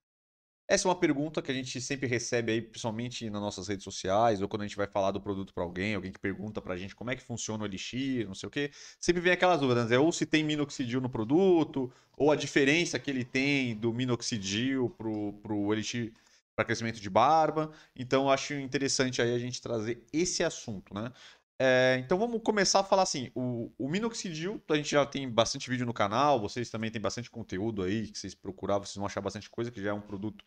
Essa 0.68 0.86
é 0.86 0.88
uma 0.88 0.98
pergunta 0.98 1.42
que 1.42 1.50
a 1.50 1.54
gente 1.54 1.80
sempre 1.80 2.06
recebe 2.06 2.52
aí, 2.52 2.62
principalmente 2.62 3.28
nas 3.28 3.42
nossas 3.42 3.66
redes 3.66 3.82
sociais, 3.82 4.40
ou 4.40 4.48
quando 4.48 4.62
a 4.62 4.64
gente 4.64 4.76
vai 4.76 4.86
falar 4.86 5.10
do 5.10 5.20
produto 5.20 5.52
para 5.52 5.64
alguém, 5.64 5.96
alguém 5.96 6.12
que 6.12 6.20
pergunta 6.20 6.62
pra 6.62 6.76
gente 6.76 6.94
como 6.94 7.10
é 7.10 7.16
que 7.16 7.22
funciona 7.22 7.64
o 7.64 7.66
elixir, 7.66 8.28
não 8.28 8.34
sei 8.34 8.46
o 8.46 8.50
quê. 8.50 8.70
Sempre 9.00 9.20
vem 9.20 9.32
aquelas 9.32 9.58
dúvidas, 9.58 9.90
né? 9.90 9.98
ou 9.98 10.12
se 10.12 10.24
tem 10.24 10.44
minoxidil 10.44 11.00
no 11.00 11.10
produto, 11.10 11.92
ou 12.16 12.30
a 12.30 12.36
diferença 12.36 12.96
que 12.96 13.10
ele 13.10 13.24
tem 13.24 13.74
do 13.74 13.92
minoxidil 13.92 14.88
pro, 14.90 15.32
pro 15.42 15.72
elixir 15.72 16.14
para 16.54 16.64
crescimento 16.64 17.00
de 17.00 17.10
barba. 17.10 17.70
Então, 17.94 18.30
acho 18.30 18.54
interessante 18.54 19.20
aí 19.20 19.34
a 19.34 19.38
gente 19.38 19.60
trazer 19.60 20.04
esse 20.12 20.42
assunto, 20.42 20.94
né? 20.94 21.12
É, 21.60 22.00
então 22.04 22.18
vamos 22.18 22.42
começar 22.42 22.80
a 22.80 22.84
falar 22.84 23.02
assim, 23.04 23.30
o, 23.32 23.72
o 23.78 23.88
minoxidil, 23.88 24.60
a 24.68 24.74
gente 24.74 24.90
já 24.90 25.06
tem 25.06 25.30
bastante 25.30 25.70
vídeo 25.70 25.86
no 25.86 25.94
canal, 25.94 26.40
vocês 26.40 26.68
também 26.68 26.90
têm 26.90 27.00
bastante 27.00 27.30
conteúdo 27.30 27.82
aí, 27.82 28.08
que 28.08 28.18
vocês 28.18 28.34
procurar, 28.34 28.78
vocês 28.78 28.96
vão 28.96 29.06
achar 29.06 29.20
bastante 29.20 29.48
coisa, 29.48 29.70
que 29.70 29.80
já 29.80 29.90
é 29.90 29.92
um 29.92 30.00
produto 30.00 30.44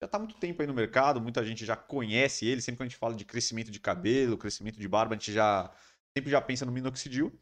já 0.00 0.06
está 0.06 0.18
há 0.18 0.20
muito 0.20 0.36
tempo 0.36 0.60
aí 0.60 0.68
no 0.68 0.74
mercado, 0.74 1.20
muita 1.20 1.44
gente 1.44 1.64
já 1.64 1.76
conhece 1.76 2.46
ele, 2.46 2.60
sempre 2.60 2.78
que 2.78 2.82
a 2.82 2.86
gente 2.86 2.96
fala 2.96 3.14
de 3.14 3.24
crescimento 3.24 3.70
de 3.70 3.80
cabelo, 3.80 4.36
crescimento 4.36 4.78
de 4.78 4.86
barba, 4.86 5.14
a 5.14 5.18
gente 5.18 5.32
já 5.32 5.70
sempre 6.16 6.30
já 6.30 6.40
pensa 6.40 6.64
no 6.64 6.72
minoxidil. 6.72 7.32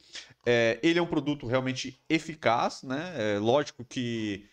É, 0.46 0.78
ele 0.82 0.98
é 0.98 1.02
um 1.02 1.06
produto 1.06 1.46
realmente 1.46 2.00
eficaz, 2.08 2.82
né? 2.82 3.34
É, 3.34 3.38
lógico 3.38 3.84
que 3.84 4.48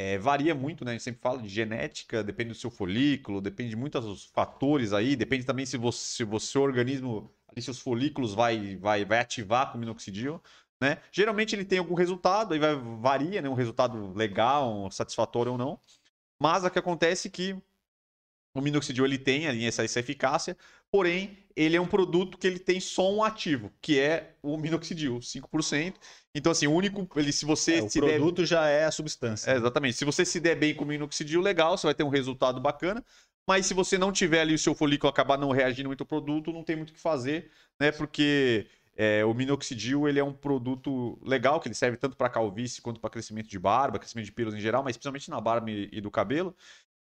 é, 0.00 0.18
varia 0.18 0.54
muito, 0.54 0.82
né? 0.82 0.92
A 0.92 0.94
gente 0.94 1.02
sempre 1.02 1.20
fala 1.20 1.42
de 1.42 1.48
genética, 1.48 2.24
depende 2.24 2.50
do 2.50 2.54
seu 2.54 2.70
folículo, 2.70 3.40
depende 3.40 3.70
de 3.70 3.76
muitos 3.76 4.24
fatores 4.26 4.94
aí, 4.94 5.14
depende 5.14 5.44
também 5.44 5.66
se 5.66 5.76
você, 5.76 5.98
se 6.16 6.24
o 6.24 6.40
seu 6.40 6.62
organismo, 6.62 7.30
ali 7.48 7.60
seus 7.60 7.78
folículos 7.78 8.32
vai, 8.32 8.76
vai, 8.76 9.04
vai 9.04 9.18
ativar 9.18 9.70
com 9.70 9.76
minoxidil, 9.76 10.42
né? 10.80 10.98
Geralmente 11.12 11.54
ele 11.54 11.66
tem 11.66 11.78
algum 11.78 11.94
resultado, 11.94 12.54
aí 12.54 12.58
vai, 12.58 12.74
varia, 12.74 13.42
né? 13.42 13.48
Um 13.48 13.54
resultado 13.54 14.14
legal, 14.14 14.86
um 14.86 14.90
satisfatório 14.90 15.52
ou 15.52 15.58
não. 15.58 15.78
Mas 16.40 16.64
o 16.64 16.70
que 16.70 16.78
acontece 16.78 17.28
é 17.28 17.30
que 17.30 17.62
o 18.54 18.62
minoxidil 18.62 19.04
ele 19.04 19.18
tem 19.18 19.46
ali 19.46 19.66
essa, 19.66 19.84
essa 19.84 20.00
eficácia, 20.00 20.56
porém 20.90 21.38
ele 21.56 21.76
é 21.76 21.80
um 21.80 21.86
produto 21.86 22.38
que 22.38 22.46
ele 22.46 22.58
tem 22.58 22.80
só 22.80 23.12
um 23.12 23.22
ativo, 23.22 23.72
que 23.80 23.98
é 23.98 24.36
o 24.42 24.56
minoxidil, 24.56 25.20
5%. 25.20 25.98
Então 26.34 26.52
assim, 26.52 26.66
o 26.66 26.72
único, 26.72 27.08
ele 27.16 27.32
se 27.32 27.44
você 27.44 27.78
É, 27.78 27.82
o 27.82 27.90
se 27.90 28.00
der 28.00 28.18
produto 28.18 28.44
já 28.46 28.68
é 28.68 28.84
a 28.84 28.90
substância. 28.90 29.50
é, 29.50 29.56
exatamente. 29.56 29.96
Se 29.96 30.04
você 30.04 30.24
se 30.24 30.40
der 30.40 30.56
bem 30.56 30.74
com 30.74 30.84
o 30.84 30.86
minoxidil, 30.86 31.40
legal, 31.40 31.76
você 31.76 31.86
vai 31.86 31.94
ter 31.94 32.04
um 32.04 32.08
resultado 32.08 32.60
bacana. 32.60 33.04
Mas 33.46 33.66
se 33.66 33.74
você 33.74 33.98
não 33.98 34.12
tiver 34.12 34.42
ali 34.42 34.54
o 34.54 34.58
seu 34.58 34.74
folículo 34.74 35.10
acabar 35.10 35.36
não 35.38 35.50
reagindo 35.50 35.88
muito 35.88 36.02
ao 36.02 36.06
produto, 36.06 36.52
não 36.52 36.62
tem 36.62 36.76
muito 36.76 36.90
o 36.90 36.92
que 36.92 37.00
fazer, 37.00 37.50
né? 37.80 37.90
Porque 37.90 38.66
é, 38.96 39.24
o 39.24 39.34
minoxidil 39.34 40.06
ele 40.08 40.20
é 40.20 40.24
um 40.24 40.32
produto 40.32 41.18
legal, 41.22 41.58
que 41.58 41.66
ele 41.66 41.74
serve 41.74 41.96
tanto 41.96 42.16
para 42.16 42.28
calvície 42.28 42.82
quanto 42.82 43.00
para 43.00 43.10
crescimento 43.10 43.48
de 43.48 43.58
barba, 43.58 43.98
crescimento 43.98 44.26
de 44.26 44.32
pelos 44.32 44.54
em 44.54 44.60
geral, 44.60 44.84
mas 44.84 44.96
principalmente 44.96 45.30
na 45.30 45.40
barba 45.40 45.70
e, 45.70 45.88
e 45.90 46.00
do 46.00 46.10
cabelo. 46.10 46.54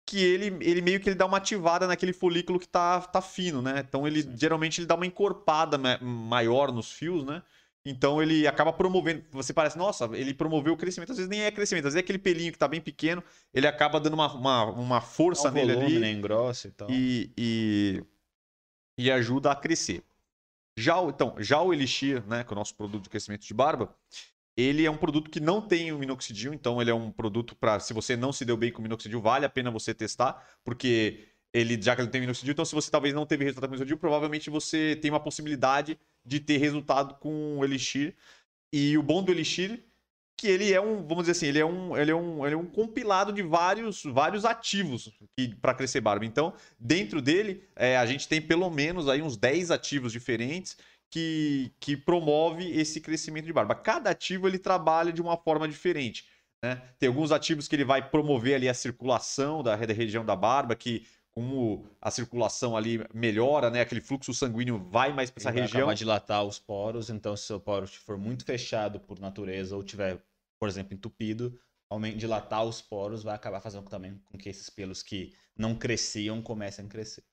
Que 0.05 0.23
ele, 0.23 0.57
ele 0.61 0.81
meio 0.81 0.99
que 0.99 1.09
ele 1.09 1.15
dá 1.15 1.25
uma 1.25 1.37
ativada 1.37 1.87
naquele 1.87 2.13
folículo 2.13 2.59
que 2.59 2.67
tá, 2.67 3.01
tá 3.01 3.21
fino, 3.21 3.61
né? 3.61 3.83
Então 3.87 4.07
ele 4.07 4.27
geralmente 4.37 4.79
ele 4.79 4.87
dá 4.87 4.95
uma 4.95 5.05
encorpada 5.05 5.77
ma- 5.77 5.97
maior 5.99 6.71
nos 6.71 6.91
fios, 6.91 7.23
né? 7.25 7.41
Então 7.83 8.21
ele 8.21 8.47
acaba 8.47 8.71
promovendo. 8.73 9.23
Você 9.31 9.53
parece, 9.53 9.77
nossa, 9.77 10.05
ele 10.13 10.33
promoveu 10.33 10.73
o 10.73 10.77
crescimento. 10.77 11.11
Às 11.11 11.17
vezes 11.17 11.29
nem 11.29 11.41
é 11.41 11.51
crescimento, 11.51 11.87
às 11.87 11.93
vezes 11.93 12.03
é 12.03 12.05
aquele 12.05 12.19
pelinho 12.19 12.51
que 12.51 12.57
tá 12.57 12.67
bem 12.67 12.81
pequeno, 12.81 13.23
ele 13.53 13.67
acaba 13.67 13.99
dando 13.99 14.13
uma, 14.13 14.31
uma, 14.33 14.63
uma 14.65 15.01
força 15.01 15.49
um 15.49 15.51
nele 15.51 15.73
volume, 15.73 15.91
ali 15.97 15.99
né, 15.99 16.11
engrossa 16.11 16.67
e 16.67 16.71
tal. 16.71 16.87
e, 16.89 17.31
e, 17.37 18.03
e 18.97 19.11
ajuda 19.11 19.51
a 19.51 19.55
crescer. 19.55 20.03
Já 20.77 20.99
o, 20.99 21.09
então, 21.09 21.35
já 21.39 21.61
o 21.61 21.73
Elixir, 21.73 22.25
né, 22.27 22.43
que 22.43 22.51
é 22.51 22.53
o 22.53 22.55
nosso 22.55 22.75
produto 22.75 23.03
de 23.03 23.09
crescimento 23.09 23.45
de 23.45 23.53
barba, 23.53 23.95
ele 24.57 24.85
é 24.85 24.91
um 24.91 24.97
produto 24.97 25.29
que 25.29 25.39
não 25.39 25.61
tem 25.61 25.91
o 25.91 25.99
minoxidil, 25.99 26.53
então 26.53 26.81
ele 26.81 26.89
é 26.89 26.93
um 26.93 27.11
produto 27.11 27.55
para, 27.55 27.79
se 27.79 27.93
você 27.93 28.15
não 28.15 28.31
se 28.31 28.45
deu 28.45 28.55
bem 28.55 28.71
com 28.71 28.79
o 28.79 28.83
minoxidil, 28.83 29.21
vale 29.21 29.45
a 29.45 29.49
pena 29.49 29.69
você 29.69 29.93
testar, 29.93 30.57
porque 30.63 31.27
ele, 31.53 31.81
já 31.81 31.95
que 31.95 32.01
ele 32.01 32.09
tem 32.09 32.21
minoxidil, 32.21 32.53
então 32.53 32.65
se 32.65 32.75
você 32.75 32.89
talvez 32.89 33.13
não 33.13 33.25
teve 33.25 33.43
resultado 33.43 33.69
com 33.69 33.73
o 33.73 33.75
minoxidil, 33.75 33.97
provavelmente 33.97 34.49
você 34.49 34.97
tem 35.01 35.11
uma 35.11 35.19
possibilidade 35.19 35.99
de 36.25 36.39
ter 36.39 36.57
resultado 36.57 37.15
com 37.15 37.57
o 37.57 37.65
Elixir. 37.65 38.15
E 38.73 38.97
o 38.97 39.03
bom 39.03 39.23
do 39.23 39.31
Elixir 39.31 39.83
que 40.37 40.47
ele 40.47 40.73
é 40.73 40.81
um, 40.81 41.05
vamos 41.07 41.23
dizer 41.23 41.31
assim, 41.31 41.47
ele 41.47 41.59
é 41.59 41.65
um, 41.65 41.97
ele 41.97 42.11
é 42.11 42.15
um, 42.15 42.45
ele 42.45 42.55
é 42.55 42.57
um 42.57 42.65
compilado 42.65 43.31
de 43.31 43.41
vários, 43.41 44.03
vários 44.03 44.43
ativos 44.43 45.11
para 45.61 45.73
crescer 45.73 46.01
barba. 46.01 46.25
Então, 46.25 46.53
dentro 46.79 47.21
dele, 47.21 47.63
é, 47.75 47.97
a 47.97 48.05
gente 48.05 48.27
tem 48.27 48.41
pelo 48.41 48.69
menos 48.69 49.07
aí 49.07 49.21
uns 49.21 49.37
10 49.37 49.71
ativos 49.71 50.11
diferentes 50.11 50.77
que, 51.15 51.71
que 51.79 51.95
promove 51.95 52.69
esse 52.77 52.99
crescimento 52.99 53.45
de 53.45 53.53
barba. 53.53 53.73
Cada 53.73 54.09
ativo 54.09 54.49
ele 54.49 54.59
trabalha 54.59 55.13
de 55.13 55.21
uma 55.21 55.37
forma 55.37 55.65
diferente. 55.65 56.27
Né? 56.61 56.75
Tem 56.99 57.07
alguns 57.07 57.31
ativos 57.31 57.69
que 57.69 57.75
ele 57.77 57.85
vai 57.85 58.09
promover 58.09 58.55
ali 58.55 58.67
a 58.67 58.73
circulação 58.73 59.63
da, 59.63 59.77
da 59.77 59.93
região 59.93 60.25
da 60.25 60.35
barba, 60.35 60.75
que 60.75 61.07
como 61.31 61.87
a 62.01 62.11
circulação 62.11 62.75
ali 62.75 63.01
melhora, 63.13 63.69
né? 63.69 63.79
Aquele 63.79 64.01
fluxo 64.01 64.33
sanguíneo 64.33 64.77
vai 64.77 65.13
mais 65.13 65.29
para 65.31 65.41
essa 65.41 65.51
vai 65.53 65.61
região. 65.61 65.81
acabar 65.83 65.93
dilatar 65.93 66.43
os 66.43 66.59
poros, 66.59 67.09
então 67.09 67.35
se 67.37 67.43
o 67.43 67.47
seu 67.47 67.59
poro 67.61 67.87
for 67.87 68.17
muito 68.17 68.43
fechado 68.43 68.99
por 68.99 69.17
natureza 69.17 69.73
ou 69.73 69.83
tiver, 69.83 70.21
por 70.59 70.67
exemplo, 70.67 70.93
entupido, 70.93 71.57
dilatar 72.17 72.65
os 72.65 72.81
poros 72.81 73.23
vai 73.23 73.35
acabar 73.35 73.61
fazendo 73.61 73.89
também 73.89 74.19
com 74.25 74.37
que 74.37 74.49
esses 74.49 74.69
pelos 74.69 75.01
que 75.01 75.33
não 75.57 75.75
cresciam 75.75 76.41
comecem 76.41 76.85
a 76.85 76.89
crescer. 76.89 77.23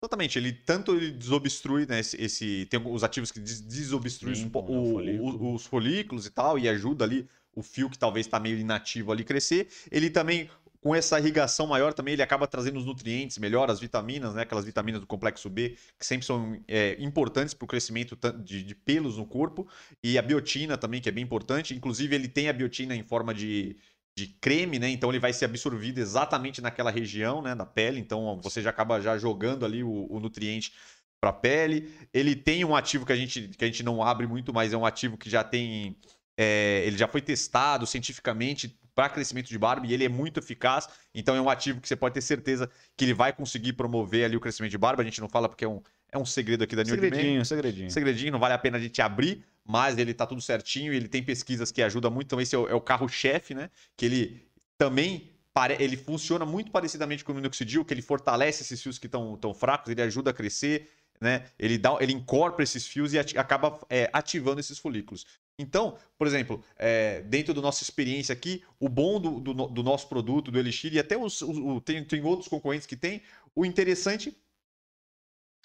Exatamente, 0.00 0.38
ele 0.38 0.52
tanto 0.52 0.94
ele 0.94 1.10
desobstrui, 1.10 1.84
né, 1.86 1.98
esse, 1.98 2.16
esse- 2.22 2.66
tem 2.66 2.80
os 2.84 3.02
ativos 3.02 3.32
que 3.32 3.40
des- 3.40 3.60
desobstruem 3.60 4.32
os, 4.34 4.44
o- 4.44 4.92
folículo. 4.92 5.54
os 5.54 5.66
folículos 5.66 6.26
e 6.26 6.30
tal, 6.30 6.56
e 6.58 6.68
ajuda 6.68 7.04
ali 7.04 7.26
o 7.52 7.62
fio 7.62 7.90
que 7.90 7.98
talvez 7.98 8.26
está 8.26 8.38
meio 8.38 8.56
inativo 8.58 9.10
ali 9.10 9.24
crescer. 9.24 9.66
Ele 9.90 10.08
também, 10.08 10.48
com 10.80 10.94
essa 10.94 11.18
irrigação 11.18 11.66
maior, 11.66 11.92
também 11.92 12.12
ele 12.14 12.22
acaba 12.22 12.46
trazendo 12.46 12.78
os 12.78 12.84
nutrientes 12.84 13.38
melhor, 13.38 13.68
as 13.68 13.80
vitaminas, 13.80 14.34
né? 14.34 14.42
Aquelas 14.42 14.64
vitaminas 14.64 15.00
do 15.00 15.06
complexo 15.08 15.50
B, 15.50 15.76
que 15.98 16.06
sempre 16.06 16.24
são 16.24 16.62
é, 16.68 16.96
importantes 17.00 17.52
para 17.52 17.64
o 17.64 17.68
crescimento 17.68 18.16
de, 18.44 18.62
de, 18.62 18.74
pelos 18.76 19.16
no 19.16 19.26
corpo. 19.26 19.66
E 20.00 20.16
a 20.16 20.22
biotina 20.22 20.78
também, 20.78 21.00
que 21.00 21.08
é 21.08 21.12
bem 21.12 21.24
importante. 21.24 21.74
Inclusive, 21.74 22.14
ele 22.14 22.28
tem 22.28 22.48
a 22.48 22.52
biotina 22.52 22.94
em 22.94 23.02
forma 23.02 23.34
de, 23.34 23.76
de 24.18 24.26
creme, 24.40 24.80
né? 24.80 24.88
Então 24.90 25.10
ele 25.10 25.20
vai 25.20 25.32
ser 25.32 25.44
absorvido 25.44 25.98
exatamente 25.98 26.60
naquela 26.60 26.90
região, 26.90 27.40
né? 27.40 27.54
Da 27.54 27.64
pele. 27.64 28.00
Então 28.00 28.40
você 28.42 28.60
já 28.60 28.70
acaba 28.70 29.00
já 29.00 29.16
jogando 29.16 29.64
ali 29.64 29.84
o, 29.84 30.06
o 30.10 30.18
nutriente 30.18 30.72
para 31.20 31.30
a 31.30 31.32
pele. 31.32 31.88
Ele 32.12 32.34
tem 32.34 32.64
um 32.64 32.74
ativo 32.74 33.06
que 33.06 33.12
a 33.12 33.16
gente 33.16 33.48
que 33.48 33.64
a 33.64 33.68
gente 33.68 33.84
não 33.84 34.02
abre 34.02 34.26
muito, 34.26 34.52
mas 34.52 34.72
é 34.72 34.76
um 34.76 34.84
ativo 34.84 35.16
que 35.16 35.30
já 35.30 35.44
tem 35.44 35.96
é, 36.36 36.82
ele 36.84 36.98
já 36.98 37.06
foi 37.06 37.20
testado 37.20 37.86
cientificamente 37.86 38.76
para 38.92 39.08
crescimento 39.08 39.48
de 39.48 39.56
barba 39.56 39.86
e 39.86 39.94
ele 39.94 40.04
é 40.04 40.08
muito 40.08 40.40
eficaz. 40.40 40.88
Então 41.14 41.36
é 41.36 41.40
um 41.40 41.48
ativo 41.48 41.80
que 41.80 41.86
você 41.86 41.94
pode 41.94 42.14
ter 42.14 42.20
certeza 42.20 42.68
que 42.96 43.04
ele 43.04 43.14
vai 43.14 43.32
conseguir 43.32 43.74
promover 43.74 44.24
ali 44.24 44.36
o 44.36 44.40
crescimento 44.40 44.72
de 44.72 44.78
barba. 44.78 45.02
A 45.02 45.04
gente 45.04 45.20
não 45.20 45.28
fala 45.28 45.48
porque 45.48 45.64
é 45.64 45.68
um, 45.68 45.80
é 46.10 46.18
um 46.18 46.24
segredo 46.24 46.64
aqui 46.64 46.74
da 46.74 46.82
New 46.82 46.94
Segredinho, 46.94 47.44
segredinho. 47.44 47.90
Segredinho, 47.92 48.32
não 48.32 48.40
vale 48.40 48.54
a 48.54 48.58
pena 48.58 48.76
a 48.76 48.80
gente 48.80 49.00
abrir, 49.00 49.44
mas 49.68 49.98
ele 49.98 50.14
tá 50.14 50.26
tudo 50.26 50.40
certinho 50.40 50.94
ele 50.94 51.06
tem 51.06 51.22
pesquisas 51.22 51.70
que 51.70 51.82
ajudam 51.82 52.10
muito. 52.10 52.26
Então 52.26 52.40
esse 52.40 52.54
é 52.54 52.58
o, 52.58 52.66
é 52.66 52.74
o 52.74 52.80
carro-chefe, 52.80 53.54
né? 53.54 53.70
Que 53.96 54.06
ele 54.06 54.48
também 54.78 55.30
ele 55.78 55.96
funciona 55.96 56.46
muito 56.46 56.70
parecidamente 56.70 57.24
com 57.24 57.32
o 57.32 57.34
minoxidil, 57.34 57.84
que 57.84 57.92
ele 57.92 58.00
fortalece 58.00 58.62
esses 58.62 58.80
fios 58.80 58.96
que 58.96 59.06
estão 59.06 59.36
tão 59.36 59.52
fracos, 59.52 59.90
ele 59.90 60.00
ajuda 60.00 60.30
a 60.30 60.32
crescer, 60.32 60.88
né? 61.20 61.46
Ele, 61.58 61.76
dá, 61.76 61.96
ele 62.00 62.12
incorpora 62.12 62.62
esses 62.62 62.86
fios 62.86 63.12
e 63.12 63.18
acaba 63.18 63.78
é, 63.90 64.08
ativando 64.12 64.60
esses 64.60 64.78
folículos. 64.78 65.26
Então, 65.58 65.98
por 66.16 66.28
exemplo, 66.28 66.64
é, 66.76 67.22
dentro 67.22 67.52
da 67.52 67.60
nossa 67.60 67.82
experiência 67.82 68.32
aqui, 68.32 68.62
o 68.78 68.88
bom 68.88 69.20
do, 69.20 69.40
do, 69.40 69.52
do 69.52 69.82
nosso 69.82 70.08
produto, 70.08 70.52
do 70.52 70.58
Elixir, 70.58 70.94
e 70.94 70.98
até 71.00 71.16
os, 71.16 71.42
os, 71.42 71.82
tem, 71.82 72.04
tem 72.04 72.22
outros 72.22 72.48
concorrentes 72.48 72.86
que 72.86 72.96
tem, 72.96 73.20
o 73.54 73.66
interessante 73.66 74.36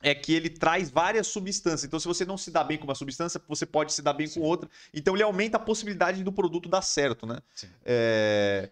é 0.03 0.13
que 0.13 0.33
ele 0.33 0.49
traz 0.49 0.91
várias 0.91 1.27
substâncias. 1.27 1.85
Então, 1.85 1.99
se 1.99 2.07
você 2.07 2.25
não 2.25 2.37
se 2.37 2.51
dá 2.51 2.63
bem 2.63 2.77
com 2.77 2.83
uma 2.83 2.93
substância, 2.93 3.41
você 3.47 3.65
pode 3.65 3.93
se 3.93 4.01
dar 4.01 4.13
bem 4.13 4.27
Sim. 4.27 4.41
com 4.41 4.45
outra. 4.45 4.69
Então, 4.93 5.15
ele 5.15 5.23
aumenta 5.23 5.55
a 5.55 5.59
possibilidade 5.59 6.23
do 6.23 6.31
produto 6.31 6.67
dar 6.67 6.81
certo, 6.81 7.25
né? 7.25 7.39
É... 7.85 8.69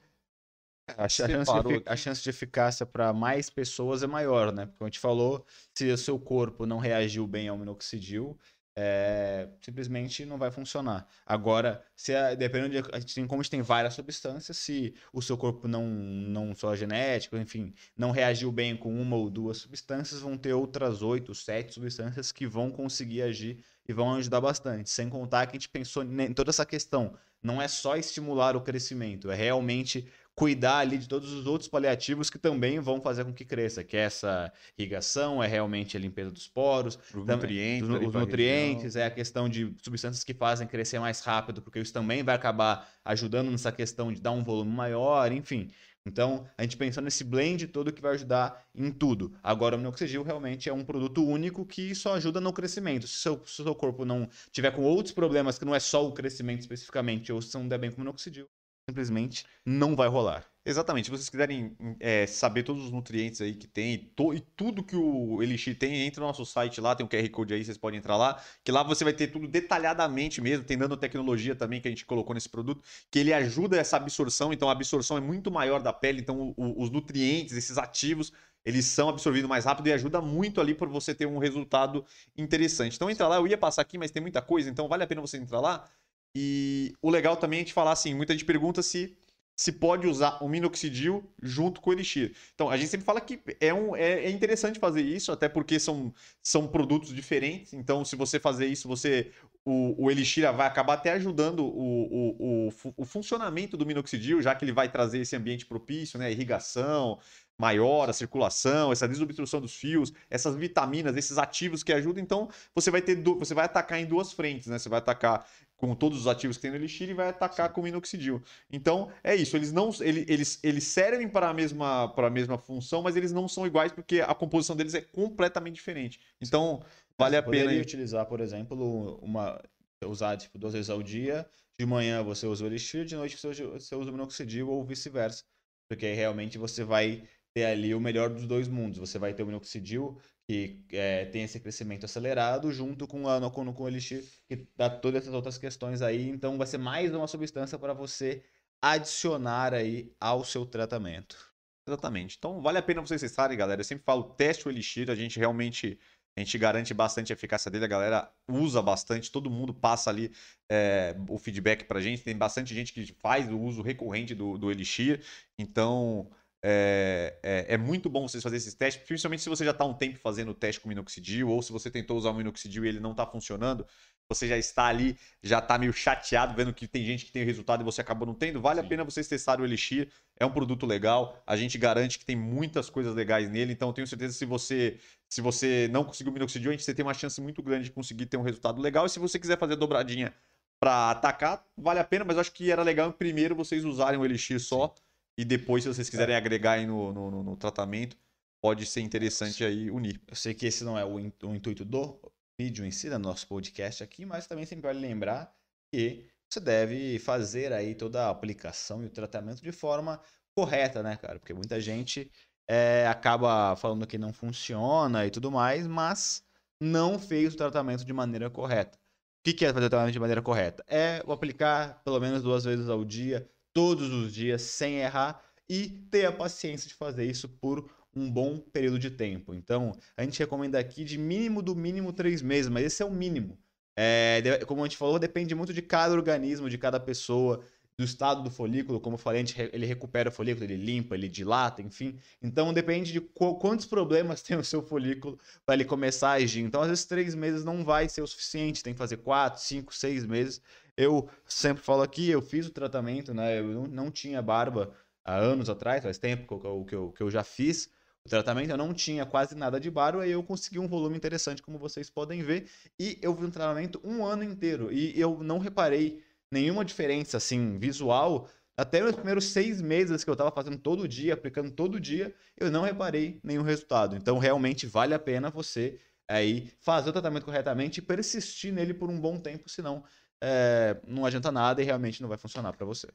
A 0.97 1.07
chance, 1.07 1.51
de, 1.63 1.83
a 1.85 1.95
chance, 1.95 2.21
de, 2.21 2.29
eficácia 2.29 2.85
para 2.85 3.13
mais 3.13 3.49
pessoas 3.49 4.03
é 4.03 4.07
maior, 4.07 4.51
né? 4.51 4.65
Porque 4.65 4.83
a 4.83 4.87
gente 4.87 4.99
falou, 4.99 5.45
se 5.73 5.89
o 5.89 5.97
seu 5.97 6.19
corpo 6.19 6.65
não 6.65 6.79
reagiu 6.79 7.25
bem 7.25 7.47
ao 7.47 7.57
minoxidil, 7.57 8.37
é, 8.75 9.49
simplesmente 9.61 10.25
não 10.25 10.37
vai 10.37 10.51
funcionar. 10.51 11.07
Agora, 11.25 11.83
se 11.95 12.15
a, 12.15 12.35
dependendo 12.35 12.81
de 12.81 12.89
a 12.91 12.99
gente 12.99 13.27
como 13.27 13.41
a 13.41 13.43
gente 13.43 13.51
tem 13.51 13.61
várias 13.61 13.93
substâncias, 13.93 14.57
se 14.57 14.93
o 15.11 15.21
seu 15.21 15.37
corpo 15.37 15.67
não 15.67 15.85
não 15.85 16.55
só 16.55 16.75
genético, 16.75 17.37
enfim, 17.37 17.73
não 17.97 18.11
reagiu 18.11 18.51
bem 18.51 18.75
com 18.75 18.93
uma 19.01 19.15
ou 19.15 19.29
duas 19.29 19.57
substâncias, 19.57 20.21
vão 20.21 20.37
ter 20.37 20.53
outras 20.53 21.01
oito, 21.01 21.35
sete 21.35 21.73
substâncias 21.73 22.31
que 22.31 22.47
vão 22.47 22.71
conseguir 22.71 23.23
agir 23.23 23.63
e 23.87 23.93
vão 23.93 24.15
ajudar 24.15 24.41
bastante. 24.41 24.89
Sem 24.89 25.09
contar 25.09 25.45
que 25.47 25.57
a 25.57 25.59
gente 25.59 25.69
pensou 25.69 26.03
em 26.03 26.33
toda 26.33 26.49
essa 26.49 26.65
questão. 26.65 27.17
Não 27.43 27.61
é 27.61 27.67
só 27.67 27.97
estimular 27.97 28.55
o 28.55 28.61
crescimento, 28.61 29.31
é 29.31 29.35
realmente 29.35 30.07
cuidar 30.41 30.79
ali 30.79 30.97
de 30.97 31.07
todos 31.07 31.31
os 31.31 31.45
outros 31.45 31.69
paliativos 31.69 32.27
que 32.27 32.39
também 32.39 32.79
vão 32.79 32.99
fazer 32.99 33.23
com 33.23 33.31
que 33.31 33.45
cresça, 33.45 33.83
que 33.83 33.95
é 33.95 33.99
essa 33.99 34.51
irrigação, 34.75 35.43
é 35.43 35.45
realmente 35.45 35.95
a 35.95 35.99
limpeza 35.99 36.31
dos 36.31 36.47
poros, 36.47 36.97
os 37.13 37.27
nutrientes, 37.27 37.87
os, 37.87 38.07
os 38.07 38.13
nutrientes 38.15 38.95
é 38.95 39.05
a 39.05 39.11
questão 39.11 39.47
de 39.47 39.71
substâncias 39.83 40.23
que 40.23 40.33
fazem 40.33 40.65
crescer 40.65 40.97
mais 40.97 41.21
rápido, 41.21 41.61
porque 41.61 41.77
isso 41.77 41.93
também 41.93 42.23
vai 42.23 42.33
acabar 42.33 42.89
ajudando 43.05 43.51
nessa 43.51 43.71
questão 43.71 44.11
de 44.11 44.19
dar 44.19 44.31
um 44.31 44.43
volume 44.43 44.71
maior, 44.71 45.31
enfim. 45.31 45.69
Então, 46.03 46.47
a 46.57 46.63
gente 46.63 46.75
pensando 46.75 47.05
nesse 47.05 47.23
blend 47.23 47.67
todo 47.67 47.93
que 47.93 48.01
vai 48.01 48.15
ajudar 48.15 48.65
em 48.73 48.91
tudo. 48.91 49.37
Agora, 49.43 49.75
o 49.75 49.77
minoxidil 49.77 50.23
realmente 50.23 50.67
é 50.67 50.73
um 50.73 50.83
produto 50.83 51.23
único 51.23 51.63
que 51.67 51.93
só 51.93 52.15
ajuda 52.15 52.41
no 52.41 52.51
crescimento. 52.51 53.07
Se 53.07 53.13
o 53.13 53.19
seu, 53.19 53.41
se 53.45 53.61
o 53.61 53.63
seu 53.63 53.75
corpo 53.75 54.05
não 54.05 54.27
tiver 54.51 54.71
com 54.71 54.81
outros 54.81 55.13
problemas, 55.13 55.59
que 55.59 55.65
não 55.65 55.75
é 55.75 55.79
só 55.79 56.03
o 56.03 56.11
crescimento 56.11 56.61
especificamente, 56.61 57.31
ou 57.31 57.39
se 57.43 57.55
não 57.55 57.67
der 57.67 57.77
bem 57.77 57.91
com 57.91 57.97
o 57.97 57.99
minoxidil, 57.99 58.49
simplesmente 58.89 59.45
não 59.65 59.95
vai 59.95 60.07
rolar. 60.07 60.45
Exatamente. 60.63 61.05
Se 61.05 61.11
vocês 61.11 61.27
quiserem 61.27 61.75
é, 61.99 62.27
saber 62.27 62.61
todos 62.61 62.85
os 62.85 62.91
nutrientes 62.91 63.41
aí 63.41 63.55
que 63.55 63.65
tem 63.67 63.97
to, 64.15 64.31
e 64.31 64.39
tudo 64.39 64.83
que 64.83 64.95
o 64.95 65.41
Elixir 65.41 65.75
tem, 65.75 66.05
entra 66.05 66.21
no 66.21 66.27
nosso 66.27 66.45
site 66.45 66.79
lá, 66.79 66.95
tem 66.95 67.03
um 67.03 67.09
QR 67.09 67.27
Code 67.31 67.53
aí, 67.53 67.65
vocês 67.65 67.79
podem 67.79 67.97
entrar 67.97 68.15
lá, 68.15 68.39
que 68.63 68.71
lá 68.71 68.83
você 68.83 69.03
vai 69.03 69.13
ter 69.13 69.27
tudo 69.27 69.47
detalhadamente 69.47 70.39
mesmo, 70.39 70.63
tem 70.63 70.77
nanotecnologia 70.77 71.55
também 71.55 71.81
que 71.81 71.87
a 71.87 71.91
gente 71.91 72.05
colocou 72.05 72.35
nesse 72.35 72.47
produto, 72.47 72.83
que 73.09 73.17
ele 73.17 73.33
ajuda 73.33 73.77
essa 73.77 73.97
absorção, 73.97 74.53
então 74.53 74.69
a 74.69 74.73
absorção 74.73 75.17
é 75.17 75.21
muito 75.21 75.49
maior 75.49 75.81
da 75.81 75.91
pele, 75.91 76.21
então 76.21 76.53
o, 76.55 76.83
os 76.83 76.91
nutrientes, 76.91 77.57
esses 77.57 77.79
ativos, 77.79 78.31
eles 78.63 78.85
são 78.85 79.09
absorvidos 79.09 79.49
mais 79.49 79.65
rápido 79.65 79.87
e 79.87 79.93
ajuda 79.93 80.21
muito 80.21 80.61
ali 80.61 80.75
para 80.75 80.87
você 80.87 81.15
ter 81.15 81.25
um 81.25 81.39
resultado 81.39 82.05
interessante. 82.37 82.95
Então 82.95 83.09
entra 83.09 83.27
lá, 83.27 83.37
eu 83.37 83.47
ia 83.47 83.57
passar 83.57 83.81
aqui, 83.81 83.97
mas 83.97 84.11
tem 84.11 84.21
muita 84.21 84.43
coisa, 84.43 84.69
então 84.69 84.87
vale 84.87 85.03
a 85.03 85.07
pena 85.07 85.21
você 85.21 85.37
entrar 85.37 85.59
lá 85.59 85.89
e 86.35 86.93
o 87.01 87.09
legal 87.09 87.35
também 87.37 87.59
é 87.59 87.61
a 87.61 87.63
gente 87.65 87.73
falar 87.73 87.91
assim, 87.91 88.13
muita 88.13 88.33
gente 88.33 88.45
pergunta 88.45 88.81
se 88.81 89.17
se 89.61 89.71
pode 89.71 90.07
usar 90.07 90.43
o 90.43 90.49
minoxidil 90.49 91.23
junto 91.39 91.81
com 91.81 91.91
o 91.91 91.93
elixir. 91.93 92.33
Então, 92.55 92.67
a 92.67 92.77
gente 92.77 92.89
sempre 92.89 93.05
fala 93.05 93.21
que 93.21 93.39
é, 93.59 93.71
um, 93.71 93.95
é, 93.95 94.25
é, 94.25 94.29
interessante 94.31 94.79
fazer 94.79 95.03
isso, 95.03 95.31
até 95.31 95.47
porque 95.47 95.79
são, 95.79 96.11
são 96.41 96.67
produtos 96.67 97.13
diferentes. 97.13 97.71
Então, 97.71 98.03
se 98.03 98.15
você 98.15 98.39
fazer 98.39 98.65
isso, 98.65 98.87
você 98.87 99.31
o, 99.63 100.05
o 100.05 100.09
elixir 100.09 100.51
vai 100.51 100.65
acabar 100.65 100.93
até 100.95 101.11
ajudando 101.11 101.63
o, 101.63 101.67
o, 101.67 102.67
o, 102.67 102.93
o 102.97 103.05
funcionamento 103.05 103.77
do 103.77 103.85
minoxidil, 103.85 104.41
já 104.41 104.55
que 104.55 104.65
ele 104.65 104.71
vai 104.71 104.89
trazer 104.89 105.19
esse 105.19 105.35
ambiente 105.35 105.67
propício, 105.67 106.17
né? 106.17 106.31
Irrigação, 106.31 107.19
maior, 107.57 108.09
a 108.09 108.13
circulação, 108.13 108.91
essa 108.91 109.07
desobstrução 109.07 109.61
dos 109.61 109.75
fios, 109.75 110.11
essas 110.29 110.55
vitaminas, 110.55 111.15
esses 111.15 111.37
ativos 111.37 111.83
que 111.83 111.93
ajudam. 111.93 112.23
Então, 112.23 112.49
você 112.73 112.89
vai 112.89 113.01
ter, 113.01 113.15
você 113.21 113.53
vai 113.53 113.65
atacar 113.65 113.99
em 113.99 114.05
duas 114.05 114.33
frentes, 114.33 114.67
né? 114.67 114.79
Você 114.79 114.89
vai 114.89 114.99
atacar 114.99 115.45
com 115.81 115.95
todos 115.95 116.19
os 116.19 116.27
ativos 116.27 116.57
que 116.57 116.61
tem 116.61 116.71
no 116.71 116.77
Elixir 116.77 117.09
e 117.09 117.13
vai 117.13 117.29
atacar 117.29 117.67
Sim. 117.67 117.73
com 117.73 117.81
o 117.81 117.83
minoxidil. 117.83 118.41
Então, 118.71 119.11
é 119.23 119.35
isso. 119.35 119.55
Eles 119.55 119.71
não 119.71 119.89
eles, 119.99 120.59
eles 120.61 120.83
servem 120.83 121.27
para 121.27 121.49
a 121.49 121.53
mesma 121.53 122.07
para 122.09 122.27
a 122.27 122.29
mesma 122.29 122.57
função, 122.57 123.01
mas 123.01 123.15
eles 123.15 123.31
não 123.31 123.47
são 123.47 123.65
iguais 123.65 123.91
porque 123.91 124.21
a 124.21 124.33
composição 124.35 124.75
deles 124.75 124.93
é 124.93 125.01
completamente 125.01 125.75
diferente. 125.75 126.19
Então, 126.39 126.83
vale 127.17 127.35
a 127.35 127.43
pena 127.43 127.71
utilizar, 127.71 128.25
por 128.27 128.41
exemplo, 128.41 129.19
uma 129.21 129.59
usar 130.05 130.37
tipo 130.37 130.57
duas 130.57 130.73
vezes 130.73 130.89
ao 130.89 131.01
dia. 131.01 131.47
De 131.79 131.85
manhã 131.85 132.23
você 132.23 132.45
usa 132.45 132.63
o 132.63 132.67
Elixir, 132.67 133.05
de 133.05 133.15
noite 133.15 133.37
você 133.37 133.95
usa 133.95 134.09
o 134.09 134.13
minoxidil 134.13 134.69
ou 134.69 134.83
vice-versa. 134.83 135.43
Porque 135.87 136.05
aí 136.05 136.13
realmente 136.13 136.57
você 136.59 136.83
vai 136.83 137.23
ter 137.53 137.65
ali 137.65 137.93
o 137.93 137.99
melhor 137.99 138.29
dos 138.29 138.45
dois 138.45 138.67
mundos. 138.67 138.99
Você 138.99 139.19
vai 139.19 139.33
ter 139.33 139.43
o 139.43 139.45
minoxidil, 139.45 140.17
que 140.47 140.83
é, 140.91 141.25
tem 141.25 141.43
esse 141.43 141.59
crescimento 141.59 142.05
acelerado, 142.05 142.71
junto 142.71 143.07
com, 143.07 143.27
a, 143.27 143.51
com, 143.51 143.73
com 143.73 143.87
Elixir, 143.87 144.23
que 144.47 144.67
dá 144.75 144.89
todas 144.89 145.23
essas 145.23 145.33
outras 145.33 145.57
questões 145.57 146.01
aí. 146.01 146.29
Então, 146.29 146.57
vai 146.57 146.67
ser 146.67 146.77
mais 146.77 147.13
uma 147.13 147.27
substância 147.27 147.77
para 147.77 147.93
você 147.93 148.43
adicionar 148.81 149.73
aí 149.73 150.13
ao 150.19 150.43
seu 150.43 150.65
tratamento. 150.65 151.51
Exatamente. 151.87 152.37
Então, 152.37 152.61
vale 152.61 152.77
a 152.77 152.81
pena 152.81 153.01
vocês 153.01 153.21
testarem, 153.21 153.57
galera. 153.57 153.81
Eu 153.81 153.85
sempre 153.85 154.03
falo, 154.03 154.23
teste 154.23 154.67
o 154.67 154.71
Elixir, 154.71 155.09
a 155.09 155.15
gente 155.15 155.37
realmente... 155.39 155.99
A 156.33 156.39
gente 156.39 156.57
garante 156.57 156.93
bastante 156.93 157.33
a 157.33 157.35
eficácia 157.35 157.69
dele, 157.69 157.83
a 157.83 157.89
galera 157.89 158.31
usa 158.47 158.81
bastante, 158.81 159.29
todo 159.29 159.49
mundo 159.49 159.73
passa 159.73 160.09
ali 160.09 160.31
é, 160.69 161.13
o 161.27 161.37
feedback 161.37 161.83
pra 161.83 161.99
gente. 161.99 162.23
Tem 162.23 162.37
bastante 162.37 162.73
gente 162.73 162.93
que 162.93 163.05
faz 163.19 163.51
o 163.51 163.59
uso 163.59 163.81
recorrente 163.81 164.33
do, 164.33 164.57
do 164.57 164.71
Elixir. 164.71 165.21
Então, 165.59 166.31
é, 166.63 167.39
é, 167.41 167.73
é, 167.73 167.77
muito 167.77 168.07
bom 168.07 168.27
vocês 168.27 168.43
fazerem 168.43 168.59
esses 168.59 168.75
testes, 168.75 169.03
principalmente 169.03 169.41
se 169.41 169.49
você 169.49 169.65
já 169.65 169.71
está 169.71 169.83
um 169.83 169.95
tempo 169.95 170.19
fazendo 170.19 170.51
o 170.51 170.53
teste 170.53 170.79
com 170.79 170.89
minoxidil, 170.89 171.49
ou 171.49 171.61
se 171.61 171.71
você 171.71 171.89
tentou 171.89 172.15
usar 172.15 172.29
o 172.29 172.33
minoxidil 172.35 172.85
e 172.85 172.87
ele 172.87 172.99
não 172.99 173.11
está 173.11 173.25
funcionando, 173.25 173.85
você 174.29 174.47
já 174.47 174.57
está 174.57 174.85
ali, 174.85 175.17
já 175.41 175.57
está 175.57 175.77
meio 175.77 175.91
chateado, 175.91 176.53
vendo 176.55 176.71
que 176.71 176.87
tem 176.87 177.03
gente 177.03 177.25
que 177.25 177.31
tem 177.31 177.41
o 177.41 177.45
resultado 177.45 177.81
e 177.81 177.83
você 177.83 177.99
acabou 178.01 178.27
não 178.27 178.35
tendo. 178.35 178.61
Vale 178.61 178.79
Sim. 178.79 178.85
a 178.85 178.89
pena 178.89 179.03
vocês 179.03 179.27
testarem 179.27 179.63
o 179.63 179.67
Elixir, 179.67 180.07
é 180.39 180.45
um 180.45 180.51
produto 180.51 180.85
legal, 180.85 181.41
a 181.47 181.57
gente 181.57 181.79
garante 181.79 182.19
que 182.19 182.25
tem 182.25 182.35
muitas 182.35 182.89
coisas 182.91 183.15
legais 183.15 183.49
nele, 183.49 183.73
então 183.73 183.91
tenho 183.91 184.05
certeza 184.05 184.33
que 184.33 184.39
se 184.39 184.45
você, 184.45 184.99
se 185.27 185.41
você 185.41 185.89
não 185.91 186.03
conseguiu 186.03 186.29
o 186.29 186.33
minoxidil, 186.33 186.69
a 186.69 186.73
gente 186.73 186.83
você 186.83 186.93
tem 186.93 187.03
uma 187.03 187.13
chance 187.15 187.41
muito 187.41 187.63
grande 187.63 187.85
de 187.85 187.91
conseguir 187.91 188.27
ter 188.27 188.37
um 188.37 188.43
resultado 188.43 188.79
legal. 188.79 189.07
E 189.07 189.09
se 189.09 189.17
você 189.17 189.39
quiser 189.39 189.57
fazer 189.57 189.75
dobradinha 189.77 190.31
para 190.79 191.09
atacar, 191.09 191.65
vale 191.75 191.99
a 191.99 192.03
pena, 192.03 192.23
mas 192.23 192.35
eu 192.35 192.41
acho 192.41 192.51
que 192.51 192.71
era 192.71 192.83
legal 192.83 193.11
primeiro 193.13 193.55
vocês 193.55 193.83
usarem 193.83 194.19
o 194.19 194.25
Elixir 194.25 194.59
só. 194.59 194.93
Sim 194.95 195.10
e 195.41 195.45
depois, 195.45 195.81
se 195.81 195.89
vocês 195.89 196.07
quiserem 196.07 196.35
é. 196.35 196.37
agregar 196.37 196.73
aí 196.73 196.85
no, 196.85 197.11
no, 197.11 197.43
no, 197.43 197.57
tratamento, 197.57 198.15
pode 198.61 198.85
ser 198.85 199.01
interessante 199.01 199.63
aí 199.63 199.89
unir. 199.89 200.21
Eu 200.27 200.35
sei 200.35 200.53
que 200.53 200.67
esse 200.67 200.83
não 200.83 200.95
é 200.95 201.03
o, 201.03 201.15
o 201.15 201.55
intuito 201.55 201.83
do 201.83 202.21
vídeo 202.59 202.85
em 202.85 202.91
si, 202.91 203.09
do 203.09 203.17
nosso 203.17 203.47
podcast 203.47 204.03
aqui, 204.03 204.23
mas 204.23 204.45
também 204.45 204.67
sempre 204.67 204.83
vale 204.83 204.99
lembrar 204.99 205.51
que 205.91 206.27
você 206.47 206.59
deve 206.59 207.17
fazer 207.17 207.73
aí 207.73 207.95
toda 207.95 208.27
a 208.27 208.29
aplicação 208.29 209.01
e 209.01 209.07
o 209.07 209.09
tratamento 209.09 209.63
de 209.63 209.71
forma 209.71 210.21
correta, 210.55 211.01
né, 211.01 211.15
cara? 211.15 211.39
Porque 211.39 211.55
muita 211.55 211.81
gente 211.81 212.31
é, 212.69 213.07
acaba 213.07 213.75
falando 213.77 214.05
que 214.05 214.19
não 214.19 214.31
funciona 214.31 215.25
e 215.25 215.31
tudo 215.31 215.49
mais, 215.49 215.87
mas 215.87 216.45
não 216.79 217.17
fez 217.17 217.55
o 217.55 217.57
tratamento 217.57 218.05
de 218.05 218.13
maneira 218.13 218.47
correta. 218.47 218.95
que, 219.43 219.53
que 219.53 219.65
é 219.65 219.73
fazer 219.73 219.87
o 219.87 219.89
tratamento 219.89 220.13
de 220.13 220.19
maneira 220.19 220.41
correta? 220.43 220.83
É 220.87 221.23
o 221.25 221.31
aplicar 221.31 221.99
pelo 222.03 222.19
menos 222.19 222.43
duas 222.43 222.63
vezes 222.63 222.87
ao 222.89 223.03
dia, 223.03 223.49
todos 223.73 224.11
os 224.11 224.33
dias, 224.33 224.61
sem 224.61 224.99
errar, 224.99 225.43
e 225.69 225.87
ter 226.11 226.25
a 226.25 226.31
paciência 226.31 226.87
de 226.87 226.93
fazer 226.93 227.25
isso 227.25 227.47
por 227.47 227.89
um 228.13 228.29
bom 228.29 228.59
período 228.59 228.99
de 228.99 229.09
tempo. 229.09 229.53
Então, 229.53 229.93
a 230.17 230.23
gente 230.23 230.39
recomenda 230.39 230.77
aqui 230.77 231.03
de 231.03 231.17
mínimo 231.17 231.61
do 231.61 231.75
mínimo 231.75 232.11
três 232.11 232.41
meses, 232.41 232.69
mas 232.69 232.85
esse 232.85 233.01
é 233.01 233.05
o 233.05 233.11
mínimo. 233.11 233.57
É, 233.95 234.63
como 234.65 234.81
a 234.81 234.85
gente 234.85 234.97
falou, 234.97 235.17
depende 235.17 235.55
muito 235.55 235.73
de 235.73 235.81
cada 235.81 236.13
organismo, 236.13 236.69
de 236.69 236.77
cada 236.77 236.99
pessoa, 236.99 237.63
do 237.97 238.05
estado 238.05 238.43
do 238.43 238.51
folículo. 238.51 238.99
Como 238.99 239.13
eu 239.15 239.17
falei, 239.17 239.45
ele 239.71 239.85
recupera 239.85 240.29
o 240.29 240.31
folículo, 240.31 240.65
ele 240.65 240.75
limpa, 240.75 241.15
ele 241.15 241.29
dilata, 241.29 241.81
enfim. 241.81 242.17
Então 242.41 242.73
depende 242.73 243.11
de 243.11 243.21
quantos 243.21 243.85
problemas 243.85 244.41
tem 244.43 244.57
o 244.57 244.63
seu 244.63 244.81
folículo 244.81 245.39
para 245.65 245.75
ele 245.75 245.85
começar 245.85 246.31
a 246.31 246.33
agir. 246.33 246.61
Então, 246.61 246.81
às 246.81 246.89
vezes, 246.89 247.05
três 247.05 247.35
meses 247.35 247.63
não 247.63 247.83
vai 247.83 248.09
ser 248.09 248.21
o 248.21 248.27
suficiente, 248.27 248.83
tem 248.83 248.93
que 248.93 248.99
fazer 248.99 249.17
quatro, 249.17 249.61
cinco, 249.61 249.93
seis 249.93 250.25
meses. 250.25 250.61
Eu 250.97 251.29
sempre 251.45 251.83
falo 251.83 252.01
aqui, 252.01 252.29
eu 252.29 252.41
fiz 252.41 252.67
o 252.67 252.71
tratamento, 252.71 253.33
né? 253.33 253.59
Eu 253.59 253.87
não, 253.87 254.11
tinha 254.11 254.41
barba 254.41 254.93
há 255.23 255.35
anos 255.35 255.69
atrás, 255.69 256.03
faz 256.03 256.17
tempo 256.17 256.59
que 256.59 256.65
eu, 256.65 256.85
que 256.85 256.95
eu, 256.95 257.11
que 257.11 257.23
eu 257.23 257.31
já 257.31 257.43
fiz 257.43 257.89
o 258.25 258.29
tratamento, 258.29 258.69
eu 258.69 258.77
não 258.77 258.93
tinha 258.93 259.25
quase 259.25 259.55
nada 259.55 259.79
de 259.79 259.89
barba 259.89 260.27
e 260.27 260.31
eu 260.31 260.43
consegui 260.43 260.79
um 260.79 260.87
volume 260.87 261.17
interessante, 261.17 261.61
como 261.61 261.79
vocês 261.79 262.09
podem 262.09 262.43
ver. 262.43 262.69
E 262.99 263.17
eu 263.21 263.33
vi 263.33 263.45
um 263.45 263.51
tratamento 263.51 263.99
um 264.03 264.23
ano 264.25 264.43
inteiro 264.43 264.91
e 264.91 265.19
eu 265.19 265.39
não 265.43 265.57
reparei 265.57 266.23
nenhuma 266.51 266.85
diferença 266.85 267.37
assim 267.37 267.77
visual. 267.77 268.47
Até 268.77 269.01
nos 269.01 269.15
primeiros 269.15 269.45
seis 269.45 269.81
meses 269.81 270.23
que 270.23 270.29
eu 270.29 270.33
estava 270.33 270.51
fazendo 270.51 270.77
todo 270.77 271.07
dia, 271.07 271.33
aplicando 271.33 271.71
todo 271.71 271.99
dia, 271.99 272.33
eu 272.57 272.71
não 272.71 272.83
reparei 272.83 273.39
nenhum 273.43 273.63
resultado. 273.63 274.15
Então, 274.15 274.37
realmente 274.37 274.85
vale 274.85 275.13
a 275.13 275.19
pena 275.19 275.49
você 275.49 275.99
aí 276.27 276.71
fazer 276.79 277.09
o 277.09 277.13
tratamento 277.13 277.45
corretamente 277.45 277.99
e 277.99 278.01
persistir 278.01 278.71
nele 278.71 278.93
por 278.93 279.09
um 279.09 279.19
bom 279.19 279.37
tempo, 279.37 279.69
senão 279.69 280.03
é, 280.41 280.99
não 281.07 281.25
adianta 281.25 281.51
nada 281.51 281.81
e 281.81 281.85
realmente 281.85 282.21
não 282.21 282.29
vai 282.29 282.37
funcionar 282.37 282.73
para 282.73 282.85
você. 282.85 283.07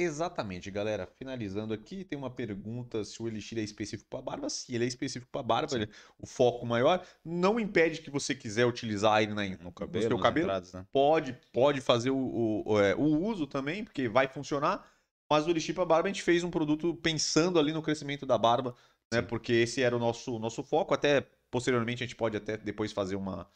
Exatamente, 0.00 0.70
galera. 0.70 1.06
Finalizando 1.06 1.74
aqui, 1.74 2.04
tem 2.04 2.16
uma 2.16 2.30
pergunta 2.30 3.04
se 3.04 3.20
o 3.20 3.26
Elixir 3.26 3.58
é 3.58 3.62
específico 3.62 4.08
para 4.08 4.22
barba. 4.22 4.48
Se 4.48 4.72
ele 4.72 4.84
é 4.84 4.86
específico 4.86 5.30
para 5.30 5.42
barba, 5.42 5.74
ele, 5.74 5.88
o 6.16 6.26
foco 6.26 6.64
maior 6.64 7.04
não 7.24 7.58
impede 7.58 8.00
que 8.00 8.10
você 8.10 8.32
quiser 8.32 8.64
utilizar 8.64 9.20
ele 9.22 9.34
na, 9.34 9.44
no, 9.56 9.72
cabelo, 9.72 10.04
no 10.04 10.10
seu 10.10 10.18
cabelo. 10.20 10.46
Entradas, 10.46 10.72
né? 10.72 10.86
Pode, 10.92 11.36
pode 11.52 11.80
fazer 11.80 12.10
o, 12.10 12.62
o, 12.64 12.80
é, 12.80 12.94
o, 12.94 13.26
uso 13.26 13.44
também, 13.44 13.82
porque 13.82 14.08
vai 14.08 14.28
funcionar. 14.28 14.88
Mas 15.28 15.46
o 15.46 15.50
Elixir 15.50 15.74
para 15.74 15.84
barba 15.84 16.08
a 16.08 16.12
gente 16.12 16.22
fez 16.22 16.44
um 16.44 16.50
produto 16.50 16.94
pensando 16.94 17.58
ali 17.58 17.72
no 17.72 17.82
crescimento 17.82 18.24
da 18.24 18.38
barba, 18.38 18.76
né? 19.12 19.20
Porque 19.20 19.52
esse 19.52 19.82
era 19.82 19.96
o 19.96 19.98
nosso, 19.98 20.38
nosso 20.38 20.62
foco. 20.62 20.94
Até 20.94 21.26
posteriormente 21.50 22.04
a 22.04 22.06
gente 22.06 22.16
pode 22.16 22.36
até 22.36 22.56
depois 22.56 22.92
fazer 22.92 23.16
uma, 23.16 23.50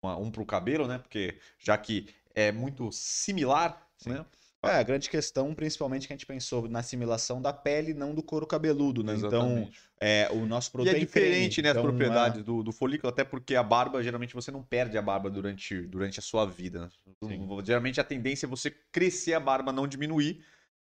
uma 0.00 0.16
um 0.16 0.30
para 0.30 0.42
o 0.42 0.46
cabelo, 0.46 0.86
né? 0.86 0.98
Porque 0.98 1.40
já 1.58 1.76
que 1.76 2.06
é 2.38 2.52
muito 2.52 2.90
similar, 2.92 3.86
Sim. 3.96 4.10
né? 4.10 4.24
É, 4.60 4.70
a 4.70 4.82
grande 4.82 5.08
questão, 5.08 5.54
principalmente, 5.54 6.08
que 6.08 6.12
a 6.12 6.16
gente 6.16 6.26
pensou 6.26 6.68
na 6.68 6.80
assimilação 6.80 7.40
da 7.40 7.52
pele, 7.52 7.94
não 7.94 8.12
do 8.12 8.24
couro 8.24 8.44
cabeludo, 8.44 9.04
né? 9.04 9.14
Então, 9.14 9.28
Exatamente. 9.28 9.68
Então, 9.68 10.08
é, 10.08 10.28
o 10.32 10.46
nosso 10.46 10.72
produto 10.72 10.92
e 10.92 10.96
é, 10.96 10.98
é 10.98 11.04
diferente, 11.04 11.62
né, 11.62 11.70
então, 11.70 11.82
as 11.82 11.88
propriedades 11.88 12.40
é... 12.40 12.42
do, 12.42 12.64
do 12.64 12.72
folículo, 12.72 13.08
até 13.08 13.22
porque 13.22 13.54
a 13.54 13.62
barba, 13.62 14.02
geralmente, 14.02 14.34
você 14.34 14.50
não 14.50 14.62
perde 14.62 14.98
a 14.98 15.02
barba 15.02 15.30
durante, 15.30 15.80
durante 15.82 16.18
a 16.18 16.22
sua 16.22 16.44
vida. 16.44 16.90
Né? 17.22 17.38
Geralmente, 17.64 18.00
a 18.00 18.04
tendência 18.04 18.46
é 18.46 18.48
você 18.48 18.70
crescer 18.90 19.34
a 19.34 19.40
barba, 19.40 19.72
não 19.72 19.86
diminuir. 19.86 20.44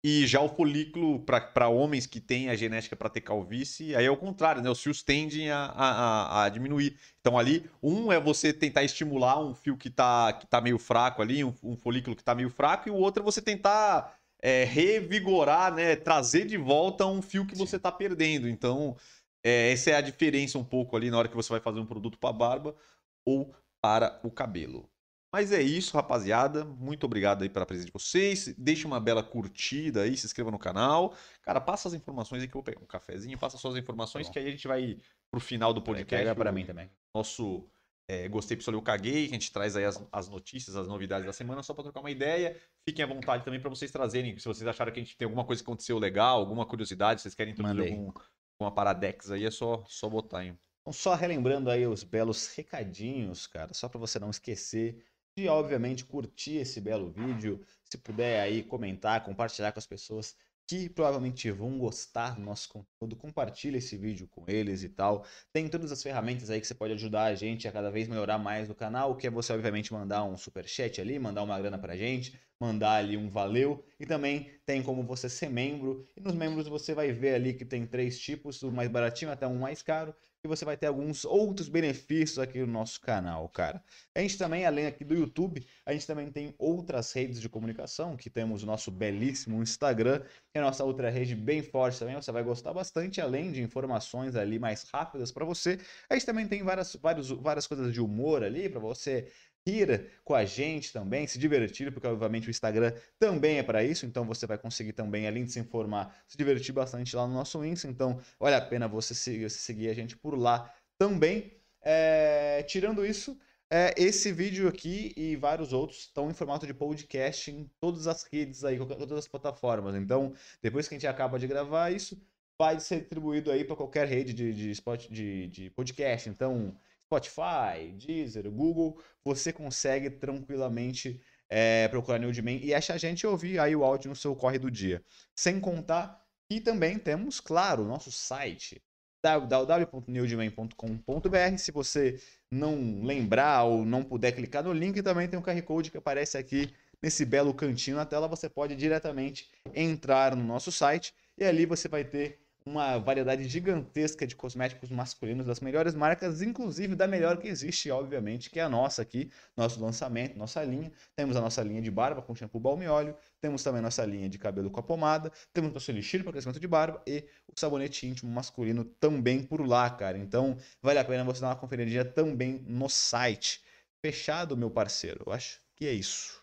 E 0.03 0.25
já 0.25 0.41
o 0.41 0.49
folículo, 0.49 1.19
para 1.19 1.69
homens 1.69 2.07
que 2.07 2.19
têm 2.19 2.49
a 2.49 2.55
genética 2.55 2.95
para 2.95 3.09
ter 3.09 3.21
calvície, 3.21 3.95
aí 3.95 4.05
é 4.05 4.09
o 4.09 4.17
contrário, 4.17 4.61
né? 4.61 4.69
Os 4.69 4.81
fios 4.81 5.03
tendem 5.03 5.51
a, 5.51 5.65
a, 5.65 6.43
a, 6.43 6.49
diminuir. 6.49 6.97
Então 7.19 7.37
ali, 7.37 7.69
um 7.83 8.11
é 8.11 8.19
você 8.19 8.51
tentar 8.51 8.83
estimular 8.83 9.39
um 9.39 9.53
fio 9.53 9.77
que 9.77 9.89
está 9.89 10.33
que 10.33 10.47
tá 10.47 10.59
meio 10.59 10.79
fraco 10.79 11.21
ali, 11.21 11.43
um, 11.43 11.53
um 11.61 11.75
folículo 11.75 12.15
que 12.15 12.23
está 12.23 12.33
meio 12.33 12.49
fraco, 12.49 12.89
e 12.89 12.91
o 12.91 12.95
outro 12.95 13.21
é 13.21 13.25
você 13.25 13.43
tentar 13.43 14.17
é, 14.41 14.63
revigorar, 14.63 15.71
né? 15.73 15.95
Trazer 15.95 16.45
de 16.47 16.57
volta 16.57 17.05
um 17.05 17.21
fio 17.21 17.45
que 17.45 17.55
Sim. 17.55 17.63
você 17.65 17.75
está 17.75 17.91
perdendo. 17.91 18.49
Então, 18.49 18.97
é, 19.43 19.71
essa 19.71 19.91
é 19.91 19.95
a 19.95 20.01
diferença 20.01 20.57
um 20.57 20.63
pouco 20.63 20.95
ali 20.97 21.11
na 21.11 21.17
hora 21.19 21.27
que 21.27 21.35
você 21.35 21.49
vai 21.49 21.59
fazer 21.59 21.79
um 21.79 21.85
produto 21.85 22.17
para 22.17 22.33
barba 22.33 22.75
ou 23.23 23.53
para 23.79 24.19
o 24.23 24.31
cabelo. 24.31 24.89
Mas 25.31 25.51
é 25.51 25.61
isso, 25.61 25.95
rapaziada. 25.95 26.65
Muito 26.65 27.05
obrigado 27.05 27.43
aí 27.43 27.49
pela 27.49 27.65
presença 27.65 27.85
de 27.85 27.93
vocês. 27.93 28.53
Deixe 28.57 28.85
uma 28.85 28.99
bela 28.99 29.23
curtida 29.23 30.01
aí, 30.01 30.17
se 30.17 30.25
inscreva 30.25 30.51
no 30.51 30.59
canal. 30.59 31.15
Cara, 31.41 31.61
passa 31.61 31.87
as 31.87 31.93
informações 31.93 32.41
aí 32.41 32.47
que 32.47 32.55
eu 32.55 32.59
vou 32.59 32.63
pegar 32.63 32.81
um 32.81 32.85
cafezinho, 32.85 33.37
passa 33.37 33.57
suas 33.57 33.77
informações 33.77 34.27
tá 34.27 34.33
que 34.33 34.39
aí 34.39 34.47
a 34.47 34.51
gente 34.51 34.67
vai 34.67 34.97
pro 35.31 35.39
final 35.39 35.73
do 35.73 35.81
podcast. 35.81 36.25
Pega 36.25 36.35
para 36.35 36.51
mim 36.51 36.65
também. 36.65 36.89
Nosso 37.15 37.65
é, 38.09 38.27
Gostei, 38.27 38.57
Pessoal, 38.57 38.75
eu 38.75 38.81
caguei. 38.81 39.25
A 39.25 39.29
gente 39.29 39.53
traz 39.53 39.77
aí 39.77 39.85
as, 39.85 40.05
as 40.11 40.27
notícias, 40.27 40.75
as 40.75 40.85
novidades 40.85 41.25
da 41.25 41.31
semana, 41.31 41.63
só 41.63 41.73
para 41.73 41.85
trocar 41.85 42.01
uma 42.01 42.11
ideia. 42.11 42.59
Fiquem 42.85 43.05
à 43.05 43.07
vontade 43.07 43.45
também 43.45 43.61
para 43.61 43.69
vocês 43.69 43.89
trazerem, 43.89 44.37
se 44.37 44.45
vocês 44.45 44.67
acharam 44.67 44.91
que 44.91 44.99
a 44.99 45.03
gente 45.03 45.15
tem 45.15 45.25
alguma 45.25 45.45
coisa 45.45 45.63
que 45.63 45.69
aconteceu 45.69 45.97
legal, 45.97 46.39
alguma 46.39 46.65
curiosidade, 46.65 47.21
vocês 47.21 47.33
querem 47.33 47.53
introduzir 47.53 47.93
algum, 47.93 48.11
alguma 48.59 48.75
paradex 48.75 49.31
aí, 49.31 49.45
é 49.45 49.51
só, 49.51 49.85
só 49.87 50.09
botar, 50.09 50.43
hein? 50.43 50.59
Então, 50.81 50.91
só 50.91 51.13
relembrando 51.13 51.69
aí 51.69 51.87
os 51.87 52.03
belos 52.03 52.53
recadinhos, 52.53 53.47
cara, 53.47 53.73
só 53.73 53.87
para 53.87 53.99
você 53.99 54.19
não 54.19 54.31
esquecer 54.31 55.05
de 55.41 55.49
obviamente 55.49 56.05
curtir 56.05 56.57
esse 56.57 56.79
belo 56.79 57.09
vídeo, 57.09 57.59
se 57.83 57.97
puder 57.97 58.41
aí 58.41 58.61
comentar, 58.61 59.23
compartilhar 59.23 59.71
com 59.71 59.79
as 59.79 59.87
pessoas 59.87 60.35
que 60.67 60.87
provavelmente 60.87 61.49
vão 61.51 61.77
gostar 61.77 62.35
do 62.35 62.41
nosso 62.41 62.69
conteúdo, 62.69 63.15
compartilha 63.15 63.77
esse 63.77 63.97
vídeo 63.97 64.27
com 64.27 64.45
eles 64.47 64.83
e 64.83 64.89
tal. 64.89 65.25
Tem 65.51 65.67
todas 65.67 65.91
as 65.91 66.01
ferramentas 66.01 66.49
aí 66.49 66.61
que 66.61 66.67
você 66.67 66.75
pode 66.75 66.93
ajudar 66.93 67.25
a 67.25 67.35
gente 67.35 67.67
a 67.67 67.71
cada 67.71 67.89
vez 67.89 68.07
melhorar 68.07 68.37
mais 68.37 68.69
o 68.69 68.75
canal, 68.75 69.17
que 69.17 69.27
é 69.27 69.29
você 69.29 69.51
obviamente 69.51 69.91
mandar 69.91 70.23
um 70.23 70.37
super 70.37 70.65
chat 70.65 71.01
ali, 71.01 71.19
mandar 71.19 71.43
uma 71.43 71.59
grana 71.59 71.77
pra 71.77 71.97
gente, 71.97 72.39
mandar 72.59 72.97
ali 72.97 73.17
um 73.17 73.27
valeu. 73.27 73.83
E 73.99 74.05
também 74.05 74.49
tem 74.65 74.81
como 74.81 75.03
você 75.03 75.27
ser 75.27 75.49
membro. 75.49 76.07
E 76.15 76.21
nos 76.21 76.35
membros 76.35 76.67
você 76.67 76.93
vai 76.93 77.11
ver 77.11 77.33
ali 77.33 77.53
que 77.53 77.65
tem 77.65 77.85
três 77.85 78.17
tipos, 78.17 78.59
do 78.59 78.71
mais 78.71 78.89
baratinho 78.89 79.31
até 79.31 79.47
um 79.47 79.57
mais 79.57 79.81
caro 79.81 80.15
e 80.43 80.47
você 80.47 80.65
vai 80.65 80.75
ter 80.75 80.87
alguns 80.87 81.23
outros 81.23 81.69
benefícios 81.69 82.39
aqui 82.39 82.59
no 82.59 82.67
nosso 82.67 82.99
canal, 82.99 83.47
cara. 83.49 83.83
A 84.15 84.21
gente 84.21 84.37
também, 84.37 84.65
além 84.65 84.87
aqui 84.87 85.03
do 85.03 85.13
YouTube, 85.13 85.65
a 85.85 85.93
gente 85.93 86.07
também 86.07 86.31
tem 86.31 86.55
outras 86.57 87.11
redes 87.13 87.39
de 87.39 87.47
comunicação, 87.47 88.17
que 88.17 88.29
temos 88.29 88.63
o 88.63 88.65
nosso 88.65 88.89
belíssimo 88.89 89.61
Instagram, 89.61 90.19
que 90.19 90.57
é 90.57 90.59
a 90.59 90.63
nossa 90.63 90.83
outra 90.83 91.09
rede 91.09 91.35
bem 91.35 91.61
forte 91.61 91.99
também, 91.99 92.15
você 92.15 92.31
vai 92.31 92.43
gostar 92.43 92.73
bastante, 92.73 93.21
além 93.21 93.51
de 93.51 93.61
informações 93.61 94.35
ali 94.35 94.57
mais 94.57 94.83
rápidas 94.83 95.31
para 95.31 95.45
você. 95.45 95.79
A 96.09 96.15
gente 96.15 96.25
também 96.25 96.47
tem 96.47 96.63
várias, 96.63 96.95
várias, 96.95 97.29
várias 97.29 97.67
coisas 97.67 97.93
de 97.93 98.01
humor 98.01 98.43
ali 98.43 98.67
para 98.67 98.79
você 98.79 99.31
rir 99.67 100.09
com 100.23 100.33
a 100.33 100.45
gente 100.45 100.91
também, 100.91 101.27
se 101.27 101.37
divertir, 101.37 101.91
porque 101.91 102.07
obviamente 102.07 102.47
o 102.47 102.51
Instagram 102.51 102.93
também 103.19 103.59
é 103.59 103.63
para 103.63 103.83
isso, 103.83 104.05
então 104.05 104.25
você 104.25 104.45
vai 104.47 104.57
conseguir 104.57 104.93
também, 104.93 105.27
além 105.27 105.45
de 105.45 105.51
se 105.51 105.59
informar, 105.59 106.15
se 106.27 106.37
divertir 106.37 106.73
bastante 106.73 107.15
lá 107.15 107.27
no 107.27 107.33
nosso 107.33 107.63
Insta, 107.63 107.87
então 107.87 108.19
vale 108.39 108.55
a 108.55 108.61
pena 108.61 108.87
você 108.87 109.13
seguir, 109.13 109.49
seguir 109.49 109.89
a 109.89 109.93
gente 109.93 110.17
por 110.17 110.37
lá 110.37 110.73
também. 110.97 111.51
É, 111.83 112.63
tirando 112.63 113.03
isso, 113.05 113.37
é, 113.69 113.93
esse 113.97 114.31
vídeo 114.31 114.67
aqui 114.67 115.13
e 115.15 115.35
vários 115.35 115.71
outros 115.73 115.99
estão 116.01 116.29
em 116.29 116.33
formato 116.33 116.67
de 116.67 116.73
podcast 116.73 117.49
em 117.49 117.69
todas 117.79 118.05
as 118.05 118.23
redes 118.23 118.63
aí, 118.63 118.77
todas 118.77 119.17
as 119.17 119.27
plataformas. 119.27 119.95
Então, 119.95 120.33
depois 120.61 120.87
que 120.87 120.93
a 120.93 120.97
gente 120.97 121.07
acaba 121.07 121.39
de 121.39 121.47
gravar 121.47 121.89
isso, 121.89 122.21
vai 122.59 122.79
ser 122.79 122.99
distribuído 122.99 123.49
aí 123.49 123.63
para 123.63 123.75
qualquer 123.75 124.07
rede 124.07 124.33
de, 124.33 124.53
de, 124.53 124.73
de, 125.09 125.47
de 125.47 125.69
podcast. 125.71 126.29
Então, 126.29 126.75
Spotify, 127.11 127.91
Deezer, 127.97 128.49
Google, 128.49 128.97
você 129.23 129.51
consegue 129.51 130.09
tranquilamente 130.09 131.21
é, 131.49 131.89
procurar 131.89 132.17
Newdman 132.17 132.61
e 132.63 132.73
achar 132.73 132.93
a 132.93 132.97
gente 132.97 133.27
ouvir 133.27 133.59
aí 133.59 133.75
o 133.75 133.83
áudio 133.83 134.09
no 134.09 134.15
seu 134.15 134.33
corre 134.33 134.57
do 134.57 134.71
dia. 134.71 135.03
Sem 135.35 135.59
contar 135.59 136.25
que 136.49 136.61
também 136.61 136.97
temos, 136.97 137.41
claro, 137.41 137.83
o 137.83 137.87
nosso 137.87 138.11
site 138.11 138.81
www.newdman.com.br. 139.21 141.57
Se 141.57 141.71
você 141.71 142.19
não 142.49 143.03
lembrar 143.03 143.65
ou 143.65 143.85
não 143.85 144.03
puder 144.03 144.31
clicar 144.31 144.63
no 144.63 144.73
link, 144.73 145.03
também 145.03 145.27
tem 145.27 145.37
um 145.37 145.43
QR 145.43 145.61
Code 145.63 145.91
que 145.91 145.97
aparece 145.97 146.37
aqui 146.37 146.73
nesse 147.01 147.25
belo 147.25 147.53
cantinho 147.53 147.97
na 147.97 148.05
tela. 148.05 148.29
Você 148.29 148.49
pode 148.49 148.75
diretamente 148.75 149.49
entrar 149.73 150.35
no 150.35 150.43
nosso 150.43 150.71
site 150.71 151.13
e 151.37 151.43
ali 151.43 151.65
você 151.65 151.87
vai 151.87 152.03
ter 152.03 152.40
uma 152.65 152.97
variedade 152.97 153.47
gigantesca 153.47 154.25
de 154.27 154.35
cosméticos 154.35 154.89
masculinos 154.89 155.45
das 155.45 155.59
melhores 155.59 155.93
marcas, 155.95 156.41
inclusive 156.41 156.95
da 156.95 157.07
melhor 157.07 157.37
que 157.37 157.47
existe, 157.47 157.89
obviamente, 157.89 158.49
que 158.49 158.59
é 158.59 158.63
a 158.63 158.69
nossa 158.69 159.01
aqui, 159.01 159.31
nosso 159.57 159.81
lançamento, 159.81 160.37
nossa 160.37 160.63
linha. 160.63 160.91
Temos 161.15 161.35
a 161.35 161.41
nossa 161.41 161.63
linha 161.63 161.81
de 161.81 161.89
barba 161.89 162.21
com 162.21 162.35
shampoo 162.35 162.59
balme 162.59 162.87
óleo, 162.87 163.15
temos 163.39 163.63
também 163.63 163.81
nossa 163.81 164.05
linha 164.05 164.29
de 164.29 164.37
cabelo 164.37 164.69
com 164.69 164.79
a 164.79 164.83
pomada, 164.83 165.31
temos 165.53 165.73
nosso 165.73 165.89
elixir 165.91 166.23
para 166.23 166.31
crescimento 166.31 166.59
de 166.59 166.67
barba 166.67 167.01
e 167.07 167.25
o 167.47 167.59
sabonete 167.59 168.07
íntimo 168.07 168.31
masculino 168.31 168.85
também 168.85 169.43
por 169.43 169.65
lá, 169.67 169.89
cara. 169.89 170.17
Então, 170.17 170.57
vale 170.81 170.99
a 170.99 171.05
pena 171.05 171.23
você 171.23 171.41
dar 171.41 171.47
uma 171.47 171.55
conferidinha 171.55 172.05
também 172.05 172.63
no 172.67 172.89
site. 172.89 173.63
Fechado, 174.05 174.57
meu 174.57 174.69
parceiro. 174.69 175.23
Eu 175.25 175.33
acho 175.33 175.61
que 175.75 175.85
é 175.85 175.93
isso. 175.93 176.41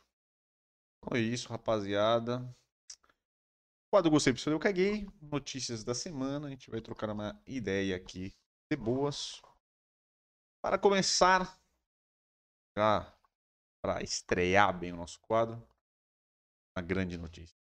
Então 0.99 1.17
é 1.17 1.21
isso, 1.21 1.49
rapaziada. 1.49 2.45
Quadro 3.91 4.11
Gostei 4.11 4.35
Pessoal, 4.35 4.53
eu 4.55 4.61
caguei. 4.61 5.07
Notícias 5.23 5.83
da 5.83 5.95
semana. 5.95 6.47
A 6.47 6.51
gente 6.51 6.71
vai 6.71 6.81
trocar 6.81 7.09
uma 7.09 7.41
ideia 7.47 7.97
aqui 7.97 8.35
de 8.71 8.77
boas. 8.77 9.41
Para 10.63 10.79
começar, 10.79 11.59
já 12.77 13.11
para 13.81 14.03
estrear 14.03 14.79
bem 14.79 14.93
o 14.93 14.97
nosso 14.97 15.19
quadro, 15.21 15.57
uma 16.77 16.85
grande 16.85 17.17
notícia. 17.17 17.57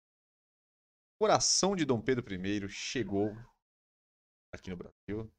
O 1.16 1.26
coração 1.26 1.76
de 1.76 1.86
Dom 1.86 2.02
Pedro 2.02 2.26
I 2.34 2.70
chegou 2.70 3.32
aqui 4.52 4.72
no 4.72 4.78
Brasil. 4.78 5.32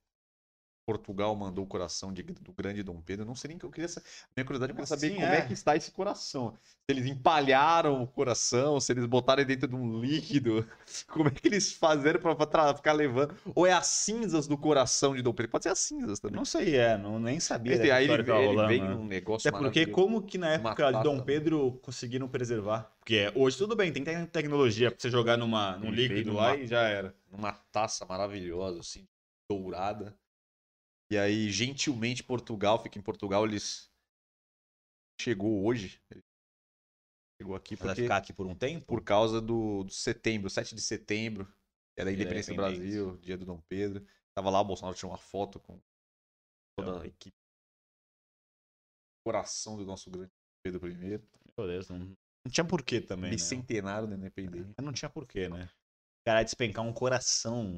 Portugal 0.91 1.35
mandou 1.35 1.65
o 1.65 1.67
coração 1.67 2.13
de- 2.13 2.23
do 2.23 2.53
grande 2.53 2.81
Dom 2.81 3.01
Pedro. 3.01 3.25
Eu 3.25 3.27
não 3.27 3.35
sei 3.35 3.49
nem 3.49 3.59
que 3.59 3.67
eu 3.67 3.71
queria. 3.71 3.89
Minha 4.37 4.45
curiosidade 4.45 4.71
eu 4.71 4.77
queria 4.77 4.87
saber 4.87 5.07
assim, 5.09 5.15
como 5.17 5.27
é? 5.27 5.39
é? 5.39 5.43
que 5.43 5.53
está 5.53 5.75
esse 5.75 5.91
coração. 5.91 6.55
Se 6.63 6.97
eles 6.97 7.07
empalharam 7.07 8.01
o 8.01 8.07
coração, 8.07 8.79
se 8.79 8.93
eles 8.93 9.05
botaram 9.05 9.45
dentro 9.45 9.67
de 9.67 9.75
um 9.75 10.01
líquido. 10.01 10.65
Como 11.09 11.27
é 11.27 11.31
que 11.33 11.49
eles 11.49 11.73
fizeram 11.73 12.21
pra, 12.21 12.37
pra 12.37 12.75
ficar 12.77 12.93
levando? 12.93 13.35
Ou 13.55 13.67
é 13.67 13.73
as 13.73 13.89
cinzas 13.89 14.47
do 14.47 14.57
coração 14.57 15.17
de 15.17 15.23
Dom 15.23 15.33
Pedro? 15.33 15.51
Pode 15.51 15.65
ser 15.65 15.71
as 15.71 15.79
cinzas 15.81 16.21
também. 16.21 16.37
Não 16.37 16.45
sei, 16.45 16.77
é, 16.77 16.97
não, 16.97 17.19
nem 17.19 17.41
sabia. 17.41 17.77
Dessa 17.77 17.95
aí 17.95 18.05
ele, 18.09 18.13
ele 18.33 18.67
vem 18.69 18.83
né? 18.83 18.89
num 18.95 19.05
negócio 19.05 19.49
Até 19.49 19.59
porque, 19.59 19.87
como 19.87 20.23
que 20.23 20.39
na 20.39 20.51
época 20.51 20.93
de 20.93 21.03
Dom. 21.03 21.21
Pedro 21.21 21.73
conseguiram 21.83 22.29
preservar? 22.29 22.93
Porque 23.01 23.33
hoje 23.35 23.59
tudo 23.59 23.75
bem, 23.75 23.93
tem 23.93 24.05
te- 24.05 24.27
tecnologia 24.29 24.91
pra 24.93 25.01
você 25.01 25.11
jogar 25.11 25.37
numa, 25.37 25.77
num 25.79 25.89
Ele 25.89 26.07
líquido 26.07 26.31
numa- 26.31 26.43
lá 26.43 26.57
e 26.57 26.67
já 26.69 26.83
era. 26.83 27.13
numa 27.33 27.53
taça 27.73 28.05
maravilhosa, 28.07 28.79
assim, 28.79 29.05
dourada. 29.51 30.15
E 31.11 31.17
aí, 31.17 31.51
gentilmente, 31.51 32.25
Portugal, 32.25 32.83
fica 32.83 32.99
em 32.99 33.03
Portugal, 33.03 33.45
eles. 33.47 33.91
Chegou 35.21 35.65
hoje. 35.65 36.01
Chegou 37.41 37.55
aqui 37.55 37.77
Vai 37.77 37.89
porque, 37.89 38.03
ficar 38.03 38.17
aqui 38.17 38.33
por 38.33 38.47
um 38.47 38.55
tempo? 38.55 38.87
por 38.87 39.03
causa 39.05 39.41
do, 39.41 39.85
do 39.85 39.93
setembro, 39.93 40.49
7 40.49 40.75
de 40.75 40.81
setembro, 40.81 41.47
é 41.97 42.05
da 42.05 42.11
da 42.11 42.13
independência 42.13 42.55
do. 42.55 42.57
Brasil, 42.57 43.17
dia 43.19 43.37
do 43.37 43.45
Dom 43.45 43.61
Pedro. 43.69 44.07
Tava 44.35 44.51
lá, 44.51 44.61
o 44.61 44.65
Bolsonaro 44.65 44.97
tinha 44.97 45.09
uma 45.09 45.19
foto 45.19 45.61
com 45.61 45.81
toda 46.79 47.03
a 47.03 47.07
equipe. 47.07 47.37
Coração 49.25 49.77
do 49.77 49.85
nosso 49.85 50.11
grande 50.11 50.31
Pedro 50.63 50.89
I. 50.89 51.21
Meu 51.57 51.67
Deus, 51.67 51.89
não, 51.89 51.99
não 51.99 52.51
tinha 52.51 52.65
porquê 52.65 53.01
também, 53.01 53.31
né? 53.31 53.37
Bicentenário 53.37 54.09
da 54.09 54.17
independência. 54.17 54.75
Não 54.81 54.93
tinha 54.93 55.09
porquê, 55.09 55.49
né? 55.49 55.71
Cara, 56.27 56.43
despencar 56.43 56.85
um 56.85 56.93
coração 56.93 57.77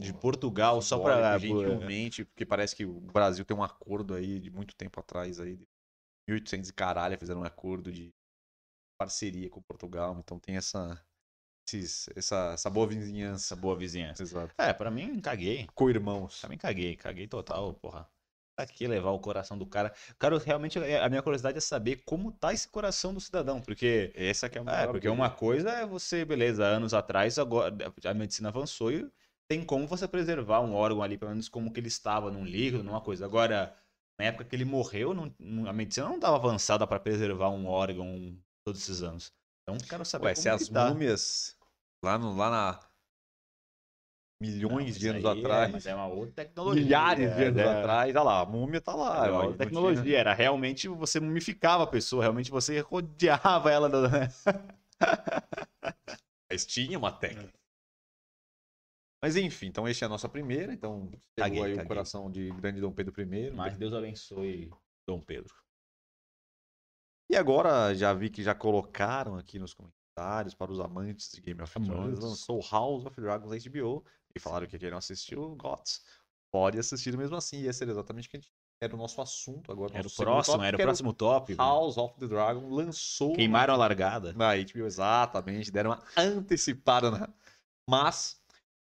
de 0.00 0.12
Portugal 0.12 0.80
só 0.80 0.96
Simbólico, 0.96 1.20
pra... 1.20 1.38
gentilmente, 1.38 2.24
porque 2.24 2.46
parece 2.46 2.76
que 2.76 2.84
o 2.84 3.00
Brasil 3.00 3.44
tem 3.44 3.56
um 3.56 3.62
acordo 3.62 4.14
aí 4.14 4.38
de 4.38 4.50
muito 4.50 4.74
tempo 4.76 5.00
atrás 5.00 5.40
aí, 5.40 5.56
de 5.56 5.66
1800 6.28 6.68
e 6.70 6.72
caralho, 6.72 7.18
fizeram 7.18 7.40
um 7.40 7.44
acordo 7.44 7.90
de 7.90 8.12
parceria 8.98 9.48
com 9.48 9.62
Portugal, 9.62 10.16
então 10.18 10.38
tem 10.38 10.56
essa 10.56 11.00
esses- 11.68 12.08
essa, 12.16 12.52
essa 12.54 12.70
boa 12.70 12.86
vizinhança. 12.86 13.44
Essa 13.46 13.56
boa 13.56 13.76
vizinhança. 13.76 14.22
Exato. 14.22 14.54
É, 14.58 14.72
pra 14.72 14.90
mim, 14.90 15.20
caguei. 15.20 15.66
Co-irmãos. 15.74 16.40
Também 16.40 16.56
caguei, 16.58 16.96
caguei 16.96 17.26
total, 17.26 17.74
porra. 17.74 18.08
Tá 18.56 18.64
aqui 18.64 18.88
levar 18.88 19.10
o 19.10 19.20
coração 19.20 19.56
do 19.56 19.66
cara. 19.66 19.92
Cara, 20.18 20.38
realmente, 20.38 20.78
a 20.78 21.08
minha 21.08 21.22
curiosidade 21.22 21.58
é 21.58 21.60
saber 21.60 22.02
como 22.04 22.32
tá 22.32 22.52
esse 22.52 22.66
coração 22.68 23.14
do 23.14 23.20
cidadão, 23.20 23.60
porque... 23.60 24.10
Essa 24.16 24.48
que 24.48 24.58
é 24.58 24.62
a 24.66 24.80
É, 24.82 24.86
porque 24.86 25.08
uma 25.08 25.30
coisa 25.30 25.70
é 25.70 25.86
você, 25.86 26.24
beleza, 26.24 26.64
anos 26.64 26.92
atrás, 26.94 27.38
agora 27.38 27.72
a 28.04 28.14
medicina 28.14 28.48
avançou 28.48 28.90
e 28.90 29.08
tem 29.48 29.64
como 29.64 29.86
você 29.86 30.06
preservar 30.06 30.60
um 30.60 30.74
órgão 30.74 31.02
ali, 31.02 31.16
pelo 31.16 31.30
menos 31.30 31.48
como 31.48 31.72
que 31.72 31.80
ele 31.80 31.88
estava, 31.88 32.30
num 32.30 32.44
líquido, 32.44 32.84
numa 32.84 33.00
coisa. 33.00 33.24
Agora, 33.24 33.74
na 34.18 34.26
época 34.26 34.44
que 34.44 34.54
ele 34.54 34.64
morreu, 34.64 35.14
não- 35.14 35.34
não- 35.38 35.66
a 35.68 35.72
medicina 35.72 36.06
não 36.06 36.16
estava 36.16 36.36
avançada 36.36 36.86
para 36.86 37.00
preservar 37.00 37.48
um 37.50 37.66
órgão 37.66 38.36
todos 38.64 38.82
esses 38.82 39.02
anos. 39.02 39.32
Então, 39.62 39.78
quero 39.88 40.04
saber 40.04 40.26
Ué, 40.26 40.34
como 40.34 40.42
se 40.42 40.48
as 40.50 40.68
tá. 40.68 40.90
múmias 40.90 41.56
lá, 42.04 42.18
no, 42.18 42.36
lá 42.36 42.50
na 42.50 42.80
Não, 44.40 44.48
milhões 44.50 44.90
isso 44.90 45.00
de 45.00 45.08
anos 45.08 45.24
é, 45.24 45.28
atrás, 45.30 45.72
mas 45.72 45.86
é 45.86 45.94
uma 45.94 46.06
outra 46.06 46.44
tecnologia. 46.44 46.82
milhares 46.84 47.36
de 47.36 47.42
anos 47.44 47.58
é, 47.58 47.80
atrás, 47.80 48.14
olha 48.14 48.22
lá, 48.22 48.40
a 48.40 48.46
múmia 48.46 48.80
tá 48.80 48.94
lá. 48.94 49.16
É 49.26 49.30
uma 49.30 49.30
não 49.30 49.36
outra 49.48 49.56
tinha- 49.56 49.66
tecnologia, 49.66 50.18
era 50.18 50.34
realmente 50.34 50.86
você 50.88 51.18
mumificava 51.18 51.84
a 51.84 51.86
pessoa, 51.86 52.22
realmente 52.22 52.50
você 52.50 52.80
rodeava 52.86 53.70
ela. 53.70 53.88
da- 53.88 54.28
Mas 56.50 56.64
tinha 56.66 56.98
uma 56.98 57.12
técnica. 57.12 57.57
Mas 59.22 59.36
enfim, 59.36 59.66
então 59.66 59.88
este 59.88 60.04
é 60.04 60.06
a 60.06 60.10
nossa 60.10 60.28
primeira. 60.28 60.72
Então, 60.72 61.10
Caguei, 61.36 61.62
aí 61.62 61.72
o 61.72 61.76
caguei. 61.76 61.88
coração 61.88 62.30
de 62.30 62.50
grande 62.52 62.80
Dom 62.80 62.92
Pedro 62.92 63.20
I. 63.20 63.50
Mas 63.50 63.76
Deus 63.76 63.92
abençoe 63.92 64.70
Dom 65.06 65.20
Pedro. 65.20 65.54
E 67.30 67.36
agora 67.36 67.94
já 67.94 68.14
vi 68.14 68.30
que 68.30 68.42
já 68.42 68.54
colocaram 68.54 69.36
aqui 69.36 69.58
nos 69.58 69.74
comentários 69.74 70.54
para 70.54 70.72
os 70.72 70.80
amantes 70.80 71.30
de 71.32 71.40
Game 71.40 71.60
of 71.60 71.72
Thrones. 71.80 72.18
Lançou 72.20 72.60
House 72.70 73.04
of 73.04 73.20
Dragons 73.20 73.64
HBO 73.64 74.04
e 74.34 74.40
falaram 74.40 74.66
que 74.66 74.78
quem 74.78 74.90
não 74.90 74.98
assistiu, 74.98 75.54
GOTS, 75.56 76.02
pode 76.50 76.78
assistir 76.78 77.16
mesmo 77.18 77.36
assim. 77.36 77.62
E 77.62 77.66
esse 77.66 77.82
era 77.82 77.90
exatamente 77.90 78.28
o 78.28 78.30
que 78.30 78.36
a 78.36 78.40
gente 78.40 78.52
era 78.80 78.94
o 78.94 78.98
nosso 78.98 79.20
assunto 79.20 79.72
agora. 79.72 79.92
Era 79.96 80.06
o 80.06 80.10
próximo, 80.10 80.54
tópico, 80.54 80.64
era 80.64 80.76
o 80.76 80.80
próximo 80.80 81.12
tópico. 81.12 81.60
House 81.62 81.96
of 81.98 82.14
the 82.18 82.28
Dragon 82.28 82.68
lançou 82.70 83.32
Queimaram 83.34 83.74
a 83.74 83.76
largada. 83.76 84.32
na 84.34 84.54
HBO, 84.54 84.86
exatamente, 84.86 85.70
deram 85.70 85.90
uma 85.90 86.02
antecipada 86.16 87.10
na... 87.10 87.28
Mas 87.90 88.37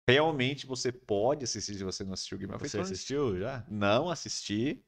realmente 0.06 0.66
você 0.66 0.92
pode 0.92 1.44
assistir 1.44 1.74
se 1.74 1.84
você 1.84 2.04
não 2.04 2.12
assistiu 2.12 2.38
Game 2.38 2.52
of 2.54 2.62
Você 2.62 2.72
Thrones. 2.78 2.90
assistiu 2.92 3.38
já? 3.38 3.64
Não 3.68 4.10
assisti. 4.10 4.82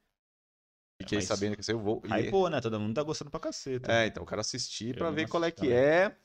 Fiquei 1.00 1.18
mas- 1.18 1.26
sabendo 1.26 1.56
que 1.56 1.70
eu 1.72 1.78
vou. 1.78 2.02
Aí, 2.10 2.30
pô, 2.30 2.48
né? 2.48 2.60
Todo 2.60 2.80
mundo 2.80 2.94
tá 2.94 3.02
gostando 3.02 3.30
pra 3.30 3.38
caceta. 3.40 3.92
É, 3.92 4.06
então 4.06 4.22
eu 4.22 4.26
quero 4.26 4.40
assistir 4.40 4.90
Eu 4.94 4.96
pra 4.98 5.10
ver 5.10 5.28
qual 5.28 5.44
é 5.44 5.50
que 5.50 5.70
é. 5.72 6.16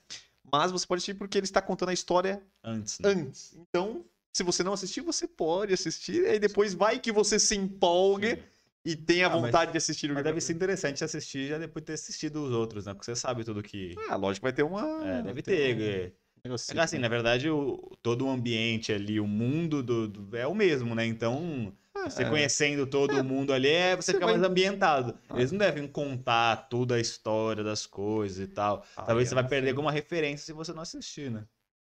Mas 0.51 0.71
você 0.71 0.87
pode 0.87 0.99
assistir 0.99 1.13
porque 1.13 1.37
ele 1.37 1.45
está 1.45 1.61
contando 1.61 1.89
a 1.89 1.93
história 1.93 2.41
Antes, 2.63 2.97
né? 2.99 3.09
antes. 3.09 3.53
Então, 3.55 4.03
se 4.33 4.43
você 4.43 4.63
não 4.63 4.73
assistir, 4.73 5.01
você 5.01 5.27
pode 5.27 5.73
assistir. 5.73 6.23
E 6.23 6.25
aí 6.25 6.39
depois 6.39 6.73
vai 6.73 6.99
que 6.99 7.11
você 7.11 7.37
se 7.37 7.55
empolgue 7.55 8.35
Sim. 8.37 8.43
e 8.85 8.95
tenha 8.95 9.27
Ah, 9.27 9.29
mas- 9.31 9.41
vontade 9.41 9.71
de 9.71 9.77
assistir 9.77 10.09
o 10.09 10.13
Mas 10.15 10.23
deve 10.23 10.39
ser 10.41 10.53
interessante 10.53 11.03
assistir 11.03 11.47
já 11.49 11.57
depois 11.57 11.83
de 11.83 11.87
ter 11.87 11.93
assistido 11.93 12.43
os 12.43 12.51
outros, 12.53 12.85
né? 12.85 12.93
Porque 12.93 13.05
você 13.05 13.15
sabe 13.15 13.43
tudo 13.43 13.61
que. 13.61 13.93
Ah, 14.09 14.15
lógico, 14.15 14.45
vai 14.45 14.53
ter 14.53 14.63
uma. 14.63 14.81
É, 15.05 15.17
deve 15.21 15.33
vai 15.33 15.43
ter. 15.43 16.15
É. 16.43 16.49
É 16.49 16.79
assim, 16.81 16.95
né? 16.97 17.01
na 17.03 17.07
verdade, 17.09 17.49
o, 17.49 17.77
todo 18.01 18.25
o 18.25 18.29
ambiente 18.29 18.91
ali, 18.91 19.19
o 19.19 19.27
mundo 19.27 19.81
do, 19.83 20.07
do- 20.07 20.35
é 20.37 20.47
o 20.47 20.55
mesmo, 20.55 20.95
né? 20.95 21.05
Então, 21.05 21.71
você 22.03 22.23
É. 22.23 22.29
conhecendo 22.29 22.87
todo 22.87 23.19
o 23.19 23.23
mundo 23.23 23.53
ali, 23.53 23.67
é, 23.67 23.95
você 23.95 24.03
Você 24.07 24.13
fica 24.13 24.25
vai- 24.25 24.37
mais 24.37 24.49
ambientado. 24.49 25.17
Ah. 25.29 25.35
Eles 25.37 25.51
não 25.51 25.59
devem 25.59 25.87
contar 25.87 26.67
toda 26.69 26.95
a 26.95 26.99
história 26.99 27.63
das 27.63 27.85
coisas 27.85 28.39
e 28.39 28.47
tal. 28.51 28.83
Ah, 28.95 29.03
Talvez 29.03 29.29
você 29.29 29.35
vai 29.35 29.43
não 29.43 29.49
perder 29.49 29.69
alguma 29.69 29.91
referência 29.91 30.45
se 30.45 30.53
você 30.53 30.73
não 30.73 30.81
assistir, 30.81 31.29
né? 31.29 31.45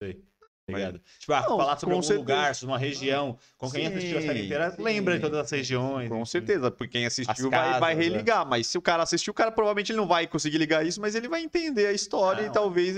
Sei. 0.02 0.22
Mas- 0.66 0.78
Ligado? 0.80 1.02
Tipo, 1.20 1.34
ah, 1.34 1.42
Não, 1.42 1.58
falar 1.58 1.78
sobre 1.78 1.94
algum 1.94 2.02
certeza. 2.04 2.20
lugar, 2.20 2.56
sobre 2.56 2.72
uma 2.74 2.78
região. 2.80 3.38
Com 3.58 3.70
quem 3.70 3.86
assistiu 3.86 4.18
a 4.18 4.22
série 4.22 4.40
Sim, 4.40 4.46
inteira, 4.46 4.72
sim, 4.72 4.82
lembra 4.82 5.16
de 5.16 5.20
todas 5.22 5.40
as 5.40 5.52
regiões. 5.52 6.08
Com 6.08 6.26
certeza, 6.26 6.72
porque 6.72 6.88
quem 6.94 7.06
assistiu 7.06 7.32
As 7.48 7.52
vai, 7.52 7.80
vai 7.80 7.80
casas, 7.80 7.98
né? 7.98 8.04
religar. 8.04 8.46
Mas 8.48 8.68
se 8.68 8.78
o 8.78 8.82
cara 8.82 9.04
assistiu, 9.04 9.32
o 9.32 9.34
cara 9.34 9.52
provavelmente 9.52 9.92
ele 9.92 9.98
não 9.98 10.08
vai 10.08 10.26
conseguir 10.26 10.58
ligar 10.58 10.86
isso, 10.86 11.02
mas 11.02 11.16
ele 11.16 11.28
vai 11.28 11.42
entender 11.42 11.88
a 11.88 11.92
história 11.92 12.44
Não, 12.44 12.50
e 12.50 12.54
talvez. 12.54 12.96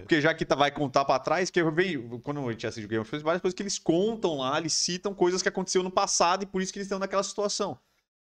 Porque 0.00 0.20
já 0.20 0.32
que 0.32 0.44
tá, 0.44 0.54
vai 0.54 0.70
contar 0.70 1.04
pra 1.04 1.18
trás, 1.18 1.50
que 1.50 1.60
eu 1.60 1.72
vejo, 1.72 2.20
quando 2.20 2.46
a 2.48 2.52
gente 2.52 2.64
assiste 2.66 2.86
Game 2.86 3.00
of 3.00 3.10
Thrones, 3.10 3.24
várias 3.24 3.42
coisas 3.42 3.56
que 3.56 3.62
eles 3.62 3.78
contam 3.78 4.36
lá, 4.38 4.58
eles 4.58 4.72
citam 4.72 5.12
coisas 5.12 5.42
que 5.42 5.48
aconteceu 5.48 5.82
no 5.82 5.90
passado 5.90 6.44
e 6.44 6.46
por 6.46 6.62
isso 6.62 6.72
que 6.72 6.78
eles 6.78 6.86
estão 6.86 7.00
naquela 7.00 7.24
situação. 7.24 7.76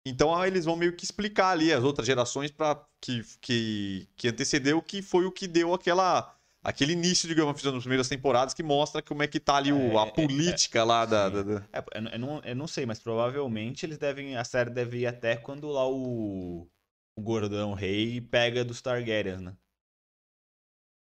Então 0.06 0.34
ah, 0.34 0.48
eles 0.48 0.64
vão 0.64 0.78
meio 0.78 0.96
que 0.96 1.04
explicar 1.04 1.50
ali 1.50 1.74
as 1.74 1.84
outras 1.84 2.08
gerações 2.08 2.50
para 2.50 2.82
que, 3.02 3.22
que, 3.42 4.08
que 4.16 4.30
antecedeu 4.30 4.82
que 4.82 5.02
foi 5.02 5.26
o 5.26 5.32
que 5.32 5.46
deu 5.46 5.74
aquela 5.74 6.34
aquele 6.64 6.94
início 6.94 7.28
de 7.28 7.34
Game 7.36 7.48
of 7.50 7.60
Thrones 7.60 7.76
nas 7.76 7.84
primeiras 7.84 8.08
temporadas 8.08 8.54
que 8.54 8.62
mostra 8.64 9.02
como 9.02 9.24
é 9.24 9.28
que 9.28 9.40
tá 9.40 9.56
ali 9.56 9.72
o- 9.74 9.94
É, 9.94 9.98
a 10.04 10.08
é, 10.08 10.12
política 10.12 10.84
lá 10.84 11.06
da, 11.06 11.30
da- 11.30 11.44
da- 11.44 11.66
É, 11.74 11.84
eu, 12.14 12.20
não, 12.20 12.40
eu 12.44 12.56
não 12.56 12.68
sei, 12.68 12.86
mas 12.86 13.00
provavelmente 13.00 13.86
eles 13.86 13.98
devem. 13.98 14.36
A 14.38 14.44
série 14.44 14.70
deve 14.70 15.00
ir 15.00 15.08
até 15.08 15.36
quando 15.36 15.68
lá 15.70 15.88
o, 15.90 16.68
o 17.18 17.22
Gordão 17.22 17.74
Rei 17.74 18.22
pega 18.22 18.64
dos 18.64 18.82
Targaryens, 18.82 19.42
né? 19.42 19.54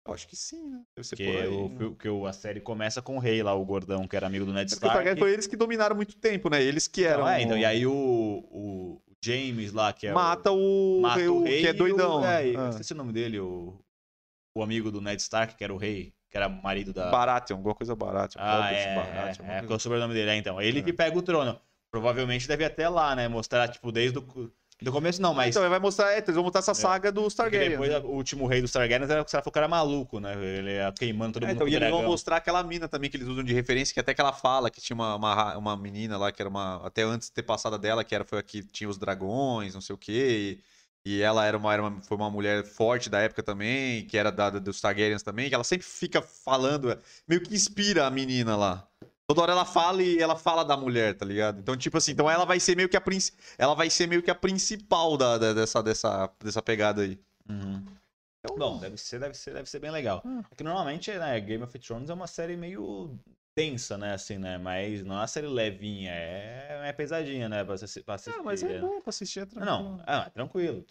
Eu 0.07 0.15
acho 0.15 0.27
que 0.27 0.35
sim, 0.35 0.69
né? 0.69 0.83
Deve 0.97 1.07
ser 1.07 1.15
Que, 1.17 1.25
por 1.25 1.37
aí, 1.37 1.49
o, 1.49 1.69
né? 1.69 1.97
que, 1.99 2.09
o- 2.09 2.27
a 2.27 2.33
série 2.33 2.61
começa 2.61 3.01
com 3.01 3.17
o 3.17 3.21
rei 3.21 3.41
lá, 3.43 3.55
o 3.55 3.65
Gordão, 3.65 4.07
que 4.09 4.17
era 4.17 4.27
amigo 4.27 4.45
do 4.45 4.53
Ned 4.53 4.71
É 4.71 4.75
Stark. 4.75 4.95
Targaryen 4.97 5.17
foi 5.19 5.33
eles 5.33 5.47
que 5.47 5.55
dominaram 5.57 5.95
muito 5.95 6.17
tempo, 6.17 6.51
né? 6.51 6.61
Eles 6.63 6.89
que 6.89 7.05
eram. 7.05 7.21
Então, 7.23 7.29
é, 7.33 7.43
então, 7.43 7.59
e 7.59 7.65
aí 7.65 7.87
o, 7.87 7.93
o 7.93 9.01
James 9.25 9.73
lá, 9.73 9.93
que 9.93 10.09
é 10.09 10.13
mata 10.13 10.51
o. 10.51 10.99
o, 10.99 11.01
Mata 11.03 11.19
rei, 11.21 11.29
o 11.29 11.43
rei 11.45 11.61
que 11.61 11.67
é 11.69 11.71
e 11.71 11.75
o- 11.75 11.79
doidão. 11.79 12.25
é, 12.27 12.57
Ah. 12.57 12.69
esqueci 12.71 12.93
o 12.93 12.97
nome 12.97 13.13
dele, 13.13 13.39
o, 13.39 13.79
o 14.55 14.63
amigo 14.63 14.91
do 14.91 15.01
Ned 15.01 15.21
Stark, 15.21 15.55
que 15.57 15.65
era 15.65 15.73
o 15.73 15.77
rei, 15.77 16.13
que 16.31 16.37
era 16.37 16.49
marido 16.49 16.93
da. 16.93 17.11
Baratheon, 17.11 17.57
alguma 17.59 17.75
coisa 17.75 17.95
Baratheon. 17.97 18.43
Ah, 18.43 18.57
Robert 18.57 18.77
é, 18.79 18.95
Baratheon, 18.95 19.47
é, 19.47 19.59
é, 19.61 19.65
é 19.65 19.75
o 19.75 19.79
sobrenome 19.79 20.15
dele? 20.15 20.31
É, 20.31 20.37
então, 20.37 20.61
ele 20.61 20.81
É. 20.81 20.83
que 20.83 20.93
pega 20.93 21.17
o 21.19 21.23
trono. 21.23 21.59
Provavelmente 21.91 22.49
deve 22.49 22.65
até 22.65 22.89
lá, 22.89 23.15
né? 23.15 23.29
Mostrar, 23.29 23.69
tipo, 23.69 23.93
desde 23.93 24.19
o 24.19 24.51
do 24.81 24.91
começo 24.91 25.23
não, 25.23 25.33
mas 25.33 25.51
Então, 25.51 25.63
ele 25.63 25.71
vai 25.71 25.79
mostrar, 25.79 26.13
é, 26.13 26.19
eles 26.19 26.35
vão 26.35 26.43
mostrar 26.43 26.59
essa 26.59 26.75
saga 26.75 27.13
dos 27.13 27.35
porque 27.35 27.51
Targaryen. 27.57 27.71
depois 27.79 28.05
o 28.05 28.09
último 28.09 28.47
rei 28.49 28.61
dos 28.61 28.73
Targaryens 28.73 29.09
era 29.11 29.23
o 29.23 29.51
cara 29.53 29.69
maluco, 29.69 30.19
né? 30.19 30.33
Ele 30.43 30.73
ia 30.75 30.91
queimando 30.91 31.35
todo 31.35 31.45
É, 31.45 31.49
mundo 31.49 31.55
então, 31.57 31.69
e 31.69 31.77
eles 31.77 31.89
vão 31.89 32.03
mostrar 32.03 32.39
aquela 32.39 32.65
mina 32.65 32.89
também 32.89 33.09
que 33.09 33.17
eles 33.17 33.29
usam 33.29 33.45
de 33.45 33.53
referência, 33.55 33.95
que 33.95 34.01
até 34.01 34.13
que 34.13 34.21
ela 34.21 34.33
fala 34.33 34.71
que 34.71 34.81
tinha 34.81 34.95
uma, 34.97 35.15
uma, 35.15 35.57
uma 35.57 35.77
menina 35.77 36.19
lá 36.19 36.33
que 36.33 36.43
era 36.43 36.49
uma. 36.49 36.85
Até 36.85 37.03
antes 37.03 37.29
de 37.29 37.35
ter 37.35 37.45
passado 37.45 37.79
dela, 37.79 38.03
que 38.03 38.13
era, 38.13 38.25
foi 38.25 38.41
a 38.41 38.43
que 38.43 38.61
tinha 38.65 38.91
os 38.91 38.99
dragões, 38.99 39.73
não 39.75 39.81
sei 39.81 39.95
o 39.95 39.99
quê. 39.99 40.59
E, 40.59 40.65
e 41.05 41.21
ela 41.21 41.45
era 41.45 41.57
uma, 41.59 41.73
era 41.73 41.83
uma- 41.83 42.01
foi 42.03 42.17
uma 42.17 42.31
mulher 42.31 42.65
forte 42.65 43.11
da 43.11 43.21
época 43.21 43.43
também, 43.43 44.07
que 44.07 44.17
era 44.17 44.31
da, 44.31 44.51
da- 44.51 44.59
dos 44.59 44.81
Targaryens 44.81 45.23
também, 45.23 45.49
que 45.49 45.55
ela 45.55 45.65
sempre 45.65 45.87
fica 45.87 46.23
falando, 46.23 46.91
é, 46.93 46.99
meio 47.27 47.41
que 47.43 47.55
inspira 47.55 48.07
a 48.07 48.11
menina 48.11 48.57
lá. 48.57 48.87
Toda 49.27 49.43
hora 49.43 49.53
ela 49.53 49.65
fala 49.65 50.03
e 50.03 50.19
ela 50.19 50.37
fala 50.37 50.65
da 50.65 50.77
mulher, 50.77 51.15
tá 51.17 51.25
ligado? 51.25 51.59
Então, 51.61 51.77
tipo 51.77 51.97
assim, 51.97 52.13
então 52.13 52.31
ela 52.31 52.45
vai 52.45 52.61
ser 52.61 52.77
meio 52.77 52.89
que 52.89 52.97
a, 52.97 53.03
ela 53.57 53.75
vai 53.75 53.89
ser 53.89 54.07
meio 54.07 54.23
que 54.23 54.31
a 54.31 54.35
principal 54.35 55.17
da, 55.17 55.39
da- 55.39 55.53
dessa, 55.53 55.83
dessa, 55.83 56.31
dessa 56.43 56.63
pegada 56.63 57.03
aí. 57.03 57.19
Uhum. 57.49 57.85
Então, 58.45 58.57
Bom, 58.59 58.79
deve 58.79 58.97
ser, 58.97 59.21
deve 59.21 59.35
ser, 59.35 59.55
deve 59.55 59.71
ser 59.71 59.79
bem 59.79 59.91
legal. 59.91 60.21
Hum. 60.25 60.43
É 60.51 60.55
que 60.55 60.65
normalmente, 60.65 61.13
né, 61.13 61.41
Game 61.41 61.63
of 61.63 61.79
Thrones 61.79 62.11
é 62.11 62.15
uma 62.15 62.27
série 62.27 62.57
meio 62.57 63.17
densa, 63.57 63.99
né, 63.99 64.15
assim, 64.15 64.39
né? 64.39 64.59
Mas 64.59 65.03
não 65.05 65.15
é 65.17 65.19
uma 65.21 65.27
série 65.27 65.47
levinha, 65.47 66.11
é, 66.13 66.89
é 66.89 66.93
pesadinha, 66.93 67.49
né, 67.49 67.65
pra, 67.65 67.75
assi- 67.75 68.03
pra 68.03 68.15
assistir. 68.15 68.39
Ah, 68.39 68.43
mas 68.43 68.63
é 68.63 68.77
é. 68.77 68.79
bom 68.81 69.01
pra 69.01 69.11
assistir, 69.11 69.41
é 69.41 69.47
tranquilo. 69.47 69.67
Não, 69.97 70.03
ah, 70.07 70.31
tranquilo. 70.31 70.85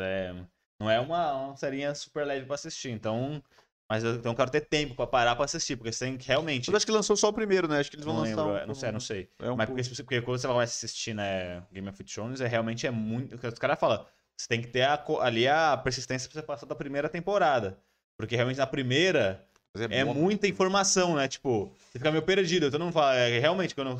É, 0.00 0.32
não 0.80 0.90
é 0.90 1.00
uma, 1.00 1.32
uma 1.48 1.56
serinha 1.56 1.94
super 1.94 2.24
leve 2.26 2.46
pra 2.46 2.54
assistir, 2.54 2.90
então. 2.90 3.42
Mas 3.90 4.04
eu 4.04 4.16
então 4.16 4.32
eu 4.32 4.36
quero 4.36 4.50
ter 4.50 4.60
tempo 4.60 4.94
pra 4.94 5.06
parar 5.06 5.34
pra 5.34 5.46
assistir, 5.46 5.74
porque 5.76 5.90
você 5.90 6.04
tem 6.04 6.18
que 6.18 6.28
realmente. 6.28 6.68
Mas 6.68 6.76
acho 6.76 6.86
que 6.86 6.92
lançou 6.92 7.16
só 7.16 7.28
o 7.28 7.32
primeiro, 7.32 7.66
né? 7.66 7.78
Acho 7.80 7.90
que 7.90 7.96
eles 7.96 8.04
vão 8.04 8.14
Não 8.14 8.20
lançar. 8.20 8.36
lembro, 8.36 8.52
um- 8.52 8.56
é, 8.58 8.66
não 8.66 8.74
sei, 8.74 8.92
não 8.92 9.00
sei. 9.00 9.30
É 9.38 9.50
um 9.50 9.56
Mas 9.56 9.68
porque, 9.70 10.02
porque 10.02 10.22
quando 10.22 10.38
você 10.38 10.46
vai 10.46 10.64
assistir, 10.64 11.14
né, 11.14 11.62
Game 11.72 11.88
of 11.88 12.04
Thrones, 12.04 12.40
é 12.42 12.46
realmente 12.46 12.86
é 12.86 12.90
muito. 12.90 13.34
Os 13.34 13.58
caras 13.58 13.80
falam, 13.80 14.04
você 14.36 14.46
tem 14.46 14.60
que 14.60 14.68
ter 14.68 14.82
a 14.82 15.02
ali 15.22 15.48
a 15.48 15.74
persistência 15.78 16.28
pra 16.28 16.38
você 16.40 16.46
passar 16.46 16.66
da 16.66 16.74
primeira 16.74 17.08
temporada. 17.08 17.78
Porque 18.18 18.36
realmente 18.36 18.58
na 18.58 18.66
primeira 18.66 19.47
É 19.90 20.04
bom. 20.04 20.14
muita 20.14 20.48
informação, 20.48 21.14
né? 21.16 21.28
Tipo, 21.28 21.72
você 21.90 21.98
fica 21.98 22.10
meio 22.10 22.22
perdido. 22.22 22.66
Então 22.66 22.78
não 22.78 22.90
fala. 22.90 23.14
É, 23.14 23.38
realmente, 23.38 23.74
quando 23.74 23.96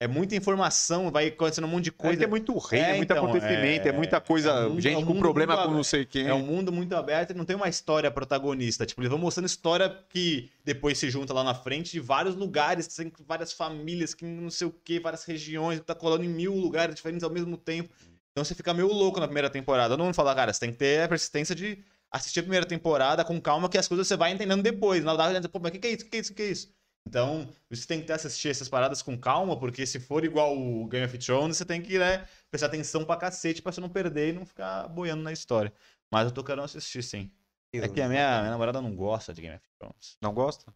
é 0.00 0.06
muita 0.08 0.34
informação, 0.34 1.10
vai 1.10 1.28
acontecendo 1.28 1.64
um 1.64 1.68
monte 1.68 1.84
de 1.84 1.90
É 1.90 1.92
coisa. 1.92 2.18
que 2.18 2.24
é 2.24 2.26
muito 2.26 2.56
rei, 2.58 2.80
é, 2.80 2.90
É, 2.90 2.96
muito 2.96 3.12
então, 3.12 3.24
acontecimento, 3.24 3.86
é, 3.86 3.90
é- 3.90 3.92
muita 3.92 4.20
coisa. 4.20 4.50
é 4.50 4.52
um 4.66 4.68
mundo- 4.70 4.78
é 4.78 4.80
gente 4.82 5.02
um 5.02 5.06
com 5.06 5.18
problema 5.18 5.56
com 5.64 5.70
não 5.70 5.84
sei 5.84 6.04
quem. 6.04 6.26
É 6.26 6.34
um 6.34 6.44
mundo 6.44 6.72
muito 6.72 6.94
aberto 6.96 7.30
e 7.30 7.34
não 7.34 7.44
tem 7.44 7.54
uma 7.54 7.68
história 7.68 8.10
protagonista. 8.10 8.84
Tipo, 8.86 9.00
eles 9.02 9.10
vão 9.10 9.18
mostrando 9.18 9.46
história 9.46 9.88
que 10.08 10.50
depois 10.64 10.98
se 10.98 11.08
junta 11.10 11.32
lá 11.32 11.44
na 11.44 11.54
frente 11.54 11.92
de 11.92 12.00
vários 12.00 12.34
lugares, 12.34 12.86
tem 12.88 13.12
várias 13.26 13.52
famílias, 13.52 14.14
que 14.14 14.24
não 14.24 14.50
sei 14.50 14.66
o 14.66 14.72
que, 14.72 14.98
várias 14.98 15.24
regiões, 15.24 15.80
tá 15.80 15.94
colando 15.94 16.24
em 16.24 16.28
mil 16.28 16.54
lugares 16.54 16.94
diferentes 16.94 17.22
ao 17.22 17.30
mesmo 17.30 17.56
tempo. 17.56 17.90
Então 18.32 18.44
você 18.44 18.54
fica 18.54 18.72
meio 18.72 18.88
louco 18.88 19.20
na 19.20 19.26
primeira 19.26 19.50
temporada. 19.50 19.90
Todo 19.90 20.02
mundo 20.02 20.14
fala, 20.14 20.34
cara, 20.34 20.52
você 20.52 20.60
tem 20.60 20.72
que 20.72 20.78
ter 20.78 21.02
a 21.02 21.08
persistência 21.08 21.54
de 21.54 21.78
assistir 22.12 22.40
a 22.40 22.42
primeira 22.42 22.66
temporada 22.66 23.24
com 23.24 23.40
calma, 23.40 23.68
que 23.68 23.78
as 23.78 23.88
coisas 23.88 24.06
você 24.06 24.16
vai 24.16 24.30
entendendo 24.32 24.62
depois. 24.62 25.02
Na 25.02 25.16
verdade, 25.16 25.48
pô, 25.48 25.58
mas 25.58 25.70
o 25.70 25.72
que, 25.72 25.78
que 25.78 25.86
é 25.86 25.90
isso? 25.92 26.04
O 26.04 26.08
que 26.10 26.16
é 26.16 26.20
isso? 26.20 26.32
O 26.32 26.34
que 26.36 26.42
é 26.42 26.50
isso? 26.50 26.74
Então, 27.08 27.48
você 27.68 27.84
tem 27.86 28.00
que 28.00 28.06
ter 28.06 28.12
assistir 28.12 28.48
essas 28.50 28.68
paradas 28.68 29.02
com 29.02 29.18
calma, 29.18 29.58
porque 29.58 29.84
se 29.84 29.98
for 29.98 30.24
igual 30.24 30.56
o 30.56 30.86
Game 30.86 31.04
of 31.04 31.18
Thrones, 31.18 31.56
você 31.56 31.64
tem 31.64 31.82
que, 31.82 31.98
né, 31.98 32.24
prestar 32.48 32.68
atenção 32.68 33.04
pra 33.04 33.16
cacete 33.16 33.60
pra 33.60 33.72
você 33.72 33.80
não 33.80 33.88
perder 33.88 34.28
e 34.28 34.32
não 34.32 34.46
ficar 34.46 34.86
boiando 34.88 35.22
na 35.22 35.32
história. 35.32 35.72
Mas 36.12 36.26
eu 36.26 36.30
tô 36.30 36.44
querendo 36.44 36.62
assistir, 36.64 37.02
sim. 37.02 37.30
É 37.74 37.88
que 37.88 38.00
a 38.00 38.08
minha, 38.08 38.38
minha 38.40 38.50
namorada 38.50 38.80
não 38.80 38.94
gosta 38.94 39.32
de 39.32 39.40
Game 39.40 39.56
of 39.56 39.64
Thrones. 39.78 40.16
Não 40.20 40.32
gosta? 40.32 40.72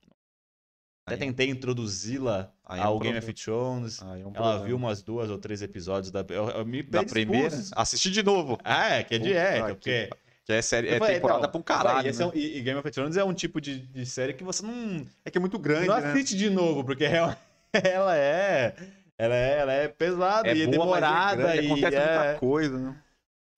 Até 1.06 1.14
Aí- 1.14 1.18
tentei 1.18 1.48
introduzi-la 1.50 2.52
é 2.68 2.74
um 2.74 2.82
ao 2.82 2.98
Game 2.98 3.14
problema. 3.14 3.18
of 3.18 3.32
Thrones. 3.34 4.02
É 4.02 4.26
um 4.26 4.32
Ela 4.34 4.64
viu 4.64 4.76
umas 4.76 5.02
duas 5.02 5.30
ou 5.30 5.38
três 5.38 5.62
episódios 5.62 6.10
da. 6.10 6.24
Eu, 6.28 6.48
eu 6.48 6.66
me 6.66 6.82
da 6.82 7.04
primeira. 7.04 7.54
Assistir 7.76 8.10
de 8.10 8.22
novo. 8.24 8.58
Ah, 8.64 8.94
é, 8.94 9.04
que 9.04 9.14
é 9.14 9.18
de 9.18 9.32
é, 9.32 9.52
que 9.52 9.58
então, 9.58 9.74
porque. 9.74 10.10
Que 10.46 10.52
é, 10.52 10.62
série, 10.62 10.88
é 10.88 11.00
temporada 11.00 11.40
então, 11.40 11.50
pra 11.50 11.58
um 11.58 11.62
caralho. 11.62 12.08
esse 12.08 12.22
é 12.22 12.24
né? 12.24 12.30
um- 12.32 12.36
e, 12.36 12.58
e 12.58 12.62
Game 12.62 12.78
of 12.78 12.88
Thrones 12.92 13.16
é 13.16 13.24
um 13.24 13.34
tipo 13.34 13.60
de, 13.60 13.80
de 13.80 14.06
série 14.06 14.32
que 14.32 14.44
você 14.44 14.64
não, 14.64 15.04
É 15.24 15.30
que 15.30 15.38
é 15.38 15.40
muito 15.40 15.58
grande, 15.58 15.88
não 15.88 16.00
né? 16.00 16.12
assiste 16.12 16.36
de 16.36 16.48
novo, 16.48 16.84
porque 16.84 17.04
ela, 17.04 17.36
ela 17.74 18.16
é. 18.16 18.76
Ela 19.18 19.34
é, 19.34 19.58
ela 19.58 19.72
é 19.72 19.88
pesada 19.88 20.52
e 20.52 20.62
é 20.62 20.66
boa, 20.66 21.00
mas 21.00 21.00
demorada. 21.00 21.42
grande, 21.42 21.62
e 21.62 21.66
acontece 21.66 21.96
é... 21.96 22.14
muita 22.24 22.38
coisa, 22.38 22.78
né? 22.78 23.02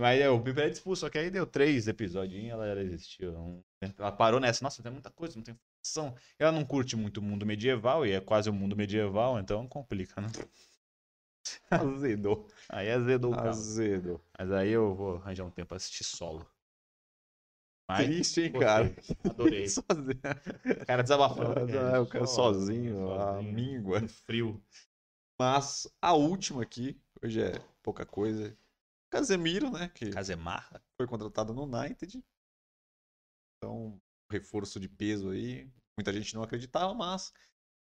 Mas 0.01 0.21
eu 0.23 0.39
me 0.39 0.55
predispus, 0.55 1.01
só 1.01 1.11
que 1.11 1.19
aí 1.19 1.29
deu 1.29 1.45
três 1.45 1.89
episódios 1.89 2.43
ela 2.49 2.65
ela 2.65 2.83
desistiu. 2.85 3.33
Não- 3.33 3.65
Ela 3.99 4.13
parou 4.13 4.39
nessa, 4.41 4.65
nossa, 4.65 4.83
tem 4.83 4.91
muita 4.93 5.11
coisa, 5.11 5.37
não 5.37 5.43
tem 5.43 5.55
informação. 5.85 6.17
Ela 6.39 6.53
não 6.53 6.65
curte 6.65 6.97
muito 6.97 7.19
o 7.19 7.23
mundo 7.23 7.45
medieval, 7.45 8.07
e 8.07 8.13
é 8.13 8.21
quase 8.21 8.49
o 8.49 8.53
mundo 8.53 8.77
medieval, 8.77 9.39
então 9.41 9.67
complica, 9.67 10.21
né? 10.21 10.29
Azedou. 11.71 12.47
Aí 12.69 12.91
azedou 12.91 13.35
o. 13.35 13.41
Azedou. 13.41 14.21
Mas 14.39 14.53
aí 14.53 14.71
eu 14.71 14.95
vou 14.95 15.17
arranjar 15.17 15.45
um 15.45 15.51
tempo 15.51 15.69
pra 15.69 15.77
assistir 15.77 16.05
solo. 16.05 16.47
Mas, 17.89 18.05
Triste, 18.05 18.41
hein, 18.43 18.53
gostei, 18.53 18.67
cara? 18.69 18.95
Adorei. 19.31 19.67
Sozinho. 19.69 20.21
O 20.83 20.87
cara 20.87 21.03
desabafando. 21.03 21.79
Ah, 21.79 22.01
o 22.03 22.07
cara 22.07 22.27
Só- 22.27 22.53
sozinho, 22.53 23.11
a 23.19 23.43
míngua. 23.43 24.07
frio. 24.09 24.63
Mas 25.41 25.89
a 26.03 26.13
última 26.13 26.63
aqui, 26.63 27.01
hoje 27.23 27.41
é 27.43 27.53
pouca 27.83 28.05
coisa. 28.05 28.57
Casemiro, 29.11 29.71
né? 29.71 29.89
Que 29.89 30.11
Casemarra. 30.11 30.83
foi 31.01 31.07
contratado 31.09 31.55
no 31.55 31.63
United. 31.65 32.23
Então, 33.57 34.01
reforço 34.31 34.79
de 34.79 34.89
peso 34.89 35.31
aí. 35.31 35.71
Muita 35.99 36.13
gente 36.13 36.35
não 36.35 36.43
acreditava, 36.43 36.93
mas 36.95 37.33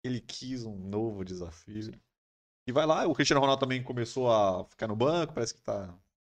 ele 0.05 0.19
quis 0.19 0.65
um 0.65 0.75
novo 0.77 1.23
desafio. 1.23 1.91
E 2.67 2.71
vai 2.71 2.85
lá, 2.85 3.07
o 3.07 3.13
Cristiano 3.15 3.39
Ronaldo 3.41 3.59
também 3.61 3.81
começou 3.83 4.31
a 4.31 4.65
ficar 4.65 4.87
no 4.87 4.95
banco, 4.95 5.33
parece 5.33 5.53
que 5.53 5.61
tá 5.61 5.97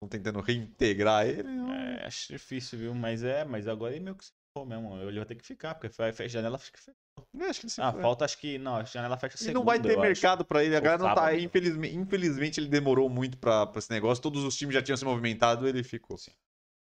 tentando 0.09 0.40
reintegrar 0.40 1.26
ele. 1.26 1.48
É, 1.72 2.07
acho 2.07 2.32
difícil, 2.32 2.78
viu? 2.78 2.94
Mas 2.94 3.22
é, 3.22 3.44
mas 3.44 3.66
agora 3.68 3.94
ele 3.94 4.05
meio 4.05 4.16
que 4.16 4.24
se 4.24 4.32
for 4.57 4.64
mesmo. 4.66 4.96
Ele 5.02 5.16
vai 5.18 5.26
ter 5.26 5.34
que 5.34 5.44
ficar, 5.46 5.74
porque 5.74 5.88
vai 5.96 6.12
fecha 6.12 6.38
a 6.38 6.42
janela, 6.42 6.57
acho 6.57 6.72
que 6.72 6.78
fecha. 6.80 6.96
Eu 7.32 7.46
acho 7.48 7.61
que 7.61 7.66
ele 7.66 7.70
se 7.72 7.80
Ah, 7.80 7.92
foi. 7.92 8.02
falta 8.02 8.24
acho 8.24 8.38
que. 8.38 8.59
Não, 8.59 8.76
a 8.76 8.84
janela 8.84 9.16
fecha 9.16 9.36
E 9.36 9.38
segunda. 9.38 9.59
não 9.59 9.64
vai 9.64 9.80
ter 9.80 9.88
eu 9.88 9.92
acho. 9.92 10.00
mercado 10.00 10.44
pra 10.44 10.64
ele. 10.64 10.76
Agora 10.76 10.98
não 10.98 11.14
tá. 11.14 11.34
Infelizmente, 11.36 11.94
infelizmente 11.96 12.61
ele 12.61 12.68
demorou 12.68 13.09
muito 13.09 13.38
pra, 13.38 13.66
pra 13.66 13.78
esse 13.78 13.90
negócio. 13.90 14.22
Todos 14.22 14.42
os 14.44 14.57
times 14.57 14.74
já 14.74 14.82
tinham 14.82 14.96
se 14.96 15.05
movimentado, 15.05 15.66
ele 15.68 15.82
ficou. 15.84 16.16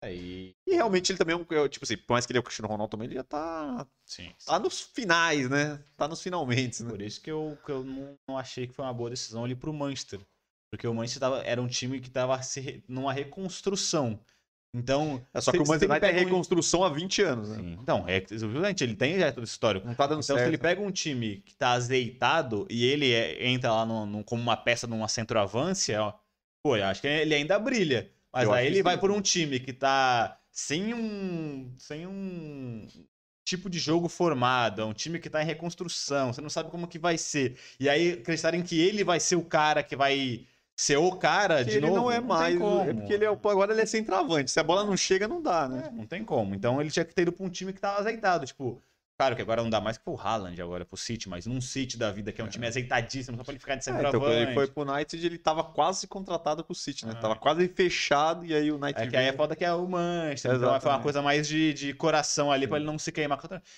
Aí. 0.01 0.55
E 0.66 0.76
realmente 0.76 1.12
ele 1.12 1.18
também 1.20 1.34
é 1.36 1.38
um. 1.38 1.45
é, 1.66 1.68
Tipo 1.68 1.84
assim, 1.86 1.97
por 1.97 2.14
mais 2.14 2.26
que 2.26 2.32
ele 2.32 2.38
é 2.38 2.41
o 2.41 2.43
Cristiano 2.43 2.70
Ronaldo 2.70 2.91
também, 2.91 3.07
ele 3.07 3.16
já 3.16 3.24
tá. 3.24 3.86
Sim. 4.05 4.34
Tá 4.45 4.57
nos 4.60 4.82
finais, 4.82 5.49
né? 5.49 5.84
Tá 5.97 6.07
nos 6.07 6.22
finalmente, 6.22 6.84
né? 6.84 6.89
Por 6.89 7.01
isso 7.01 7.22
que 7.22 7.30
eu, 7.30 7.57
que 7.66 7.72
eu 7.72 7.84
não, 7.84 8.16
não 8.30 8.38
achei 8.38 8.66
que 8.68 8.74
foi 8.74 8.86
uma 8.86 8.93
boa 8.93 9.10
decisão 9.10 9.43
ali 9.43 9.55
pro 9.55 9.74
Manchester. 9.74 10.22
Porque 10.72 10.88
o 10.88 10.94
Manchester 10.94 11.20
tava, 11.22 11.42
era 11.44 11.62
um 11.62 11.68
time 11.68 12.00
que 12.00 12.10
tava 12.10 12.42
se 12.42 12.60
re- 12.60 12.84
numa 12.88 13.12
reconstrução. 13.14 14.20
Então. 14.74 15.26
É 15.34 15.42
só 15.42 15.52
que 15.52 15.58
o 15.58 15.62
Manchester 15.62 15.90
United 15.90 16.00
tem 16.06 16.10
pega 16.16 16.22
um- 16.22 16.30
reconstrução 16.30 16.84
há 16.84 16.90
20 16.90 17.22
anos, 17.24 17.50
né? 17.50 17.56
Sim. 17.58 17.78
Então, 17.82 18.06
é, 18.08 18.18
obviamente, 18.44 18.84
ele 18.84 18.96
tem 18.96 19.18
já 19.20 19.32
todo 19.32 19.44
histórico. 19.44 19.88
Não 19.88 19.96
tá 19.96 20.06
dando 20.06 20.22
Então, 20.24 20.36
certo. 20.36 20.42
se 20.44 20.48
ele 20.50 20.58
pega 20.60 20.80
um 20.82 20.92
time 20.92 21.38
que 21.46 21.56
tá 21.56 21.72
azeitado 21.72 22.68
e 22.70 22.86
ele 22.86 23.12
é- 23.12 23.48
entra 23.48 23.72
lá 23.72 23.86
no, 23.86 24.06
no- 24.06 24.24
como 24.24 24.42
uma 24.42 24.56
peça 24.56 24.86
numa 24.86 25.08
centroavância, 25.08 26.02
ó, 26.04 26.14
pô, 26.64 26.78
eu 26.78 26.86
acho 26.86 27.02
que 27.02 27.08
ele 27.08 27.34
ainda 27.34 27.58
brilha. 27.58 28.12
Mas 28.32 28.44
Eu 28.44 28.54
aí 28.54 28.68
ele 28.68 28.84
vai 28.84 28.96
por 29.00 29.10
um 29.10 29.22
time 29.22 29.60
que 29.60 29.74
tá 29.74 30.40
sem 30.52 30.94
um. 30.94 31.74
sem 31.78 32.06
um 32.06 32.88
tipo 33.44 33.68
de 33.68 33.80
jogo 33.80 34.08
formado, 34.08 34.84
é 34.84 34.86
um 34.86 34.94
time 34.94 35.18
que 35.18 35.28
tá 35.32 35.42
em 35.42 35.46
reconstrução, 35.48 36.32
você 36.32 36.40
não 36.42 36.50
sabe 36.52 36.70
como 36.70 36.88
que 36.88 37.00
vai 37.00 37.18
ser. 37.18 37.58
E 37.80 37.90
aí 37.90 38.12
acreditarem 38.12 38.62
que 38.62 38.80
ele 38.80 39.04
vai 39.04 39.20
ser 39.20 39.36
o 39.38 39.44
cara 39.44 39.82
que 39.82 39.96
vai 39.96 40.46
ser 40.80 40.96
o 40.96 41.12
cara 41.12 41.62
de 41.66 41.72
ele 41.72 41.88
novo. 41.88 41.96
não 41.98 42.10
é 42.12 42.20
tem 42.20 42.26
mais. 42.26 42.58
como. 42.58 42.90
É 42.90 42.94
porque 42.94 43.12
ele 43.12 43.26
é, 43.26 43.28
agora 43.28 43.74
ele 43.74 43.82
é 43.82 43.86
centroavante. 43.86 44.50
Se 44.50 44.62
a 44.62 44.64
bola 44.64 44.86
não 44.86 44.96
chega, 44.96 45.28
não 45.28 45.42
dá, 45.42 45.68
né? 45.68 45.84
É, 45.88 45.92
não 45.92 46.06
tem 46.06 46.24
como. 46.24 46.56
Então 46.56 46.80
ele 46.80 46.90
tinha 46.90 47.04
que 47.04 47.14
ter 47.14 47.24
ido 47.24 47.34
pra 47.34 47.46
um 47.46 47.50
time 47.50 47.74
que 47.74 47.82
tava 47.82 48.00
azeitado. 48.00 48.46
Tipo, 48.46 48.82
claro 49.20 49.36
que 49.36 49.42
agora 49.42 49.62
não 49.62 49.70
dá 49.70 49.82
mais 49.82 49.98
que 49.98 50.04
pro 50.06 50.16
Haaland 50.18 50.62
agora, 50.62 50.86
pro 50.86 50.96
City, 50.96 51.28
mas 51.28 51.46
num 51.46 51.60
City 51.60 51.98
da 51.98 52.10
vida, 52.10 52.32
que 52.32 52.40
é 52.40 52.44
um 52.44 52.48
time 52.48 52.66
azeitadíssimo, 52.66 53.36
só 53.36 53.44
pra 53.44 53.52
ele 53.52 53.60
ficar 53.60 53.76
de 53.76 53.80
É, 53.80 53.84
centroavante. 53.84 54.16
então, 54.16 54.22
quando 54.22 54.42
ele 54.42 54.54
foi 54.54 54.68
pro 54.68 54.90
United, 54.94 55.26
ele 55.26 55.38
tava 55.38 55.62
quase 55.62 56.08
contratado 56.08 56.64
pro 56.64 56.74
City, 56.74 57.06
né? 57.06 57.12
Ah. 57.18 57.20
Tava 57.20 57.36
quase 57.36 57.68
fechado 57.68 58.46
e 58.46 58.54
aí 58.54 58.72
o 58.72 58.76
United. 58.78 59.04
É 59.04 59.08
que 59.08 59.18
aí 59.18 59.26
é 59.28 59.34
foda 59.34 59.58
que 59.58 59.66
é 59.66 59.74
o 59.74 59.86
Manchester. 59.86 60.52
Então 60.52 60.60
foi 60.62 60.70
uma 60.70 60.78
Exatamente. 60.78 61.04
coisa 61.04 61.22
mais 61.22 61.48
de, 61.50 61.74
de 61.74 61.94
coração 61.94 62.50
ali 62.50 62.66
pra 62.66 62.78
ele 62.78 62.86
não 62.86 62.98
se 62.98 63.12
queimar. 63.12 63.38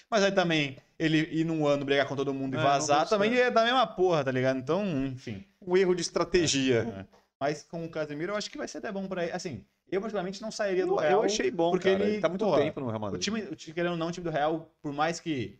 Mas 0.09 0.23
aí 0.23 0.31
também, 0.31 0.77
ele 0.99 1.27
ir 1.31 1.43
num 1.43 1.65
ano 1.65 1.83
brigar 1.83 2.05
com 2.07 2.15
todo 2.15 2.31
mundo 2.31 2.55
e 2.55 2.59
É, 2.59 2.61
vazar, 2.63 3.09
também 3.09 3.35
é 3.35 3.49
da 3.49 3.63
mesma 3.63 3.87
porra, 3.87 4.23
tá 4.23 4.31
ligado? 4.31 4.57
Então, 4.59 4.85
enfim. 5.07 5.43
um 5.59 5.75
erro 5.75 5.95
de 5.95 6.01
estratégia. 6.01 6.87
É. 6.99 7.21
Mas 7.39 7.63
com 7.63 7.83
o 7.83 7.89
Casemiro, 7.89 8.33
eu 8.33 8.37
acho 8.37 8.51
que 8.51 8.57
vai 8.59 8.67
ser 8.67 8.77
até 8.77 8.91
bom 8.91 9.07
pra 9.07 9.23
ele. 9.23 9.31
Assim, 9.31 9.65
eu 9.91 10.01
particularmente 10.01 10.41
não 10.41 10.51
sairia 10.51 10.85
do 10.85 10.95
Real. 10.95 11.11
eu 11.11 11.23
achei 11.23 11.51
bom, 11.51 11.71
porque 11.71 11.91
cara. 11.91 12.03
ele, 12.03 12.19
tá 12.19 12.29
muito 12.29 12.45
porra, 12.45 12.61
tempo 12.61 12.79
no 12.79 12.87
Real 12.87 12.97
O 12.97 13.01
Madrid. 13.01 13.21
time, 13.21 13.41
o 13.41 13.55
time, 13.55 13.73
querendo 13.73 13.91
ou 13.91 13.97
não, 13.97 14.07
o 14.07 14.11
time 14.11 14.23
do 14.23 14.31
Real, 14.31 14.71
por 14.81 14.93
mais 14.93 15.19
que 15.19 15.59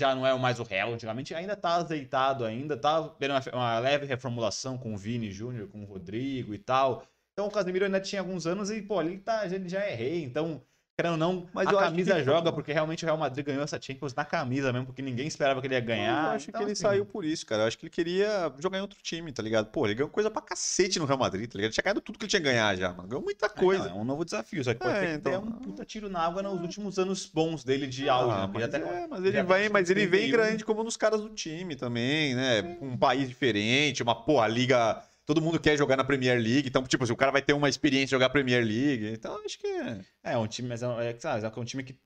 já 0.00 0.14
não 0.14 0.26
é 0.26 0.34
o 0.34 0.38
mais 0.38 0.58
o 0.58 0.62
Real 0.64 0.92
antigamente, 0.92 1.34
ainda 1.34 1.54
tá 1.54 1.74
azeitado 1.76 2.44
ainda, 2.44 2.76
tá 2.76 3.08
tendo 3.18 3.32
uma, 3.32 3.42
uma 3.52 3.78
leve 3.78 4.06
reformulação 4.06 4.76
com 4.76 4.94
o 4.94 4.96
Vini 4.96 5.30
Júnior, 5.30 5.68
com 5.68 5.82
o 5.82 5.86
Rodrigo 5.86 6.54
e 6.54 6.58
tal. 6.58 7.04
Então 7.32 7.46
o 7.46 7.50
Casemiro 7.50 7.84
ainda 7.84 8.00
tinha 8.00 8.20
alguns 8.20 8.46
anos 8.46 8.70
e, 8.70 8.82
pô, 8.82 9.00
ele, 9.00 9.18
tá, 9.18 9.46
ele 9.46 9.68
já 9.68 9.80
é 9.80 9.94
rei, 9.94 10.22
então, 10.24 10.62
querendo 11.02 11.12
ou 11.12 11.18
não, 11.18 11.46
Mas 11.52 11.66
a 11.68 11.72
camisa 11.72 12.14
que- 12.14 12.24
joga, 12.24 12.52
porque 12.52 12.72
realmente 12.72 13.04
o 13.04 13.06
Real 13.06 13.18
Madrid 13.18 13.44
ganhou 13.44 13.62
essa 13.64 13.80
Champions 13.80 14.14
na 14.14 14.24
camisa 14.24 14.72
mesmo, 14.72 14.86
porque 14.86 15.02
ninguém 15.02 15.26
esperava 15.26 15.60
que 15.60 15.66
ele 15.66 15.74
ia 15.74 15.80
ganhar. 15.80 16.26
eu 16.26 16.30
acho 16.36 16.48
Então, 16.50 16.60
que 16.60 16.64
ele 16.64 16.72
assim, 16.72 16.82
saiu 16.82 17.04
por 17.04 17.24
isso, 17.24 17.44
cara. 17.44 17.62
Eu 17.62 17.66
acho 17.66 17.76
que 17.78 17.84
ele 17.84 17.90
queria 17.90 18.52
jogar 18.58 18.78
em 18.78 18.80
outro 18.82 18.98
time, 19.02 19.32
tá 19.32 19.42
ligado? 19.42 19.66
Pô, 19.66 19.84
ele 19.86 19.94
ganhou 19.94 20.08
coisa 20.08 20.30
pra 20.30 20.40
cacete 20.40 20.98
no 20.98 21.04
Real 21.04 21.18
Madrid, 21.18 21.50
tá 21.50 21.56
ligado? 21.56 21.66
Ele 21.70 21.74
tinha 21.74 21.82
ganhado 21.84 22.00
tudo 22.00 22.18
que 22.18 22.24
ele 22.24 22.30
tinha 22.30 22.40
que 22.40 22.48
ganhar 22.48 22.76
já, 22.76 22.92
mano. 22.92 23.08
Ganhou 23.08 23.22
muita 23.22 23.46
É, 23.46 23.48
coisa. 23.48 23.88
não, 23.88 23.98
é 23.98 24.00
um 24.00 24.04
novo 24.04 24.24
desafio, 24.24 24.62
só 24.62 24.72
que 24.72 24.80
pode 24.80 24.96
É, 24.96 25.00
que 25.06 25.12
então- 25.14 25.32
tenha 25.32 25.40
um 25.40 25.50
puta 25.58 25.84
tiro 25.84 26.08
na 26.08 26.20
água 26.20 26.42
nos 26.42 26.60
últimos 26.60 26.98
anos 26.98 27.26
bons 27.26 27.64
dele 27.64 27.86
de 27.86 28.08
auge. 28.08 28.34
Ah, 28.36 28.40
né? 28.42 28.46
Porque 28.52 28.58
mas, 28.66 28.74
até- 28.74 29.02
é, 29.02 29.06
mas 29.06 29.24
ele 29.24 29.42
vai, 29.42 29.68
mas 29.68 29.90
ele 29.90 30.06
vem 30.06 30.20
31. 30.30 30.32
grande 30.32 30.64
como 30.64 30.82
nos 30.84 30.96
caras 30.96 31.20
do 31.20 31.28
time 31.30 31.74
também, 31.76 32.34
né? 32.34 32.76
Um 32.80 32.96
país 32.96 33.28
diferente, 33.28 34.02
uma 34.02 34.14
porra, 34.14 34.46
liga. 34.48 35.02
Todo 35.26 35.40
mundo 35.40 35.60
quer 35.60 35.76
jogar 35.76 35.96
na 35.96 36.04
Premier 36.04 36.40
League, 36.40 36.68
então, 36.68 36.82
tipo, 36.82 37.04
assim, 37.04 37.12
o 37.12 37.16
cara 37.16 37.30
vai 37.30 37.42
ter 37.42 37.52
uma 37.52 37.68
experiência 37.68 38.06
de 38.06 38.10
jogar 38.10 38.30
Premier 38.30 38.64
League. 38.64 39.06
Então, 39.12 39.36
acho 39.44 39.58
que 39.58 39.66
é. 39.66 40.04
É, 40.24 40.36
um 40.36 40.46
time, 40.48 40.68
mas 40.68 40.82
é, 40.82 40.86
é, 40.86 41.16
é 41.44 41.60
um 41.60 41.64
time 41.64 41.84
que 41.84 41.98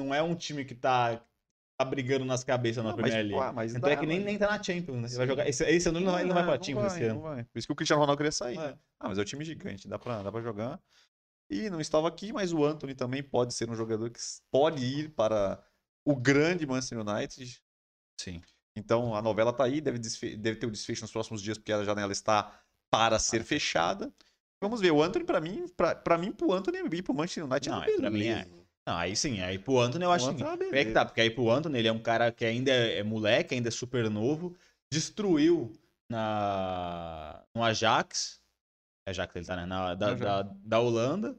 não 0.00 0.14
é 0.14 0.22
um 0.22 0.34
time 0.34 0.64
que 0.64 0.74
tá 0.74 1.24
tá 1.78 1.84
brigando 1.84 2.24
nas 2.24 2.42
cabeças 2.42 2.82
na 2.82 2.90
Não, 2.90 2.96
mas, 2.96 3.10
Premier 3.10 3.36
League. 3.36 3.54
mas 3.54 3.72
Tanto 3.72 3.82
dá, 3.84 3.92
é 3.92 3.96
que 3.96 4.06
nem, 4.06 4.18
nem 4.18 4.36
tá 4.36 4.48
na 4.48 4.60
Champions, 4.60 5.00
né? 5.00 5.06
Ele 5.08 5.16
vai 5.16 5.26
jogar. 5.28 5.48
Esse, 5.48 5.64
esse 5.64 5.88
ano 5.88 5.98
ele 5.98 6.06
não 6.06 6.12
vai, 6.12 6.24
não 6.24 6.34
vai 6.34 6.44
pra 6.44 6.56
não 6.56 6.62
Champions 6.64 6.86
esse 6.92 7.00
vai, 7.00 7.08
ano. 7.08 7.14
não 7.14 7.22
vai. 7.22 7.44
Por 7.44 7.58
isso 7.58 7.68
que 7.68 7.72
o 7.72 7.76
Cristiano 7.76 8.00
Ronaldo 8.00 8.18
queria 8.18 8.32
sair. 8.32 8.58
É. 8.58 8.72
né? 8.72 8.78
Ah, 8.98 9.08
mas 9.08 9.18
é 9.18 9.20
um 9.20 9.24
time 9.24 9.44
gigante, 9.44 9.86
dá 9.86 9.96
pra, 9.98 10.22
dá 10.22 10.32
pra 10.32 10.40
jogar. 10.40 10.80
E 11.48 11.70
não 11.70 11.80
estava 11.80 12.08
aqui, 12.08 12.32
mas 12.32 12.52
o 12.52 12.64
Anthony 12.64 12.94
também 12.94 13.22
pode 13.22 13.54
ser 13.54 13.70
um 13.70 13.74
jogador 13.76 14.10
que 14.10 14.18
pode 14.50 14.84
ir 14.84 15.10
para 15.10 15.64
o 16.04 16.16
grande 16.16 16.66
Manchester 16.66 16.98
United. 16.98 17.62
Sim. 18.20 18.42
Então 18.78 19.14
a 19.14 19.20
novela 19.20 19.52
tá 19.52 19.64
aí, 19.64 19.80
deve, 19.80 19.98
deve 19.98 20.56
ter 20.56 20.66
o 20.66 20.70
desfecho 20.70 21.02
nos 21.02 21.12
próximos 21.12 21.42
dias, 21.42 21.58
porque 21.58 21.72
a 21.72 21.84
janela 21.84 22.12
está 22.12 22.60
para 22.90 23.18
ser 23.18 23.42
fechada. 23.44 24.12
Vamos 24.62 24.80
ver, 24.80 24.90
o 24.90 25.02
Anthony, 25.02 25.24
pra 25.24 25.40
mim, 25.40 25.66
pra 26.02 26.18
mim, 26.18 26.32
pro 26.32 26.52
Anthony 26.52 26.78
ir 26.78 27.02
pro 27.02 27.14
Manchester 27.14 27.44
United 27.44 27.70
Não, 27.70 27.82
é 27.82 27.90
é, 27.90 27.96
pra 27.96 28.10
mim 28.10 28.26
é. 28.26 28.46
Não, 28.86 28.96
aí 28.96 29.14
sim, 29.14 29.40
aí 29.40 29.58
pro 29.58 29.78
Anthony 29.78 30.04
eu 30.04 30.12
acho 30.12 30.34
que. 30.34 30.42
É 30.42 30.46
É 30.80 30.84
que 30.84 30.92
tá, 30.92 31.04
porque 31.04 31.20
aí 31.20 31.30
pro 31.30 31.50
Anthony 31.50 31.78
ele 31.78 31.88
é 31.88 31.92
um 31.92 32.02
cara 32.02 32.32
que 32.32 32.44
ainda 32.44 32.70
é 32.70 33.02
moleque, 33.02 33.54
ainda 33.54 33.68
é 33.68 33.70
super 33.70 34.08
novo, 34.08 34.56
destruiu 34.90 35.72
na 36.10 37.44
no 37.54 37.62
Ajax, 37.62 38.40
é 39.06 39.10
Ajax 39.10 39.36
ele 39.36 39.44
tá, 39.44 39.56
né? 39.56 39.66
Na, 39.66 39.94
da, 39.94 40.14
da, 40.14 40.42
da 40.42 40.80
Holanda. 40.80 41.36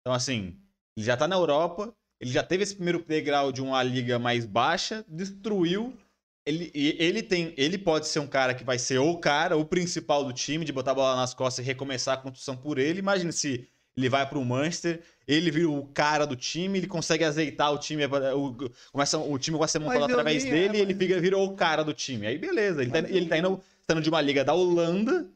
Então 0.00 0.12
assim, 0.12 0.60
ele 0.96 1.06
já 1.06 1.16
tá 1.16 1.28
na 1.28 1.36
Europa, 1.36 1.94
ele 2.20 2.30
já 2.30 2.42
teve 2.42 2.64
esse 2.64 2.74
primeiro 2.74 3.02
degrau 3.04 3.52
de 3.52 3.62
uma 3.62 3.82
liga 3.82 4.18
mais 4.18 4.44
baixa, 4.44 5.04
destruiu. 5.08 5.96
Ele, 6.44 6.70
ele 6.74 7.22
tem, 7.22 7.54
ele 7.56 7.78
pode 7.78 8.08
ser 8.08 8.18
um 8.18 8.26
cara 8.26 8.52
que 8.52 8.64
vai 8.64 8.78
ser 8.78 8.98
o 8.98 9.16
cara, 9.16 9.56
o 9.56 9.64
principal 9.64 10.24
do 10.24 10.32
time, 10.32 10.64
de 10.64 10.72
botar 10.72 10.90
a 10.90 10.94
bola 10.94 11.16
nas 11.16 11.32
costas 11.32 11.64
e 11.64 11.66
recomeçar 11.66 12.14
a 12.14 12.20
construção 12.20 12.56
por 12.56 12.78
ele. 12.78 12.98
Imagina 12.98 13.30
se 13.30 13.68
ele 13.96 14.08
vai 14.08 14.28
pro 14.28 14.44
Manchester, 14.44 15.02
ele 15.28 15.50
vira 15.50 15.68
o 15.68 15.86
cara 15.88 16.26
do 16.26 16.34
time, 16.34 16.78
ele 16.78 16.86
consegue 16.86 17.22
azeitar 17.24 17.72
o 17.72 17.78
time, 17.78 18.04
o, 18.06 18.70
começa, 18.90 19.18
o 19.18 19.38
time 19.38 19.56
começa 19.56 19.78
a 19.78 19.80
ser 19.80 19.84
montado 19.86 20.00
Mas 20.00 20.10
através 20.10 20.44
dele 20.44 20.76
é, 20.76 20.80
e 20.80 20.82
ele 20.82 20.94
mas- 20.94 21.02
fica, 21.02 21.20
virou 21.20 21.46
o 21.46 21.54
cara 21.54 21.84
do 21.84 21.92
time. 21.94 22.26
Aí 22.26 22.38
beleza, 22.38 22.82
ele 22.82 22.90
tá, 22.90 23.02
Mas 23.02 23.10
ele 23.10 23.26
tá 23.26 23.38
indo, 23.38 23.62
de 24.00 24.08
uma 24.08 24.20
liga 24.20 24.44
da 24.44 24.54
Holanda 24.54 25.28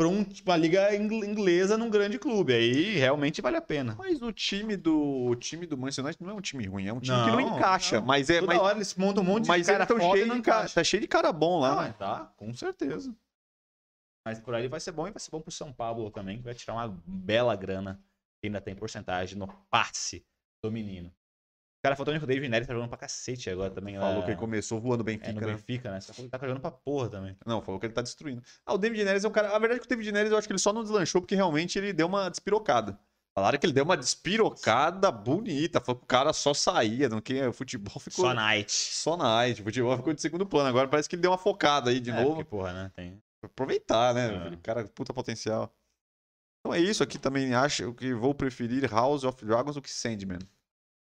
pra 0.00 0.08
um, 0.08 0.24
tipo, 0.24 0.50
uma 0.50 0.56
liga 0.56 0.94
ingl- 0.96 1.24
inglesa 1.24 1.76
num 1.76 1.90
grande 1.90 2.18
clube. 2.18 2.54
Aí 2.54 2.96
realmente 2.96 3.42
vale 3.42 3.58
a 3.58 3.60
pena. 3.60 3.94
Mas 3.98 4.22
o 4.22 4.32
time 4.32 4.74
do 4.76 4.98
o 5.26 5.34
time 5.36 5.66
do 5.66 5.76
Manchester 5.76 6.04
United 6.06 6.22
não 6.24 6.30
é 6.30 6.34
um 6.34 6.40
time 6.40 6.66
ruim, 6.66 6.86
é 6.86 6.92
um 6.92 7.00
time 7.00 7.16
que 7.22 7.30
não 7.30 7.36
Não, 7.40 7.56
encaixa, 7.56 8.00
não. 8.00 8.06
mas 8.06 8.30
é 8.30 8.40
Toda 8.40 8.54
mas, 8.54 8.62
hora 8.62 8.78
eles 8.78 8.94
montam 8.94 9.22
um 9.22 9.26
monte 9.26 9.46
mas 9.46 9.66
de 9.66 9.72
cara 9.72 9.84
tão 9.84 9.98
foda 9.98 10.08
e 10.16 10.20
cheio 10.20 10.26
não 10.26 10.36
de 10.36 10.42
cara, 10.42 10.58
encaixa. 10.60 10.74
tá 10.74 10.84
cheio 10.84 11.00
de 11.02 11.06
cara 11.08 11.30
bom 11.32 11.60
lá. 11.60 11.74
Não, 11.74 11.82
né? 11.82 11.94
tá, 11.98 12.32
com 12.36 12.52
certeza. 12.54 13.14
Mas 14.26 14.38
por 14.38 14.54
aí 14.54 14.68
vai 14.68 14.80
ser 14.80 14.92
bom 14.92 15.06
e 15.06 15.10
vai 15.10 15.20
ser 15.20 15.30
bom 15.30 15.40
pro 15.40 15.50
São 15.52 15.72
Paulo 15.72 16.10
também, 16.10 16.38
que 16.38 16.44
vai 16.44 16.54
tirar 16.54 16.74
uma 16.74 16.88
bela 17.06 17.54
grana. 17.56 18.00
que 18.40 18.46
Ainda 18.46 18.60
tem 18.60 18.74
porcentagem 18.74 19.38
no 19.38 19.48
passe 19.70 20.24
do 20.64 20.70
menino. 20.72 21.12
O 21.80 21.82
cara 21.82 21.96
faltou 21.96 22.14
que 22.14 22.22
o 22.22 22.26
David 22.26 22.50
Neres 22.50 22.68
tá 22.68 22.74
jogando 22.74 22.90
pra 22.90 22.98
cacete 22.98 23.48
agora 23.48 23.70
também. 23.70 23.96
lá- 23.96 24.06
Falou 24.06 24.22
que 24.22 24.30
ele 24.32 24.36
começou 24.38 24.78
voando 24.78 25.02
bem 25.02 25.18
é, 25.22 25.32
no 25.32 25.40
Benfica, 25.40 25.46
né? 25.46 25.52
Benfica, 25.54 25.90
né? 25.90 26.00
Só 26.00 26.12
que 26.12 26.20
ele 26.20 26.28
tá 26.28 26.38
jogando 26.38 26.60
pra 26.60 26.70
porra 26.70 27.08
também. 27.08 27.34
Não, 27.46 27.62
falou 27.62 27.80
que 27.80 27.86
ele 27.86 27.94
tá 27.94 28.02
destruindo. 28.02 28.42
Ah, 28.66 28.74
o 28.74 28.78
David 28.78 29.02
Neres 29.02 29.24
é 29.24 29.28
um 29.28 29.30
cara. 29.30 29.56
A 29.56 29.58
verdade 29.58 29.78
é 29.78 29.80
que 29.80 29.86
o 29.86 29.88
David 29.88 30.12
Neres 30.12 30.30
eu 30.30 30.36
acho 30.36 30.46
que 30.46 30.52
ele 30.52 30.58
só 30.58 30.74
não 30.74 30.82
deslanchou 30.82 31.22
porque 31.22 31.34
realmente 31.34 31.78
ele 31.78 31.94
deu 31.94 32.06
uma 32.06 32.28
despirocada. 32.28 33.00
Falaram 33.34 33.58
que 33.58 33.64
ele 33.64 33.72
deu 33.72 33.84
uma 33.84 33.96
despirocada 33.96 35.10
bonita. 35.10 35.80
Falou 35.80 35.98
que 36.00 36.04
o 36.04 36.06
cara 36.06 36.34
só 36.34 36.52
saía, 36.52 37.08
não 37.08 37.18
que 37.18 37.40
o 37.46 37.52
futebol 37.54 37.98
ficou. 37.98 38.26
Só 38.26 38.34
Night. 38.34 38.70
Só 38.70 39.16
night. 39.16 39.62
O 39.62 39.64
futebol 39.64 39.96
ficou 39.96 40.12
de 40.12 40.20
segundo 40.20 40.44
plano. 40.44 40.68
Agora 40.68 40.86
parece 40.86 41.08
que 41.08 41.14
ele 41.14 41.22
deu 41.22 41.30
uma 41.30 41.38
focada 41.38 41.88
aí 41.88 41.98
de 41.98 42.10
é, 42.10 42.14
novo. 42.14 42.36
Porque, 42.36 42.44
porra, 42.44 42.74
né? 42.74 42.92
Tem... 42.94 43.22
Aproveitar, 43.42 44.12
né? 44.12 44.52
É. 44.52 44.56
Cara 44.62 44.84
puta 44.84 45.14
potencial. 45.14 45.74
Então 46.60 46.74
é 46.74 46.80
isso. 46.80 47.02
Aqui 47.02 47.18
também 47.18 47.54
acho 47.54 47.94
que 47.94 48.12
vou 48.12 48.34
preferir 48.34 48.84
House 48.92 49.24
of 49.24 49.42
Dragons 49.42 49.76
do 49.76 49.80
que 49.80 49.88
Sandman. 49.88 50.40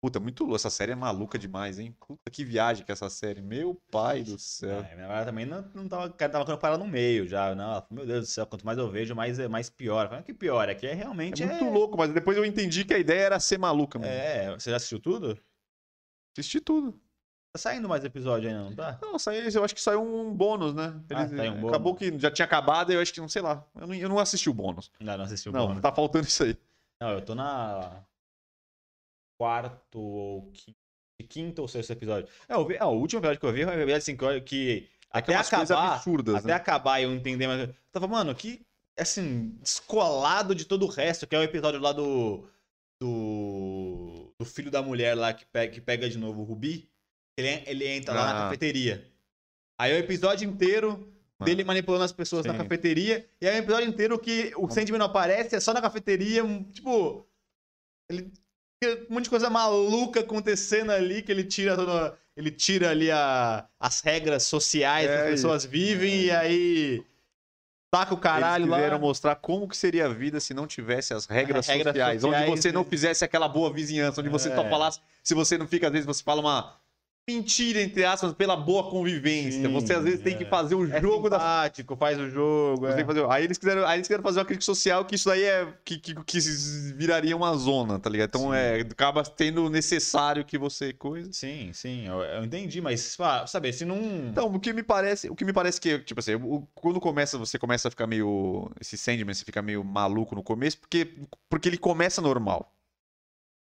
Puta, 0.03 0.19
muito 0.19 0.43
louco. 0.43 0.57
Essa 0.57 0.69
série 0.69 0.91
é 0.91 0.95
maluca 0.97 1.39
demais, 1.39 1.79
hein? 1.79 1.97
Puta 2.01 2.29
que 2.29 2.45
viagem 2.45 2.85
que 2.85 2.91
é 2.91 2.95
essa 2.95 3.09
série. 3.09 3.41
Meu 3.41 3.81
pai 3.89 4.25
do 4.25 4.37
céu. 4.37 4.81
É, 4.81 4.83
minha 4.83 4.97
namorada 4.97 5.27
também 5.27 5.47
não, 5.47 5.65
não 5.73 5.89
tava, 5.89 6.07
o 6.07 6.13
cara 6.13 6.33
tava 6.33 6.57
parado 6.57 6.83
no 6.83 6.91
meio 6.91 7.29
já. 7.29 7.55
Não, 7.55 7.71
ela 7.71 7.83
falou, 7.83 8.05
meu 8.05 8.07
Deus 8.07 8.27
do 8.27 8.31
céu, 8.31 8.45
quanto 8.45 8.67
mais 8.67 8.77
eu 8.79 8.91
vejo, 8.91 9.15
mais, 9.15 9.39
é- 9.39 9.47
mais 9.47 9.71
pior. 9.71 10.09
Falei, 10.09 10.25
que 10.25 10.35
pior? 10.35 10.69
É 10.69 10.75
que 10.75 10.89
é 10.89 10.93
realmente. 10.93 11.45
É 11.45 11.47
muito 11.47 11.67
louco, 11.67 11.97
mas 11.97 12.13
depois 12.13 12.37
eu 12.37 12.45
entendi 12.45 12.85
que 12.85 12.93
a 12.93 12.99
ideia 12.99 13.21
era 13.21 13.39
ser 13.39 13.59
maluca, 13.59 13.97
mano. 13.97 14.11
É, 14.11 14.53
você 14.59 14.71
já 14.71 14.77
assistiu 14.77 14.99
tudo? 14.99 15.39
Assisti 16.37 16.61
tudo. 16.61 17.01
Tá 17.53 17.61
saindo 17.61 17.89
mais 17.89 18.05
episódio 18.05 18.49
ainda, 18.49 18.65
não 18.65 18.75
tá? 18.75 18.99
Não, 19.01 19.19
saiu, 19.21 19.49
eu 19.49 19.65
acho 19.65 19.75
que 19.75 19.81
saiu 19.81 20.03
um 20.03 20.35
bônus, 20.35 20.75
né? 20.75 21.01
Ah, 21.11 21.29
saiu 21.29 21.53
um 21.53 21.57
bônus. 21.57 21.69
Acabou 21.69 21.95
que 21.95 22.19
já 22.19 22.31
tinha 22.31 22.47
acabado 22.47 22.91
e 22.91 22.97
eu 22.97 23.01
acho 23.01 23.13
que, 23.15 23.21
não 23.21 23.29
sei 23.29 23.43
lá. 23.43 23.65
Eu 23.77 23.87
não, 23.87 23.95
eu 23.95 24.09
não 24.09 24.19
assisti 24.19 24.51
o 24.51 24.55
bônus. 24.55 24.91
Não, 24.99 25.17
não 25.17 25.25
assistiu 25.27 25.53
o 25.53 25.55
não, 25.55 25.69
bônus. 25.69 25.81
tá 25.81 25.93
faltando 25.93 26.27
isso 26.27 26.43
aí. 26.43 26.57
Não, 27.01 27.11
eu 27.11 27.21
tô 27.21 27.37
na 27.37 28.03
quarto 29.43 29.99
ou 30.01 30.51
quinto, 30.53 30.77
quinto 31.29 31.63
ou 31.63 31.69
sexto 31.69 31.91
episódio. 31.93 32.29
É, 32.49 32.65
vi- 32.65 32.77
é, 32.77 32.85
o 32.85 32.91
último 32.91 33.19
episódio 33.21 33.41
que 33.41 33.47
eu 33.47 33.53
vi 33.53 33.65
foi 33.65 33.73
um 33.73 33.81
episódio 33.81 33.97
assim, 33.97 34.17
que- 34.17 34.41
que 34.43 34.89
até 35.11 35.35
acabar, 35.35 35.95
absurdas, 35.95 36.35
até 36.37 36.49
né? 36.49 36.55
acabar 36.55 37.03
eu 37.03 37.13
entender, 37.13 37.47
mas 37.49 37.69
eu 37.69 37.75
tava, 37.91 38.07
mano, 38.07 38.33
que 38.35 38.65
assim, 38.97 39.57
descolado 39.61 40.55
de 40.55 40.65
todo 40.65 40.85
o 40.87 40.89
resto, 40.89 41.27
que 41.27 41.35
é 41.35 41.39
o 41.39 41.43
episódio 41.43 41.81
lá 41.81 41.93
do 41.93 42.45
do, 43.01 44.33
do 44.39 44.45
filho 44.45 44.71
da 44.71 44.81
mulher 44.81 45.15
lá 45.17 45.33
que 45.35 45.45
pega, 45.47 45.73
que 45.73 45.81
pega 45.81 46.09
de 46.09 46.17
novo 46.17 46.43
o 46.43 46.45
Rubi. 46.45 46.89
Ele, 47.37 47.49
ele 47.67 47.89
entra 47.89 48.15
lá 48.15 48.27
na 48.33 48.39
Ah. 48.39 48.43
cafeteria. 48.45 49.05
Aí 49.79 49.91
é 49.91 49.97
o 49.97 49.99
episódio 49.99 50.49
inteiro 50.49 51.13
Ah. 51.41 51.45
dele 51.45 51.65
manipulando 51.65 52.05
as 52.05 52.13
pessoas 52.13 52.47
na 52.47 52.53
Sim. 52.53 52.59
cafeteria. 52.59 53.29
E 53.41 53.49
aí 53.49 53.57
é 53.57 53.61
o 53.61 53.63
episódio 53.65 53.89
inteiro 53.89 54.19
que 54.21 54.53
o 54.57 54.71
Sandman 54.71 54.99
não 55.01 55.07
aparece, 55.07 55.57
é 55.57 55.61
só 55.61 55.73
na 55.75 55.83
cafeteria, 55.83 56.45
um- 56.45 56.63
tipo. 56.63 57.27
Ele. 58.09 58.33
Um 59.11 59.15
monte 59.15 59.25
de 59.25 59.31
coisa 59.31 59.49
maluca 59.51 60.21
acontecendo 60.21 60.91
ali, 60.91 61.23
que 61.23 61.31
ele 61.33 61.45
tira 61.45 61.77
toda. 61.77 62.17
Ele 62.37 62.51
tira 62.51 62.91
ali 62.91 63.11
a, 63.11 63.67
as 63.79 64.01
regras 64.01 64.45
sociais 64.45 65.07
que 65.07 65.13
É 65.17 65.23
as 65.25 65.31
pessoas 65.31 65.65
vivem 65.65 66.23
e 66.25 66.31
aí. 66.31 67.05
Taca 67.91 68.15
o 68.15 68.17
caralho 68.17 68.63
Eles 68.63 68.71
lá. 68.71 68.77
quiseram 68.79 68.99
mostrar 68.99 69.35
como 69.37 69.69
que 69.69 69.77
seria 69.77 70.07
a 70.07 70.09
vida 70.09 70.41
se 70.41 70.55
não 70.55 70.67
tivesse 70.67 71.13
as 71.13 71.27
regras, 71.27 71.69
É, 71.69 71.73
regras 71.75 71.93
sociais, 71.93 72.23
sociais, 72.23 72.45
Onde 72.51 72.63
você 72.63 72.73
não 72.73 72.85
fizesse 72.85 73.23
aquela 73.23 73.47
boa 73.49 73.71
vizinhança, 73.71 74.19
onde 74.23 74.31
você 74.31 74.49
só 74.55 74.63
É. 74.63 74.71
falasse. 74.71 74.99
Se 75.23 75.35
você 75.35 75.59
não 75.59 75.67
fica, 75.69 75.89
às 75.89 75.93
vezes, 75.93 76.07
você 76.07 76.23
fala 76.23 76.41
uma 76.41 76.75
mentira, 77.29 77.81
entre 77.81 78.05
aspas, 78.05 78.33
pela 78.33 78.57
boa 78.57 78.91
convivência. 78.91 79.63
Sim, 79.67 79.73
você 79.73 79.95
às 79.95 80.03
vezes 80.03 80.21
tem 80.21 80.35
é. 80.35 80.39
que 80.39 80.45
fazer 80.45 80.75
o 80.75 80.91
É 80.93 81.01
jogo 81.01 81.31
da 81.31 81.39
simpático, 81.39 81.97
faz 81.97 82.19
o 82.19 82.29
jogo. 82.29 82.89
Tem 82.89 83.01
É. 83.03 83.05
fazer- 83.05 83.31
Aí 83.31 83.45
eles 83.45 83.59
quiseram, 83.59 83.87
aí 83.87 83.99
eles 83.99 84.09
quiseram 84.09 84.23
fazer 84.25 84.41
uma 84.41 84.45
crítica 84.45 84.65
social 84.65 85.05
que 85.05 85.15
isso 85.15 85.29
daí 85.29 85.43
é 85.45 85.73
que, 85.85 85.99
que, 85.99 86.15
que 86.25 86.39
viraria 86.97 87.37
uma 87.37 87.55
zona, 87.57 87.99
tá 87.99 88.11
ligado? 88.11 88.29
Então 88.29 88.51
Sim. 88.51 88.57
é 88.57 88.81
acaba 88.81 89.23
tendo 89.23 89.71
necessário 89.71 90.45
que 90.45 90.59
você 90.59 90.93
coisa. 90.93 91.33
Sim, 91.33 91.71
sim, 91.73 92.07
eu, 92.07 92.21
eu 92.23 92.45
entendi, 92.45 92.81
mas, 92.81 93.17
sabe, 93.47 93.73
se 93.73 93.85
não. 93.85 93.97
Então, 94.29 94.47
o 94.53 94.59
que 94.59 94.73
me 94.73 94.83
parece, 94.83 95.31
o 95.31 95.37
que 95.37 95.45
me 95.45 95.53
parece 95.53 95.81
que, 95.81 95.99
tipo 96.01 96.19
assim, 96.21 96.35
o- 96.35 96.67
quando 96.75 97.01
começa, 97.01 97.39
você 97.39 97.59
começa 97.59 97.89
a 97.89 97.91
ficar 97.91 98.07
meio 98.07 98.71
esse 98.81 98.99
Sandman, 98.99 99.33
você 99.35 99.45
fica 99.45 99.63
meio 99.63 99.85
maluco 99.85 100.35
no 100.35 100.43
começo, 100.43 100.79
porque 100.79 101.09
porque 101.49 101.69
ele 101.69 101.79
começa 101.79 102.21
normal. 102.21 102.73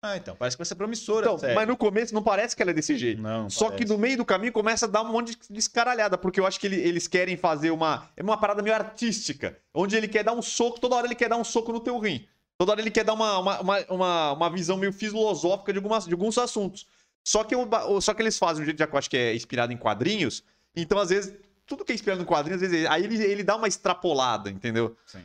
Ah, 0.05 0.17
então, 0.17 0.35
parece 0.35 0.57
que 0.57 0.59
vai 0.59 0.65
ser 0.65 0.75
promissora. 0.75 1.25
Então, 1.25 1.55
mas 1.55 1.65
no 1.65 1.77
começo 1.77 2.13
não 2.13 2.21
parece 2.21 2.53
que 2.55 2.61
ela 2.61 2.71
é 2.71 2.73
desse 2.73 2.97
jeito. 2.97 3.21
Não, 3.21 3.49
Só 3.49 3.69
que 3.71 3.85
no 3.85 3.97
meio 3.97 4.17
do 4.17 4.25
caminho 4.25 4.51
começa 4.51 4.85
a 4.85 4.89
dar 4.89 5.01
um 5.01 5.11
monte 5.11 5.31
de 5.31 5.37
descaralhada, 5.49 6.17
porque 6.17 6.41
eu 6.41 6.45
acho 6.45 6.59
que 6.59 6.67
ele- 6.67 6.75
eles 6.81 7.07
querem 7.07 7.37
fazer 7.37 7.71
uma. 7.71 8.09
É 8.17 8.21
uma 8.21 8.37
parada 8.37 8.61
meio 8.61 8.75
artística, 8.75 9.57
onde 9.73 9.95
ele 9.95 10.09
quer 10.09 10.23
dar 10.25 10.33
um 10.33 10.41
soco, 10.41 10.77
toda 10.81 10.95
hora 10.97 11.07
ele 11.07 11.15
quer 11.15 11.29
dar 11.29 11.37
um 11.37 11.43
soco 11.45 11.71
no 11.71 11.79
teu 11.79 11.97
rim. 11.99 12.27
Toda 12.57 12.73
hora 12.73 12.81
ele 12.81 12.91
quer 12.91 13.05
dar 13.05 13.13
uma, 13.13 13.39
uma, 13.39 13.61
uma, 13.61 13.79
uma, 13.89 14.31
uma 14.33 14.49
visão 14.49 14.75
meio 14.75 14.91
filosófica 14.91 15.71
de, 15.71 15.79
algumas, 15.79 16.05
de 16.05 16.11
alguns 16.11 16.37
assuntos. 16.37 16.85
Só 17.25 17.43
que, 17.45 17.55
só 18.01 18.13
que 18.13 18.21
eles 18.21 18.37
fazem 18.37 18.57
de 18.57 18.61
um 18.63 18.65
jeito 18.65 18.85
que 18.87 18.93
eu 18.95 18.99
acho 18.99 19.09
que 19.09 19.15
é 19.17 19.33
inspirado 19.33 19.71
em 19.71 19.77
quadrinhos, 19.77 20.43
então 20.75 20.99
às 20.99 21.09
vezes. 21.09 21.33
Tudo 21.65 21.85
que 21.85 21.93
é 21.93 21.95
inspirado 21.95 22.21
em 22.21 22.25
quadrinhos, 22.25 22.61
às 22.61 22.69
vezes. 22.69 22.85
Aí 22.89 23.05
ele, 23.05 23.23
ele 23.23 23.41
dá 23.41 23.55
uma 23.55 23.69
extrapolada, 23.69 24.49
entendeu? 24.49 24.97
Sim. 25.05 25.21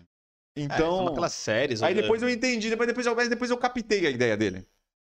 Então. 0.62 1.06
É, 1.06 1.11
aquelas 1.11 1.32
séries. 1.32 1.82
Aí 1.82 1.94
depois 1.94 2.22
eu 2.22 2.28
entendi, 2.28 2.70
depois, 2.70 2.86
depois, 2.86 3.06
eu, 3.06 3.28
depois 3.28 3.50
eu 3.50 3.56
captei 3.56 4.06
a 4.06 4.11
ideia 4.11 4.36
dele. 4.36 4.66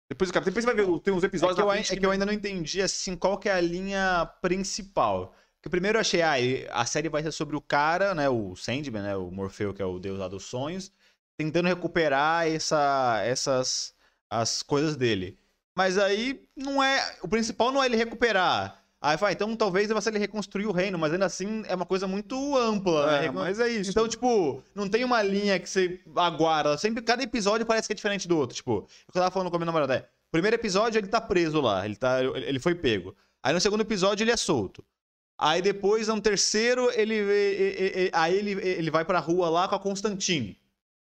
Depois 0.09 0.29
eu. 0.29 0.41
Depois 0.41 0.65
você 0.65 0.73
vai 0.73 0.75
ver, 0.75 0.99
tem 0.99 1.13
uns 1.13 1.23
É 1.23 1.27
episódios 1.27 1.55
que, 1.55 1.61
eu, 1.61 1.69
frente 1.69 1.93
é 1.93 1.97
que 1.97 2.05
eu 2.05 2.11
ainda 2.11 2.25
não 2.25 2.33
entendi, 2.33 2.81
assim, 2.81 3.15
qual 3.15 3.37
que 3.37 3.49
é 3.49 3.53
a 3.53 3.61
linha 3.61 4.25
principal. 4.41 5.33
Porque 5.57 5.69
primeiro 5.69 5.97
eu 5.97 6.01
achei, 6.01 6.21
ah, 6.21 6.35
a 6.71 6.85
série 6.85 7.09
vai 7.09 7.23
ser 7.23 7.31
sobre 7.31 7.55
o 7.55 7.61
cara, 7.61 8.13
né, 8.13 8.29
o 8.29 8.55
Sandman, 8.55 9.01
né, 9.01 9.15
o 9.15 9.31
Morfeu, 9.31 9.73
que 9.73 9.81
é 9.81 9.85
o 9.85 9.97
deus 9.97 10.19
lá 10.19 10.27
dos 10.27 10.43
sonhos, 10.43 10.91
tentando 11.35 11.67
recuperar 11.67 12.47
essa, 12.47 13.19
essas, 13.25 13.95
as 14.29 14.61
coisas 14.61 14.95
dele. 14.95 15.39
Mas 15.75 15.97
aí, 15.97 16.47
não 16.55 16.83
é, 16.83 17.17
o 17.23 17.27
principal 17.27 17.71
não 17.71 17.81
é 17.81 17.87
ele 17.87 17.97
recuperar. 17.97 18.84
Aí 19.05 19.17
vai, 19.17 19.33
então 19.33 19.55
talvez 19.55 19.87
ser 20.01 20.09
ele 20.09 20.17
reconstruir 20.19 20.65
o 20.65 20.71
reino, 20.71 20.97
mas 20.97 21.13
ainda 21.13 21.25
assim 21.25 21.63
é 21.67 21.75
uma 21.75 21.85
coisa 21.85 22.07
muito 22.07 22.57
ampla, 22.57 23.05
né? 23.05 23.25
É, 23.27 23.31
mas 23.31 23.59
é 23.59 23.67
isso. 23.69 23.91
Então, 23.91 24.07
tipo, 24.07 24.63
não 24.73 24.89
tem 24.89 25.03
uma 25.03 25.21
linha 25.21 25.59
que 25.59 25.69
você 25.69 25.99
aguarda. 26.15 26.77
Sempre, 26.77 27.03
cada 27.03 27.21
episódio 27.21 27.65
parece 27.65 27.87
que 27.87 27.93
é 27.93 27.95
diferente 27.95 28.27
do 28.27 28.37
outro. 28.37 28.55
Tipo, 28.55 28.77
o 28.79 29.11
que 29.11 29.17
eu 29.17 29.21
tava 29.21 29.29
falando 29.31 29.49
com 29.51 29.57
a 29.57 29.59
minha 29.59 29.67
namorada 29.67 29.95
é, 29.95 30.07
primeiro 30.31 30.55
episódio 30.55 30.97
ele 30.97 31.07
tá 31.07 31.21
preso 31.21 31.61
lá, 31.61 31.85
ele, 31.85 31.95
tá, 31.95 32.23
ele 32.23 32.59
foi 32.59 32.73
pego. 32.73 33.15
Aí 33.43 33.53
no 33.53 33.61
segundo 33.61 33.81
episódio 33.81 34.23
ele 34.23 34.31
é 34.31 34.37
solto. 34.37 34.83
Aí 35.37 35.61
depois, 35.61 36.07
no 36.07 36.19
terceiro, 36.21 36.89
ele, 36.93 37.13
e- 37.13 37.21
e- 37.23 38.05
e- 38.05 38.11
aí 38.13 38.35
ele, 38.35 38.51
ele 38.51 38.89
vai 38.89 39.03
pra 39.05 39.19
rua 39.19 39.49
lá 39.49 39.67
com 39.67 39.75
a 39.75 39.79
Constantine. 39.79 40.57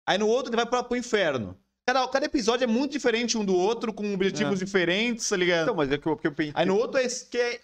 Aí 0.08 0.18
no 0.18 0.26
outro 0.26 0.50
ele 0.50 0.56
vai 0.56 0.66
pra, 0.66 0.82
pro 0.82 0.96
inferno. 0.96 1.56
Cada, 1.88 2.08
cada 2.08 2.26
episódio 2.26 2.64
é 2.64 2.66
muito 2.66 2.92
diferente 2.92 3.38
um 3.38 3.44
do 3.44 3.54
outro, 3.54 3.92
com 3.92 4.12
objetivos 4.12 4.58
diferentes, 4.58 5.28
tá 5.28 5.36
ligado? 5.36 5.62
Então, 5.64 5.74
mas 5.76 5.92
é 5.92 5.98
que 5.98 6.06
eu, 6.08 6.16
que 6.16 6.26
eu 6.26 6.32
pensei. 6.32 6.52
Aí 6.56 6.66
no 6.66 6.76
outro 6.76 6.98
é 7.00 7.06
que 7.06 7.38
é 7.38 7.60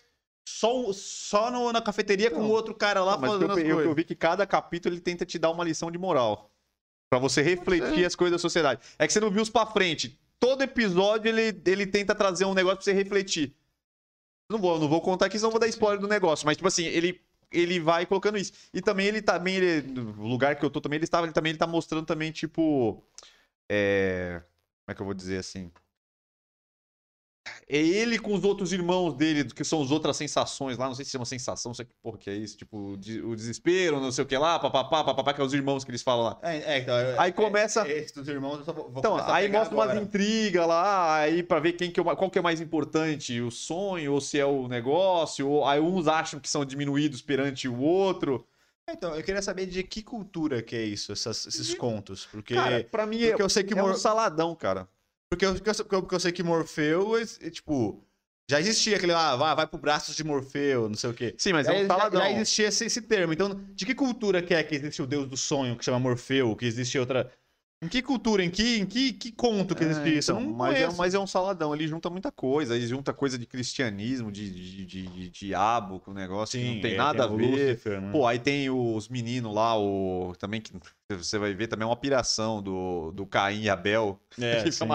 só, 0.46 0.92
só 0.92 1.50
no- 1.50 1.72
na 1.72 1.80
cafeteria 1.80 2.30
com 2.30 2.40
Não. 2.40 2.48
o 2.48 2.50
outro 2.50 2.74
cara 2.74 3.02
lá 3.02 3.12
Não, 3.12 3.20
mas 3.20 3.30
fazendo 3.32 3.50
eu, 3.50 3.56
as 3.56 3.58
eu, 3.62 3.68
eu 3.68 3.74
coisas. 3.76 3.94
vi 3.96 4.04
que 4.04 4.14
cada 4.14 4.46
capítulo 4.46 4.94
ele 4.94 5.00
tenta 5.00 5.24
te 5.24 5.38
dar 5.38 5.50
uma 5.50 5.64
lição 5.64 5.90
de 5.90 5.98
moral. 5.98 6.50
Pra 7.10 7.18
você 7.18 7.42
refletir 7.42 8.04
as 8.06 8.14
coisas 8.14 8.32
da 8.32 8.38
sociedade. 8.40 8.80
É 8.98 9.06
que 9.06 9.12
você 9.12 9.20
não 9.20 9.30
viu 9.30 9.42
os 9.42 9.50
pra 9.50 9.66
frente. 9.66 10.18
Todo 10.40 10.62
episódio 10.62 11.28
ele, 11.28 11.60
ele 11.66 11.86
tenta 11.86 12.14
trazer 12.14 12.44
um 12.46 12.54
negócio 12.54 12.78
pra 12.78 12.84
você 12.84 12.92
refletir. 12.92 13.54
Não 14.50 14.58
vou, 14.58 14.78
não 14.78 14.88
vou 14.88 15.00
contar 15.00 15.26
aqui, 15.26 15.38
senão 15.38 15.48
eu 15.48 15.52
vou 15.52 15.60
dar 15.60 15.68
spoiler 15.68 16.00
do 16.00 16.08
negócio. 16.08 16.46
Mas, 16.46 16.56
tipo 16.56 16.66
assim, 16.68 16.84
ele, 16.86 17.20
ele 17.50 17.78
vai 17.78 18.06
colocando 18.06 18.38
isso. 18.38 18.52
E 18.72 18.80
também 18.80 19.06
ele 19.06 19.20
também, 19.22 19.56
ele, 19.56 19.82
no 19.92 20.26
lugar 20.26 20.56
que 20.56 20.64
eu 20.64 20.70
tô 20.70 20.80
também, 20.80 20.96
ele 20.96 21.04
estava, 21.04 21.26
ele 21.26 21.32
também 21.34 21.50
ele 21.50 21.58
tá 21.58 21.66
mostrando 21.66 22.06
também, 22.06 22.32
tipo. 22.32 23.02
É. 23.70 24.40
Como 24.84 24.92
é 24.92 24.94
que 24.94 25.00
eu 25.02 25.06
vou 25.06 25.14
dizer 25.14 25.36
assim? 25.38 25.70
É 27.74 27.78
ele 27.78 28.18
com 28.18 28.34
os 28.34 28.44
outros 28.44 28.70
irmãos 28.70 29.14
dele, 29.14 29.44
que 29.44 29.64
são 29.64 29.80
as 29.80 29.90
outras 29.90 30.14
sensações 30.18 30.76
lá, 30.76 30.86
não 30.88 30.94
sei 30.94 31.06
se 31.06 31.10
chama 31.10 31.24
sensação, 31.24 31.70
não 31.70 31.74
sei 31.74 31.86
que 31.86 31.94
porra 32.02 32.18
que 32.18 32.28
é 32.28 32.34
isso, 32.34 32.54
tipo, 32.58 32.92
o 32.92 32.96
de- 32.98 33.22
o 33.22 33.34
desespero, 33.34 33.98
não 33.98 34.12
sei 34.12 34.24
o 34.24 34.26
que 34.26 34.36
lá, 34.36 34.58
papapá, 34.58 35.02
papapá, 35.02 35.32
que 35.32 35.40
é 35.40 35.44
os 35.44 35.54
irmãos 35.54 35.82
que 35.82 35.90
eles 35.90 36.02
falam 36.02 36.24
lá. 36.26 36.38
É, 36.42 36.74
é, 36.74 36.78
então, 36.80 36.94
é- 36.94 37.14
Aí 37.18 37.32
começa- 37.32 37.88
é- 37.88 38.00
Esses 38.00 38.28
irmãos 38.28 38.58
eu 38.58 38.64
só 38.66 38.72
vou, 38.74 38.90
vou 38.90 38.98
Então, 38.98 39.16
aí 39.16 39.48
mostra 39.48 39.72
agora. 39.74 39.92
umas 39.94 40.02
intrigas 40.06 40.66
lá, 40.68 41.16
aí 41.16 41.42
pra 41.42 41.60
ver 41.60 41.72
quem 41.72 41.90
que 41.90 41.98
é, 41.98 42.02
qual 42.04 42.30
que 42.30 42.38
é 42.38 42.42
mais 42.42 42.60
importante, 42.60 43.40
o 43.40 43.50
sonho 43.50 44.12
ou 44.12 44.20
se 44.20 44.38
é 44.38 44.44
o 44.44 44.68
negócio, 44.68 45.48
ou 45.48 45.66
aí 45.66 45.80
uns 45.80 46.06
acham 46.06 46.38
que 46.38 46.50
são 46.50 46.66
diminuídos 46.66 47.22
perante 47.22 47.66
o 47.68 47.78
outro. 47.80 48.46
Então, 48.90 49.14
eu 49.14 49.22
queria 49.22 49.40
saber 49.40 49.64
de 49.64 49.82
que 49.82 50.02
cultura 50.02 50.60
que 50.60 50.76
é 50.76 50.82
isso, 50.82 51.12
essas- 51.12 51.46
esses 51.46 51.72
contos. 51.74 52.26
Porque, 52.30 52.52
Cara, 52.54 52.84
pra 52.90 53.06
mim 53.06 53.22
é, 53.22 53.28
porque 53.28 53.42
eu 53.42 53.48
sei 53.48 53.62
que 53.64 53.72
é 53.78 53.82
um 53.82 53.94
saladão, 53.94 54.54
cara. 54.54 54.86
Porque, 55.32 55.46
eu, 55.46 55.54
porque, 55.54 56.14
eu, 56.14 56.20
sei 56.20 56.30
que 56.30 56.42
Morfeu, 56.42 57.16
é- 57.16 57.22
é, 57.22 57.50
tipo, 57.50 58.04
já 58.50 58.60
existia 58.60 58.96
aquele, 58.96 59.12
ah, 59.14 59.34
vai, 59.34 59.56
vai 59.56 59.66
pro 59.66 59.78
braços 59.78 60.14
de 60.14 60.22
Morfeu, 60.22 60.90
não 60.90 60.94
sei 60.94 61.08
o 61.08 61.14
quê. 61.14 61.34
Sim, 61.38 61.54
mas 61.54 61.66
já, 61.66 61.72
é 61.72 61.76
um 61.78 61.80
já- 61.82 61.86
saladão. 61.88 62.20
já 62.20 62.30
existia 62.32 62.68
esse, 62.68 62.84
esse 62.84 63.00
termo. 63.00 63.32
Então, 63.32 63.54
de 63.74 63.86
que 63.86 63.94
cultura 63.94 64.42
que 64.42 64.52
é 64.52 64.62
que 64.62 64.74
existe 64.74 65.00
o 65.00 65.06
deus 65.06 65.26
do 65.26 65.36
sonho, 65.36 65.74
que 65.74 65.84
chama 65.84 65.98
Morfeu, 65.98 66.54
que 66.54 66.66
existe 66.66 66.98
outra... 66.98 67.32
Em 67.82 67.88
que 67.88 68.00
cultura, 68.00 68.44
em 68.44 68.48
que, 68.50 68.78
em 68.78 68.86
que, 68.86 69.12
que 69.12 69.32
conto 69.32 69.74
que 69.74 69.82
existe 69.82 70.30
É? 70.30 70.32
Eu 70.32 70.40
então, 70.40 70.54
mas, 70.54 70.80
é, 70.80 70.88
mas 70.96 71.14
é 71.14 71.18
um 71.18 71.26
saladão, 71.26 71.74
ele 71.74 71.88
junta 71.88 72.08
muita 72.08 72.30
coisa, 72.30 72.76
ele 72.76 72.86
junta 72.86 73.12
coisa 73.12 73.36
de 73.36 73.44
cristianismo, 73.44 74.30
de, 74.30 74.48
de, 74.50 74.86
de- 74.86 75.06
de 75.08 75.28
diabo 75.30 75.98
com 75.98 76.12
o 76.12 76.14
negócio, 76.14 76.58
que 76.58 76.64
não 76.64 76.80
tem 76.80 76.92
é, 76.92 76.96
nada 76.96 77.24
a 77.24 77.26
o 77.26 77.36
ver. 77.36 77.70
Lúcifer, 77.70 78.00
né? 78.00 78.12
Pô, 78.12 78.24
aí 78.24 78.38
tem 78.38 78.70
os 78.70 79.08
meninos 79.08 79.52
lá, 79.52 79.76
o 79.76 80.32
também 80.38 80.60
que 80.60 80.72
você 81.10 81.38
vai 81.38 81.52
ver 81.54 81.66
também 81.66 81.82
é 81.82 81.88
uma 81.88 81.96
piração 81.96 82.62
do, 82.62 83.10
do 83.10 83.26
Caim 83.26 83.62
e 83.62 83.68
Abel. 83.68 84.20
é, 84.40 84.62
que 84.64 84.70
sim. 84.70 84.88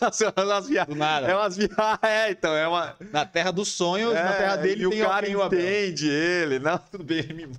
As- 0.00 0.20
umas 0.36 0.68
via- 0.68 0.84
Do 0.84 0.94
nada. 0.94 1.28
É 1.28 1.34
umas. 1.36 1.56
É, 2.02 2.30
então, 2.30 2.52
é 2.54 2.66
uma. 2.66 2.96
Na 3.12 3.24
terra 3.24 3.50
dos 3.50 3.68
sonhos, 3.68 4.12
na 4.12 4.34
É, 4.34 4.38
terra 4.38 4.56
dele 4.56 4.82
e 4.82 4.86
o 4.86 4.90
tem 4.90 5.00
cara 5.00 5.26
tem 5.26 5.36
o 5.36 5.42
Abel. 5.42 5.60
entende 5.60 6.08
ele. 6.10 6.58
Não, 6.58 6.78
tudo 6.78 7.04
bem, 7.04 7.18
ele 7.20 7.46
me 7.46 7.54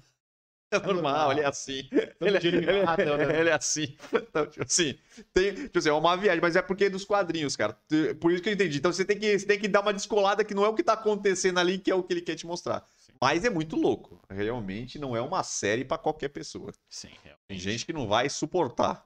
é 0.72 0.80
normal, 0.80 1.32
ele 1.32 1.42
é 1.42 1.46
assim. 1.46 1.88
Ele, 2.20 2.40
dia 2.40 2.56
ele 2.56 2.84
mata, 2.84 3.18
né? 3.18 3.24
ele 3.40 3.50
é 3.50 3.54
assim. 3.54 3.96
Então, 4.14 4.46
tipo 4.48 4.64
assim, 4.64 4.98
tem, 5.34 5.54
tipo 5.54 5.78
assim, 5.78 5.90
é 5.90 5.94
uma 5.94 6.16
viagem, 6.16 6.42
mas 6.42 6.56
é 6.56 6.62
porque 6.62 6.86
é 6.86 6.90
dos 6.90 7.06
quadrinhos, 7.06 7.56
cara. 7.56 7.78
Por 8.20 8.32
isso 8.32 8.42
que 8.42 8.50
eu 8.50 8.54
entendi. 8.54 8.78
Então 8.78 8.92
você 8.92 9.04
tem 9.04 9.20
que, 9.20 9.38
você 9.38 9.46
tem 9.46 9.60
que 9.60 9.68
dar 9.68 9.82
uma 9.82 9.94
descolada 9.94 10.44
que 10.44 10.54
não 10.54 10.66
é 10.66 10.70
o 10.70 10.74
que 10.74 10.84
tá 10.84 10.94
acontecendo 10.94 11.60
ali, 11.60 11.78
que 11.78 11.92
é 11.92 11.96
o 11.96 12.04
que 12.04 12.14
ele 12.14 12.22
quer 12.22 12.36
te 12.36 12.48
mostrar. 12.48 12.86
Mas 13.20 13.46
é 13.46 13.50
muito 13.50 13.76
louco. 13.76 14.20
Realmente 14.30 14.98
não 14.98 15.16
é 15.16 15.22
uma 15.22 15.44
série 15.44 15.86
pra 15.86 15.98
qualquer 15.98 16.30
pessoa. 16.30 16.72
Sim, 16.90 17.12
Tem 17.48 17.58
gente 17.58 17.86
que 17.86 17.94
não 17.94 18.08
vai 18.08 18.30
suportar. 18.30 19.06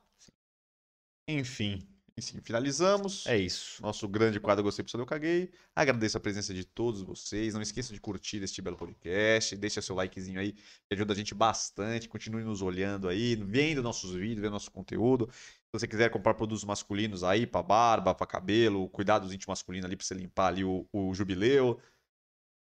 Enfim, 1.28 1.86
Enfim, 2.18 2.39
finalizamos. 2.41 3.26
é 3.28 3.38
isso. 3.38 3.82
Nosso 3.82 4.07
grande 4.07 4.39
quadro 4.39 4.63
Gostei 4.63 4.84
Pessoal 4.86 5.01
Eu 5.01 5.05
Caguei. 5.05 5.51
Agradeço 5.76 6.16
a 6.16 6.20
presença 6.20 6.53
de 6.53 6.63
todos 6.63 7.01
vocês. 7.01 7.53
Não 7.53 7.61
esqueça 7.61 7.93
de 7.93 7.99
curtir 7.99 8.41
este 8.41 8.61
belo 8.61 8.78
podcast. 8.78 9.53
Deixa 9.57 9.82
seu 9.82 9.95
likezinho 9.95 10.39
aí, 10.39 10.53
que 10.53 10.93
ajuda 10.93 11.11
a 11.11 11.16
gente 11.16 11.36
bastante. 11.36 12.07
Continue 12.07 12.45
nos 12.45 12.61
olhando 12.61 13.09
aí, 13.09 13.36
vendo 13.36 13.84
nossos 13.84 14.13
vídeos, 14.13 14.39
vendo 14.39 14.53
nosso 14.53 14.72
conteúdo. 14.72 15.30
Se 15.30 15.74
você 15.74 15.88
quiser 15.89 16.09
comprar 16.09 16.36
produtos 16.36 16.63
masculinos 16.63 17.22
aí, 17.22 17.45
pra 17.45 17.61
barba, 17.61 18.16
pra 18.16 18.26
cabelo, 18.26 18.88
cuidados 18.88 19.34
íntimos 19.34 19.47
masculinos 19.47 19.86
ali 19.86 19.97
pra 19.97 20.05
você 20.05 20.13
limpar 20.13 20.47
ali 20.47 20.63
o, 20.63 20.88
o 20.93 21.13
jubileu. 21.13 21.82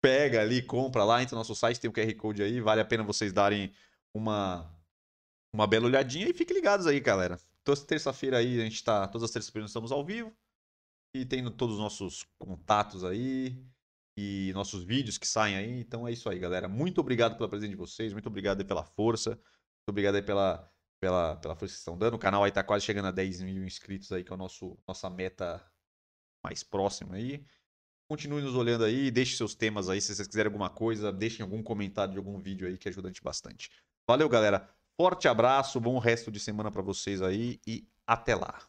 Pega 0.01 0.41
ali, 0.41 0.61
compra 0.61 1.05
lá, 1.05 1.21
entra 1.21 1.35
no 1.35 1.39
nosso 1.39 1.55
site, 1.55 1.79
tem 1.79 1.89
o 1.89 1.93
QR 1.93 2.13
Code 2.15 2.43
aí. 2.43 2.59
Vale 2.59 2.81
a 2.81 2.85
pena 2.85 3.03
vocês 3.03 3.31
darem 3.31 3.71
uma, 4.13 4.69
uma 5.53 5.65
bela 5.65 5.85
olhadinha 5.85 6.27
e 6.27 6.33
fiquem 6.33 6.57
ligados 6.57 6.85
aí, 6.85 6.99
galera. 6.99 7.39
Toda 7.63 7.85
terça-feira 7.85 8.37
aí, 8.37 8.59
a 8.59 8.63
gente 8.63 8.83
tá. 8.83 9.07
Todas 9.07 9.23
as 9.23 9.31
terças-feiras 9.31 9.69
estamos 9.69 9.91
ao 9.91 10.05
vivo. 10.05 10.33
E 11.15 11.25
tem 11.25 11.43
todos 11.51 11.75
os 11.75 11.81
nossos 11.81 12.25
contatos 12.37 13.03
aí. 13.03 13.63
E 14.17 14.51
nossos 14.53 14.83
vídeos 14.83 15.17
que 15.17 15.27
saem 15.27 15.55
aí. 15.55 15.79
Então 15.79 16.07
é 16.07 16.11
isso 16.11 16.29
aí, 16.29 16.39
galera. 16.39 16.67
Muito 16.67 16.99
obrigado 16.99 17.37
pela 17.37 17.49
presença 17.49 17.71
de 17.71 17.75
vocês. 17.75 18.13
Muito 18.13 18.27
obrigado 18.27 18.65
pela 18.65 18.83
força. 18.83 19.31
Muito 19.31 19.89
obrigado 19.89 20.15
aí 20.15 20.21
pela, 20.21 20.71
pela, 20.99 21.35
pela 21.37 21.55
força 21.55 21.73
que 21.73 21.79
estão 21.79 21.97
dando. 21.97 22.15
O 22.15 22.19
canal 22.19 22.43
aí 22.43 22.51
tá 22.51 22.63
quase 22.63 22.85
chegando 22.85 23.07
a 23.07 23.11
10 23.11 23.41
mil 23.41 23.63
inscritos 23.63 24.11
aí, 24.11 24.23
que 24.23 24.33
é 24.33 24.35
nosso, 24.35 24.77
nossa 24.87 25.09
meta 25.09 25.63
mais 26.43 26.63
próxima 26.63 27.15
aí. 27.15 27.45
Continue 28.09 28.41
nos 28.41 28.55
olhando 28.55 28.83
aí. 28.83 29.11
Deixe 29.11 29.37
seus 29.37 29.55
temas 29.55 29.89
aí. 29.89 30.01
Se 30.01 30.13
vocês 30.13 30.27
quiserem 30.27 30.47
alguma 30.47 30.69
coisa, 30.69 31.11
deixem 31.11 31.43
algum 31.43 31.61
comentário 31.61 32.13
de 32.13 32.17
algum 32.17 32.39
vídeo 32.39 32.67
aí 32.67 32.77
que 32.77 32.89
ajuda 32.89 33.07
a 33.07 33.11
gente 33.11 33.23
bastante. 33.23 33.69
Valeu, 34.07 34.27
galera. 34.27 34.67
Forte 34.99 35.29
abraço, 35.29 35.79
bom 35.79 35.97
resto 35.97 36.29
de 36.29 36.41
semana 36.41 36.69
pra 36.69 36.81
vocês 36.81 37.21
aí 37.21 37.61
e 37.65 37.87
até 38.05 38.35
lá. 38.35 38.68